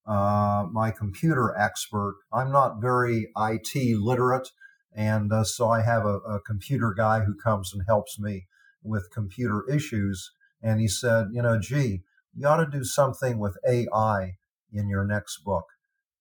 uh, 0.08 0.66
my 0.72 0.92
computer 0.92 1.54
expert. 1.58 2.16
I'm 2.32 2.52
not 2.52 2.82
very 2.82 3.32
IT 3.38 3.98
literate. 4.00 4.48
And 4.96 5.32
uh, 5.32 5.44
so 5.44 5.70
I 5.70 5.82
have 5.82 6.06
a, 6.06 6.20
a, 6.20 6.40
computer 6.40 6.94
guy 6.96 7.22
who 7.22 7.34
comes 7.36 7.74
and 7.74 7.84
helps 7.88 8.20
me 8.20 8.46
with 8.84 9.12
computer 9.12 9.64
issues. 9.68 10.32
And 10.62 10.80
he 10.80 10.88
said, 10.88 11.28
you 11.32 11.42
know, 11.42 11.60
gee, 11.60 12.04
you 12.36 12.48
ought 12.48 12.64
to 12.64 12.70
do 12.70 12.84
something 12.84 13.40
with 13.40 13.58
AI 13.68 14.38
in 14.72 14.90
your 14.90 15.06
next 15.06 15.40
book. 15.44 15.66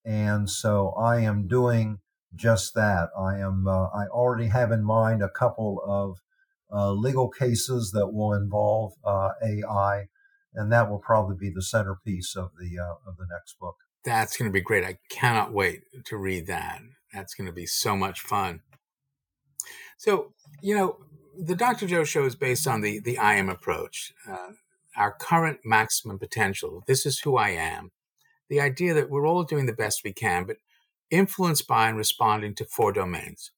And 0.05 0.49
so 0.49 0.91
I 0.91 1.21
am 1.21 1.49
doing 1.49 1.99
just 2.35 2.75
that. 2.75 3.11
I 3.19 3.39
am. 3.39 3.67
Uh, 3.69 3.87
I 3.89 4.07
already 4.07 4.49
have 4.49 4.73
in 4.73 4.83
mind 4.83 5.23
a 5.23 5.29
couple 5.29 5.83
of 5.87 6.19
uh, 6.73 6.93
legal 6.93 7.29
cases 7.29 7.93
that 7.93 8.09
will 8.09 8.33
involve 8.33 8.95
uh, 9.05 9.31
AI, 9.45 10.07
and 10.55 10.73
that 10.73 10.91
will 10.91 10.99
probably 10.99 11.37
be 11.37 11.51
the 11.51 11.63
centerpiece 11.63 12.35
of 12.35 12.51
the 12.59 12.79
uh, 12.79 13.09
of 13.09 13.17
the 13.17 13.27
next 13.31 13.59
book. 13.61 13.77
That's 14.05 14.37
going 14.37 14.51
to 14.51 14.53
be 14.53 14.61
great. 14.61 14.85
I 14.85 14.99
cannot 15.09 15.53
wait 15.53 15.83
to 16.07 16.17
read 16.17 16.47
that. 16.49 16.81
That's 17.13 17.35
going 17.35 17.47
to 17.47 17.53
be 17.53 17.67
so 17.67 17.97
much 17.97 18.21
fun. 18.21 18.61
So, 19.99 20.33
you 20.61 20.77
know, 20.77 20.99
the 21.39 21.55
Dr. 21.55 21.87
Joe 21.87 22.05
show 22.05 22.25
is 22.25 22.37
based 22.37 22.67
on 22.67 22.81
the 22.81 22.99
the 22.99 23.19
I 23.19 23.35
am 23.35 23.49
approach, 23.49 24.13
uh, 24.29 24.53
our 24.97 25.13
current 25.13 25.61
maximum 25.65 26.19
potential. 26.19 26.83
This 26.87 27.07
is 27.07 27.21
who 27.21 27.37
I 27.37 27.51
am. 27.51 27.91
The 28.49 28.61
idea 28.61 28.95
that 28.95 29.11
we're 29.11 29.27
all 29.27 29.45
doing 29.45 29.67
the 29.67 29.73
best 29.73 30.03
we 30.05 30.13
can, 30.13 30.45
but 30.45 30.57
influenced 31.11 31.69
by 31.69 31.89
and 31.89 31.97
responding 31.97 32.55
to 32.57 32.65
four 32.65 32.93
domains. 32.93 33.53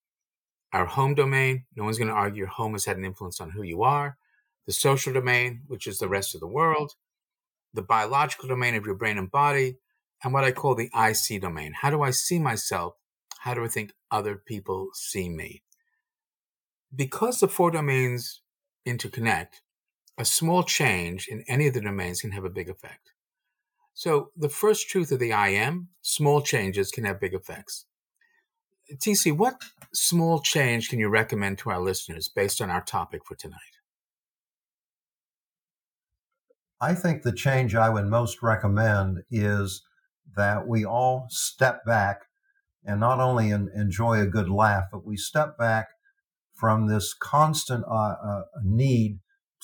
Our 0.72 0.86
home 0.86 1.14
domain, 1.14 1.64
no 1.76 1.84
one's 1.84 1.98
going 1.98 2.08
to 2.08 2.14
argue 2.14 2.40
your 2.40 2.48
home 2.48 2.72
has 2.72 2.84
had 2.84 2.96
an 2.96 3.04
influence 3.04 3.40
on 3.40 3.50
who 3.50 3.62
you 3.62 3.82
are. 3.82 4.16
The 4.66 4.72
social 4.72 5.12
domain, 5.12 5.62
which 5.68 5.86
is 5.86 5.98
the 5.98 6.08
rest 6.08 6.34
of 6.34 6.40
the 6.40 6.48
world. 6.48 6.94
The 7.72 7.82
biological 7.82 8.48
domain 8.48 8.74
of 8.74 8.84
your 8.84 8.96
brain 8.96 9.16
and 9.16 9.30
body. 9.30 9.78
And 10.22 10.32
what 10.32 10.44
I 10.44 10.50
call 10.50 10.74
the 10.74 10.90
I 10.92 11.12
see 11.12 11.38
domain. 11.38 11.74
How 11.80 11.90
do 11.90 12.02
I 12.02 12.10
see 12.10 12.38
myself? 12.38 12.94
How 13.44 13.52
do 13.52 13.62
I 13.62 13.68
think 13.68 13.92
other 14.10 14.36
people 14.36 14.88
see 14.94 15.28
me? 15.28 15.62
Because 16.96 17.40
the 17.40 17.46
four 17.46 17.70
domains 17.70 18.40
interconnect, 18.88 19.60
a 20.16 20.24
small 20.24 20.62
change 20.62 21.28
in 21.28 21.44
any 21.46 21.66
of 21.66 21.74
the 21.74 21.82
domains 21.82 22.22
can 22.22 22.30
have 22.30 22.46
a 22.46 22.48
big 22.48 22.70
effect. 22.70 23.10
So, 23.92 24.30
the 24.34 24.48
first 24.48 24.88
truth 24.88 25.12
of 25.12 25.18
the 25.18 25.34
I 25.34 25.48
am 25.48 25.88
small 26.00 26.40
changes 26.40 26.90
can 26.90 27.04
have 27.04 27.20
big 27.20 27.34
effects. 27.34 27.84
TC, 28.90 29.36
what 29.36 29.60
small 29.92 30.40
change 30.40 30.88
can 30.88 30.98
you 30.98 31.10
recommend 31.10 31.58
to 31.58 31.70
our 31.70 31.82
listeners 31.82 32.30
based 32.30 32.62
on 32.62 32.70
our 32.70 32.82
topic 32.82 33.26
for 33.26 33.34
tonight? 33.34 33.76
I 36.80 36.94
think 36.94 37.22
the 37.22 37.32
change 37.32 37.74
I 37.74 37.90
would 37.90 38.06
most 38.06 38.42
recommend 38.42 39.22
is 39.30 39.82
that 40.34 40.66
we 40.66 40.86
all 40.86 41.26
step 41.28 41.84
back 41.84 42.22
and 42.84 43.00
not 43.00 43.20
only 43.20 43.50
enjoy 43.50 44.20
a 44.20 44.26
good 44.26 44.48
laugh, 44.48 44.84
but 44.92 45.06
we 45.06 45.16
step 45.16 45.56
back 45.58 45.88
from 46.54 46.86
this 46.86 47.14
constant 47.14 47.84
uh, 47.90 48.14
uh, 48.24 48.42
need 48.62 49.18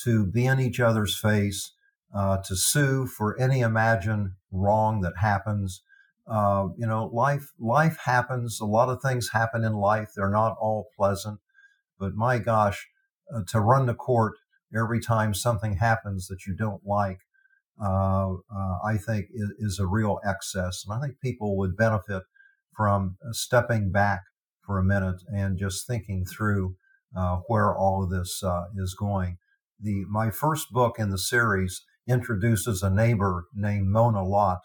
to 0.05 0.27
be 0.27 0.47
in 0.47 0.61
each 0.61 0.81
other's 0.81 1.19
face, 1.19 1.73
uh, 2.15 2.39
to 2.39 2.57
sue 2.57 3.07
for 3.07 3.39
any 3.39 3.61
imagined 3.61 4.31
wrong 4.51 5.01
that 5.03 5.19
happens. 5.19 5.83
Uh, 6.27 6.69
you 6.77 6.87
know, 6.87 7.07
life 7.13 7.53
life 7.59 7.99
happens. 8.05 8.59
A 8.61 8.65
lot 8.65 8.89
of 8.89 9.03
things 9.03 9.31
happen 9.33 9.65
in 9.65 9.75
life. 9.75 10.11
They're 10.15 10.31
not 10.31 10.57
all 10.61 10.89
pleasant, 10.97 11.41
but 11.99 12.15
my 12.15 12.39
gosh, 12.39 12.89
uh, 13.35 13.43
to 13.49 13.61
run 13.61 13.87
to 13.87 13.95
court 13.95 14.35
every 14.77 15.01
time 15.01 15.35
something 15.35 15.77
happens 15.77 16.29
that 16.29 16.47
you 16.47 16.55
don't 16.55 16.87
like, 16.87 17.19
uh, 17.83 18.35
I 18.85 18.97
think 18.97 19.27
is, 19.33 19.53
is 19.59 19.79
a 19.79 19.87
real 19.87 20.21
excess, 20.25 20.85
and 20.87 20.97
I 20.97 21.01
think 21.05 21.21
people 21.21 21.57
would 21.59 21.77
benefit 21.77 22.23
from 22.81 23.19
stepping 23.33 23.93
back 23.93 24.23
for 24.65 24.79
a 24.79 24.83
minute 24.83 25.21
and 25.31 25.59
just 25.59 25.87
thinking 25.87 26.25
through 26.25 26.77
uh, 27.15 27.37
where 27.47 27.77
all 27.77 28.03
of 28.03 28.09
this 28.09 28.43
uh, 28.43 28.63
is 28.75 28.97
going. 28.99 29.37
The 29.79 30.07
my 30.09 30.31
first 30.31 30.71
book 30.71 30.99
in 30.99 31.11
the 31.11 31.19
series 31.19 31.83
introduces 32.09 32.83
a 32.83 32.89
neighbor 32.89 33.45
named 33.55 33.89
Mona 33.89 34.25
Lott, 34.25 34.61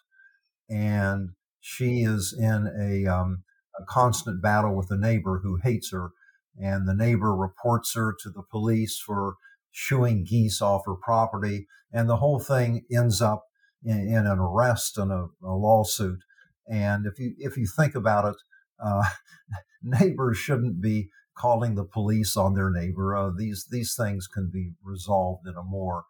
and 0.70 1.32
she 1.60 2.04
is 2.04 2.34
in 2.34 2.72
a, 2.80 3.06
um, 3.06 3.44
a 3.78 3.84
constant 3.84 4.42
battle 4.42 4.78
with 4.78 4.90
a 4.92 4.98
neighbor 4.98 5.42
who 5.44 5.60
hates 5.62 5.92
her, 5.92 6.12
and 6.58 6.88
the 6.88 6.96
neighbor 6.96 7.36
reports 7.36 7.96
her 7.96 8.16
to 8.22 8.30
the 8.30 8.44
police 8.50 8.98
for 8.98 9.36
shooing 9.72 10.24
geese 10.24 10.62
off 10.62 10.84
her 10.86 10.96
property, 10.96 11.68
and 11.92 12.08
the 12.08 12.18
whole 12.18 12.40
thing 12.40 12.86
ends 12.90 13.22
up 13.22 13.44
in, 13.84 14.08
in 14.08 14.26
an 14.26 14.40
arrest 14.40 14.98
and 14.98 15.12
a, 15.12 15.28
a, 15.44 15.52
lawsuit. 15.52 16.20
And 16.68 17.06
if 17.06 17.20
you 17.20 17.36
if 17.38 17.58
you 17.58 17.68
think 17.68 17.96
about 17.96 18.26
it, 18.26 18.36
uh, 18.84 19.04
neighbors 19.84 20.38
shouldn't 20.38 20.82
be 20.82 21.10
calling 21.36 21.76
the 21.76 21.84
police 21.84 22.36
on 22.38 22.54
their 22.54 22.72
neighbor. 22.72 23.16
Uh, 23.16 23.32
these 23.36 23.68
these 23.70 23.96
things 23.96 24.28
can 24.28 24.50
be 24.52 24.72
resolved 24.84 25.48
in 25.48 25.56
a 25.56 25.64
more 25.64 26.06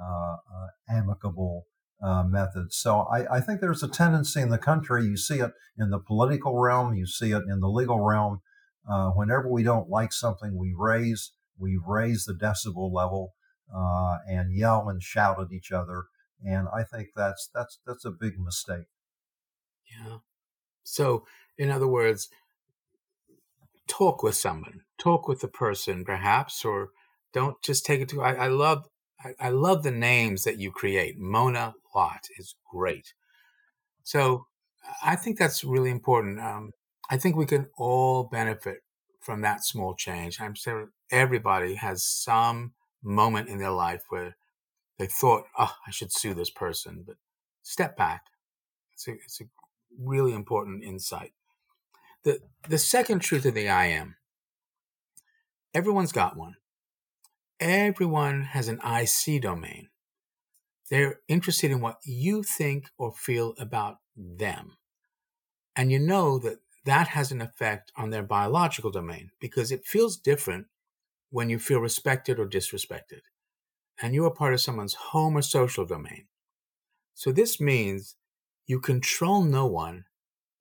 uh, 0.00 0.36
uh, 0.36 0.68
amicable 0.88 1.66
uh, 2.02 2.22
method. 2.22 2.72
So 2.72 3.00
I, 3.00 3.38
I, 3.38 3.40
think 3.40 3.60
there's 3.60 3.82
a 3.82 3.88
tendency 3.88 4.40
in 4.40 4.50
the 4.50 4.58
country. 4.58 5.04
You 5.04 5.16
see 5.16 5.40
it 5.40 5.50
in 5.76 5.90
the 5.90 5.98
political 5.98 6.56
realm. 6.56 6.94
You 6.94 7.06
see 7.06 7.32
it 7.32 7.42
in 7.50 7.58
the 7.58 7.68
legal 7.68 7.98
realm. 7.98 8.40
Uh, 8.88 9.10
whenever 9.10 9.50
we 9.50 9.64
don't 9.64 9.90
like 9.90 10.12
something, 10.12 10.56
we 10.56 10.72
raise 10.76 11.32
we 11.58 11.76
raise 11.84 12.24
the 12.24 12.34
decibel 12.34 12.92
level 12.92 13.34
and 14.28 14.56
yell 14.56 14.88
and 14.88 15.02
shout 15.02 15.40
at 15.40 15.52
each 15.52 15.72
other. 15.72 16.04
And 16.46 16.68
I 16.72 16.84
think 16.84 17.08
that's 17.16 17.50
that's 17.52 17.80
that's 17.84 18.04
a 18.04 18.12
big 18.12 18.38
mistake. 18.38 18.86
Yeah. 19.90 20.18
So, 20.84 21.26
in 21.56 21.70
other 21.70 21.86
words, 21.86 22.28
talk 23.88 24.22
with 24.22 24.36
someone, 24.36 24.82
talk 24.98 25.26
with 25.26 25.40
the 25.40 25.48
person, 25.48 26.04
perhaps, 26.04 26.64
or 26.64 26.90
don't 27.32 27.60
just 27.62 27.84
take 27.84 28.00
it 28.00 28.08
to. 28.10 28.22
I, 28.22 28.32
I 28.34 28.48
love, 28.48 28.86
I, 29.24 29.34
I, 29.40 29.48
love 29.50 29.82
the 29.82 29.90
names 29.90 30.44
that 30.44 30.58
you 30.58 30.70
create. 30.70 31.18
Mona 31.18 31.74
Lott 31.94 32.28
is 32.38 32.54
great. 32.70 33.14
So 34.02 34.46
I 35.02 35.16
think 35.16 35.38
that's 35.38 35.64
really 35.64 35.90
important. 35.90 36.40
Um, 36.40 36.72
I 37.10 37.16
think 37.16 37.36
we 37.36 37.46
can 37.46 37.66
all 37.76 38.24
benefit 38.24 38.78
from 39.20 39.40
that 39.42 39.64
small 39.64 39.94
change. 39.94 40.40
I'm 40.40 40.54
sure 40.54 40.90
everybody 41.10 41.74
has 41.74 42.04
some 42.04 42.72
moment 43.02 43.48
in 43.48 43.58
their 43.58 43.70
life 43.70 44.02
where 44.08 44.36
they 44.98 45.06
thought, 45.06 45.44
"Oh, 45.58 45.74
I 45.86 45.90
should 45.90 46.12
sue 46.12 46.34
this 46.34 46.50
person," 46.50 47.04
but 47.06 47.16
step 47.62 47.96
back. 47.96 48.22
It's 48.92 49.06
a, 49.08 49.12
it's 49.12 49.40
a 49.40 49.44
really 49.96 50.32
important 50.32 50.84
insight. 50.84 51.32
The, 52.24 52.40
the 52.68 52.78
second 52.78 53.20
truth 53.20 53.46
of 53.46 53.54
the 53.54 53.68
I 53.68 53.86
am 53.86 54.16
everyone's 55.74 56.12
got 56.12 56.36
one. 56.36 56.56
Everyone 57.60 58.42
has 58.42 58.68
an 58.68 58.80
I 58.82 59.04
see 59.04 59.38
domain. 59.38 59.88
They're 60.90 61.20
interested 61.28 61.70
in 61.70 61.80
what 61.80 61.98
you 62.04 62.42
think 62.42 62.88
or 62.96 63.12
feel 63.12 63.54
about 63.58 63.98
them. 64.16 64.76
And 65.76 65.92
you 65.92 65.98
know 65.98 66.38
that 66.38 66.58
that 66.84 67.08
has 67.08 67.30
an 67.30 67.40
effect 67.40 67.92
on 67.96 68.10
their 68.10 68.22
biological 68.22 68.90
domain 68.90 69.30
because 69.40 69.70
it 69.70 69.86
feels 69.86 70.16
different 70.16 70.66
when 71.30 71.50
you 71.50 71.58
feel 71.58 71.80
respected 71.80 72.38
or 72.38 72.48
disrespected. 72.48 73.20
And 74.00 74.14
you 74.14 74.24
are 74.24 74.30
part 74.30 74.54
of 74.54 74.60
someone's 74.60 74.94
home 74.94 75.36
or 75.36 75.42
social 75.42 75.84
domain. 75.84 76.26
So 77.14 77.32
this 77.32 77.60
means 77.60 78.16
you 78.68 78.80
control 78.80 79.42
no 79.42 79.66
one, 79.66 80.06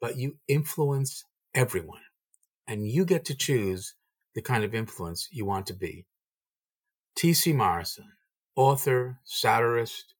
but 0.02 0.18
you 0.18 0.40
influence 0.48 1.26
everyone. 1.54 2.04
And 2.68 2.88
you 2.88 3.06
get 3.06 3.26
to 3.26 3.36
choose 3.36 3.96
the 4.36 4.42
kind 4.42 4.64
of 4.64 4.76
influence 4.76 5.30
you 5.32 5.46
want 5.46 5.68
to 5.68 5.74
be. 5.76 6.08
T.C. 7.16 7.54
Morrison, 7.54 8.14
author, 8.56 9.20
satirist, 9.26 10.16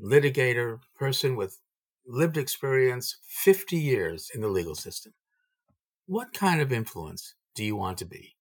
litigator, 0.00 0.80
person 0.94 1.36
with 1.36 1.60
lived 2.06 2.36
experience, 2.36 3.18
50 3.24 3.78
years 3.78 4.30
in 4.34 4.40
the 4.42 4.48
legal 4.48 4.74
system. 4.76 5.14
What 6.06 6.32
kind 6.32 6.60
of 6.60 6.72
influence 6.72 7.34
do 7.54 7.64
you 7.64 7.76
want 7.76 7.98
to 7.98 8.06
be? 8.06 8.36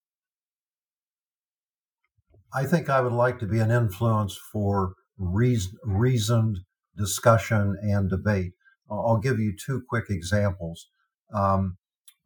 I 2.53 2.65
think 2.65 2.89
I 2.89 3.01
would 3.01 3.11
like 3.11 3.39
to 3.39 3.45
be 3.45 3.59
an 3.59 3.69
influence 3.71 4.35
for 4.37 4.95
reason, 5.17 5.77
reasoned 5.83 6.59
discussion 6.95 7.77
and 7.81 8.09
debate. 8.09 8.53
I'll 8.93 9.17
give 9.17 9.39
you 9.39 9.53
two 9.55 9.83
quick 9.87 10.05
examples. 10.09 10.89
Um, 11.33 11.77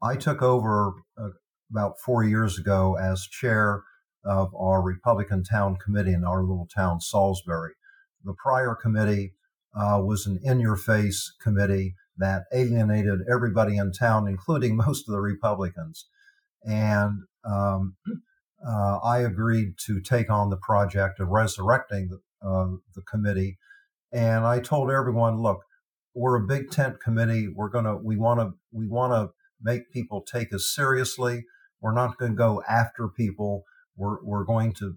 I 0.01 0.15
took 0.15 0.41
over 0.41 0.93
uh, 1.17 1.29
about 1.71 1.99
four 1.99 2.23
years 2.23 2.57
ago 2.59 2.97
as 2.97 3.27
chair 3.27 3.83
of 4.23 4.53
our 4.55 4.81
Republican 4.81 5.43
Town 5.43 5.77
Committee 5.77 6.13
in 6.13 6.23
our 6.23 6.41
little 6.41 6.67
town, 6.73 6.99
Salisbury. 6.99 7.73
The 8.23 8.33
prior 8.33 8.75
committee 8.75 9.33
uh, 9.75 10.01
was 10.03 10.25
an 10.25 10.39
in 10.43 10.59
your 10.59 10.75
face 10.75 11.33
committee 11.41 11.95
that 12.17 12.43
alienated 12.53 13.19
everybody 13.31 13.77
in 13.77 13.91
town, 13.91 14.27
including 14.27 14.75
most 14.85 15.07
of 15.07 15.13
the 15.13 15.21
Republicans. 15.21 16.07
And 16.63 17.21
um, 17.45 17.95
uh, 18.67 18.97
I 18.97 19.19
agreed 19.19 19.75
to 19.85 20.01
take 20.01 20.29
on 20.29 20.49
the 20.49 20.57
project 20.57 21.19
of 21.19 21.29
resurrecting 21.29 22.09
the, 22.09 22.47
uh, 22.47 22.77
the 22.95 23.01
committee. 23.03 23.57
And 24.11 24.45
I 24.45 24.59
told 24.59 24.89
everyone, 24.89 25.41
look, 25.41 25.63
we're 26.17 26.35
a 26.35 26.47
big 26.47 26.71
tent 26.71 26.99
committee. 26.99 27.47
We're 27.47 27.69
gonna, 27.69 27.95
we 27.95 28.17
want 28.17 28.39
to, 28.39 28.53
we 28.71 28.87
want 28.87 29.13
to 29.13 29.33
make 29.61 29.91
people 29.91 30.21
take 30.21 30.53
us 30.53 30.65
seriously. 30.73 31.45
We're 31.79 31.93
not 31.93 32.17
going 32.17 32.31
to 32.31 32.37
go 32.37 32.63
after 32.67 33.07
people. 33.07 33.63
We're, 33.95 34.23
we're 34.23 34.43
going 34.43 34.73
to 34.73 34.95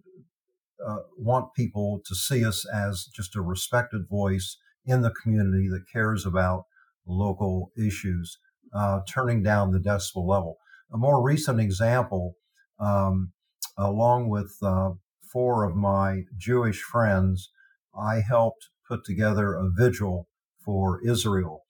uh, 0.86 1.00
want 1.18 1.54
people 1.54 2.00
to 2.06 2.14
see 2.14 2.44
us 2.44 2.64
as 2.72 3.04
just 3.14 3.36
a 3.36 3.42
respected 3.42 4.08
voice 4.08 4.56
in 4.86 5.02
the 5.02 5.10
community 5.10 5.68
that 5.68 5.84
cares 5.92 6.24
about 6.24 6.64
local 7.06 7.70
issues, 7.76 8.38
uh, 8.74 9.00
turning 9.06 9.42
down 9.42 9.72
the 9.72 9.78
decibel 9.78 10.26
level. 10.26 10.56
a 10.90 10.96
more 10.96 11.22
recent 11.22 11.60
example, 11.60 12.36
um, 12.78 13.32
along 13.76 14.30
with 14.30 14.56
uh, 14.62 14.92
four 15.20 15.64
of 15.64 15.76
my 15.76 16.22
Jewish 16.38 16.80
friends, 16.80 17.50
I 17.94 18.20
helped 18.20 18.68
put 18.88 19.04
together 19.04 19.54
a 19.54 19.68
vigil 19.68 20.29
for 20.64 21.00
Israel 21.06 21.64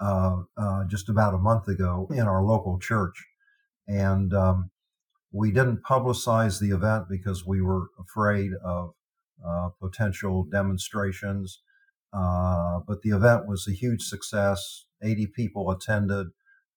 uh, 0.00 0.42
uh, 0.56 0.84
just 0.86 1.08
about 1.08 1.34
a 1.34 1.38
month 1.38 1.68
ago 1.68 2.08
in 2.10 2.20
our 2.20 2.42
local 2.42 2.78
church. 2.78 3.26
And 3.88 4.34
um, 4.34 4.70
we 5.32 5.50
didn't 5.52 5.82
publicize 5.84 6.60
the 6.60 6.70
event 6.74 7.06
because 7.08 7.46
we 7.46 7.60
were 7.60 7.88
afraid 8.00 8.52
of 8.64 8.92
uh, 9.46 9.70
potential 9.80 10.44
demonstrations. 10.50 11.60
Uh, 12.12 12.80
but 12.86 13.02
the 13.02 13.10
event 13.10 13.46
was 13.46 13.66
a 13.68 13.72
huge 13.74 14.02
success. 14.02 14.86
80 15.02 15.28
people 15.28 15.70
attended. 15.70 16.28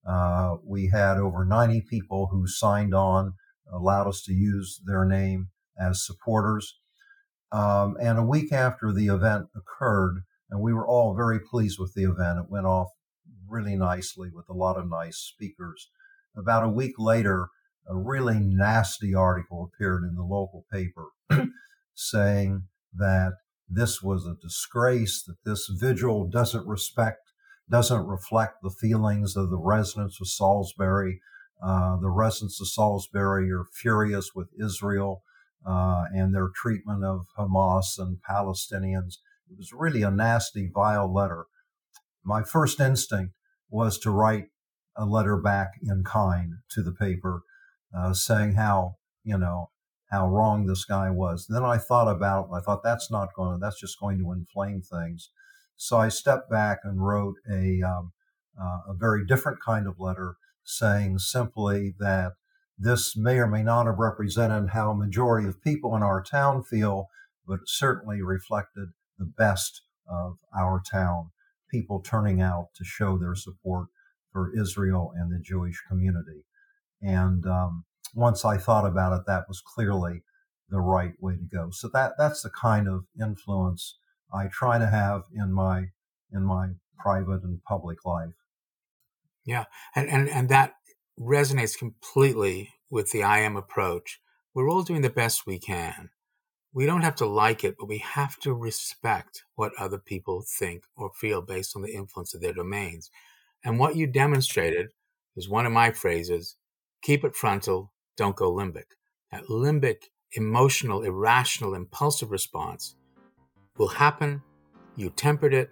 Uh, 0.07 0.57
we 0.65 0.89
had 0.89 1.17
over 1.17 1.45
90 1.45 1.81
people 1.89 2.27
who 2.31 2.47
signed 2.47 2.93
on, 2.93 3.33
allowed 3.71 4.07
us 4.07 4.23
to 4.23 4.33
use 4.33 4.81
their 4.85 5.05
name 5.05 5.49
as 5.79 6.05
supporters. 6.05 6.79
Um, 7.51 7.97
and 8.01 8.19
a 8.19 8.23
week 8.23 8.51
after 8.51 8.91
the 8.91 9.07
event 9.07 9.47
occurred, 9.55 10.23
and 10.49 10.61
we 10.61 10.73
were 10.73 10.87
all 10.87 11.15
very 11.15 11.39
pleased 11.39 11.79
with 11.79 11.93
the 11.93 12.03
event, 12.03 12.39
it 12.39 12.49
went 12.51 12.65
off 12.65 12.89
really 13.47 13.75
nicely 13.75 14.29
with 14.33 14.49
a 14.49 14.53
lot 14.53 14.77
of 14.77 14.89
nice 14.89 15.17
speakers. 15.17 15.89
About 16.35 16.63
a 16.63 16.69
week 16.69 16.93
later, 16.97 17.49
a 17.87 17.97
really 17.97 18.39
nasty 18.39 19.13
article 19.13 19.69
appeared 19.73 20.03
in 20.03 20.15
the 20.15 20.23
local 20.23 20.65
paper 20.71 21.07
saying 21.95 22.63
that 22.93 23.33
this 23.67 24.01
was 24.01 24.25
a 24.25 24.35
disgrace, 24.41 25.23
that 25.23 25.37
this 25.45 25.67
vigil 25.67 26.27
doesn't 26.27 26.67
respect, 26.67 27.31
doesn't 27.69 28.07
reflect 28.07 28.57
the 28.61 28.71
feelings 28.71 29.35
of 29.35 29.49
the 29.49 29.57
residents 29.57 30.19
of 30.19 30.27
Salisbury. 30.27 31.21
Uh, 31.61 31.97
the 31.97 32.09
residents 32.09 32.59
of 32.61 32.67
Salisbury 32.67 33.51
are 33.51 33.65
furious 33.73 34.31
with 34.33 34.49
Israel 34.59 35.23
uh, 35.67 36.05
and 36.13 36.33
their 36.33 36.49
treatment 36.55 37.03
of 37.03 37.25
Hamas 37.37 37.97
and 37.97 38.17
Palestinians. 38.27 39.17
It 39.49 39.57
was 39.57 39.73
really 39.73 40.03
a 40.03 40.11
nasty, 40.11 40.69
vile 40.73 41.11
letter. 41.11 41.45
My 42.23 42.43
first 42.43 42.79
instinct 42.79 43.33
was 43.69 43.97
to 43.99 44.11
write 44.11 44.47
a 44.95 45.05
letter 45.05 45.37
back 45.37 45.71
in 45.81 46.03
kind 46.03 46.55
to 46.71 46.83
the 46.83 46.91
paper, 46.91 47.41
uh, 47.97 48.13
saying 48.13 48.53
how, 48.53 48.95
you 49.23 49.37
know, 49.37 49.71
how 50.11 50.27
wrong 50.27 50.65
this 50.65 50.85
guy 50.85 51.09
was. 51.09 51.47
Then 51.49 51.63
I 51.63 51.77
thought 51.77 52.07
about, 52.07 52.49
it. 52.51 52.57
I 52.57 52.61
thought 52.61 52.83
that's 52.83 53.09
not 53.09 53.33
going 53.35 53.55
to, 53.55 53.59
that's 53.59 53.79
just 53.79 53.99
going 53.99 54.19
to 54.19 54.31
inflame 54.31 54.81
things. 54.81 55.29
So 55.75 55.97
I 55.97 56.09
stepped 56.09 56.49
back 56.49 56.79
and 56.83 57.05
wrote 57.05 57.35
a, 57.49 57.81
um, 57.81 58.11
uh, 58.59 58.79
a 58.89 58.93
very 58.93 59.25
different 59.25 59.59
kind 59.63 59.87
of 59.87 59.99
letter 59.99 60.35
saying 60.63 61.19
simply 61.19 61.95
that 61.99 62.33
this 62.77 63.15
may 63.15 63.37
or 63.37 63.47
may 63.47 63.63
not 63.63 63.85
have 63.85 63.97
represented 63.97 64.71
how 64.71 64.91
a 64.91 64.95
majority 64.95 65.47
of 65.47 65.61
people 65.61 65.95
in 65.95 66.03
our 66.03 66.21
town 66.21 66.63
feel, 66.63 67.07
but 67.47 67.55
it 67.55 67.67
certainly 67.67 68.21
reflected 68.21 68.89
the 69.19 69.31
best 69.37 69.83
of 70.09 70.37
our 70.57 70.81
town, 70.89 71.29
people 71.69 72.01
turning 72.01 72.41
out 72.41 72.69
to 72.75 72.83
show 72.83 73.17
their 73.17 73.35
support 73.35 73.87
for 74.31 74.51
Israel 74.59 75.11
and 75.15 75.31
the 75.31 75.39
Jewish 75.39 75.81
community. 75.87 76.45
And 77.01 77.45
um, 77.45 77.85
once 78.15 78.43
I 78.43 78.57
thought 78.57 78.85
about 78.85 79.13
it, 79.13 79.25
that 79.27 79.45
was 79.47 79.61
clearly 79.61 80.23
the 80.69 80.79
right 80.79 81.13
way 81.19 81.33
to 81.35 81.43
go. 81.43 81.69
So 81.71 81.89
that 81.93 82.13
that's 82.17 82.41
the 82.41 82.49
kind 82.49 82.87
of 82.87 83.05
influence 83.19 83.97
I 84.33 84.47
try 84.47 84.77
to 84.77 84.87
have 84.87 85.23
in 85.33 85.51
my 85.53 85.87
in 86.31 86.43
my 86.43 86.69
private 86.97 87.43
and 87.43 87.63
public 87.63 88.05
life. 88.05 88.33
Yeah, 89.45 89.65
and 89.95 90.09
and 90.09 90.29
and 90.29 90.49
that 90.49 90.75
resonates 91.19 91.77
completely 91.77 92.73
with 92.89 93.11
the 93.11 93.23
I 93.23 93.39
am 93.39 93.55
approach. 93.55 94.19
We're 94.53 94.69
all 94.69 94.83
doing 94.83 95.01
the 95.01 95.09
best 95.09 95.45
we 95.45 95.59
can. 95.59 96.09
We 96.73 96.85
don't 96.85 97.01
have 97.01 97.15
to 97.15 97.25
like 97.25 97.63
it, 97.63 97.75
but 97.79 97.87
we 97.87 97.97
have 97.97 98.37
to 98.41 98.53
respect 98.53 99.43
what 99.55 99.71
other 99.79 99.97
people 99.97 100.43
think 100.47 100.83
or 100.95 101.11
feel 101.13 101.41
based 101.41 101.75
on 101.75 101.81
the 101.81 101.93
influence 101.93 102.33
of 102.33 102.41
their 102.41 102.53
domains. 102.53 103.09
And 103.63 103.79
what 103.79 103.95
you 103.95 104.07
demonstrated 104.07 104.89
is 105.35 105.49
one 105.49 105.65
of 105.65 105.71
my 105.71 105.91
phrases 105.91 106.55
keep 107.01 107.23
it 107.23 107.35
frontal, 107.35 107.91
don't 108.17 108.35
go 108.35 108.53
limbic. 108.53 108.85
That 109.31 109.45
limbic, 109.45 110.03
emotional, 110.33 111.01
irrational, 111.03 111.73
impulsive 111.73 112.31
response 112.31 112.95
will 113.77 113.87
happen. 113.87 114.41
You 114.95 115.09
tempered 115.09 115.53
it, 115.53 115.71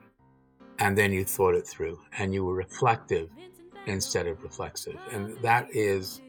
and 0.80 0.98
then 0.98 1.12
you 1.12 1.26
thought 1.26 1.56
it 1.56 1.68
through, 1.68 2.00
and 2.18 2.34
you 2.34 2.46
were 2.46 2.54
reflective 2.56 3.30
instead 3.86 4.28
of 4.28 4.42
reflexive. 4.44 4.98
And 5.12 5.38
that 5.42 5.68
is 5.72 6.22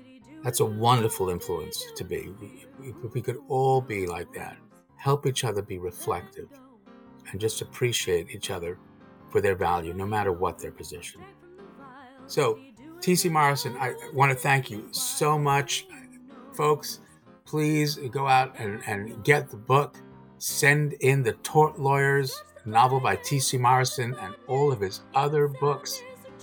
that's 0.43 0.61
a 0.61 0.65
wonderful 0.65 1.31
influence 1.31 1.85
to 1.97 2.05
be. 2.05 2.31
We, 2.41 2.93
we 3.15 3.21
could 3.21 3.39
all 3.49 3.81
be 3.81 4.07
like 4.07 4.33
that. 4.35 4.57
Help 4.97 5.27
each 5.27 5.45
other 5.45 5.63
be 5.63 5.79
reflective 5.79 6.49
and 7.31 7.41
just 7.41 7.61
appreciate 7.61 8.31
each 8.31 8.51
other 8.51 8.79
for 9.31 9.41
their 9.41 9.55
value, 9.55 9.93
no 9.93 10.07
matter 10.07 10.33
what 10.33 10.59
their 10.59 10.71
position. 10.71 11.23
So, 12.27 12.59
TC 13.01 13.31
Morrison, 13.31 13.77
I 13.79 13.95
want 14.13 14.33
to 14.33 14.37
thank 14.37 14.71
you 14.71 14.89
so 14.91 15.39
much. 15.39 15.87
Folks, 16.53 17.01
please 17.45 17.97
go 18.11 18.27
out 18.27 18.59
and, 18.59 18.83
and 18.87 19.23
get 19.25 19.51
the 19.51 19.57
book. 19.57 19.97
Send 20.39 20.95
in 20.95 21.23
The 21.23 21.33
Tort 21.35 21.79
Lawyers, 21.79 22.43
novel 22.65 23.01
by 23.01 23.17
T.C. 23.17 23.59
Morrison, 23.59 24.15
and 24.21 24.35
all 24.47 24.73
of 24.73 24.81
his 24.81 25.01
other 25.15 25.49
books. 25.49 26.01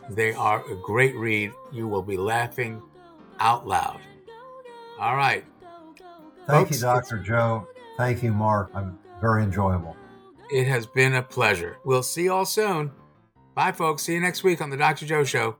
They 0.10 0.34
are 0.34 0.70
a 0.70 0.76
great 0.76 1.16
read. 1.16 1.52
You 1.72 1.88
will 1.88 2.04
be 2.04 2.18
laughing 2.18 2.82
out 3.40 3.68
loud. 3.68 4.00
All 5.00 5.16
right. 5.16 5.44
Thank 6.48 6.68
Folks, 6.68 6.78
you, 6.78 6.82
Dr. 6.82 7.18
Joe. 7.20 7.68
Thank 7.98 8.22
you, 8.24 8.32
Mark. 8.32 8.70
I'm 8.76 9.00
very 9.20 9.44
enjoyable. 9.44 9.96
It 10.52 10.68
has 10.68 10.86
been 10.86 11.16
a 11.16 11.24
pleasure. 11.24 11.78
We'll 11.84 12.04
see 12.04 12.24
you 12.24 12.34
all 12.34 12.46
soon. 12.46 12.92
Bye, 13.56 13.72
folks. 13.72 14.04
See 14.04 14.14
you 14.14 14.20
next 14.20 14.44
week 14.44 14.62
on 14.62 14.70
The 14.70 14.78
Dr. 14.78 15.06
Joe 15.06 15.24
Show. 15.24 15.56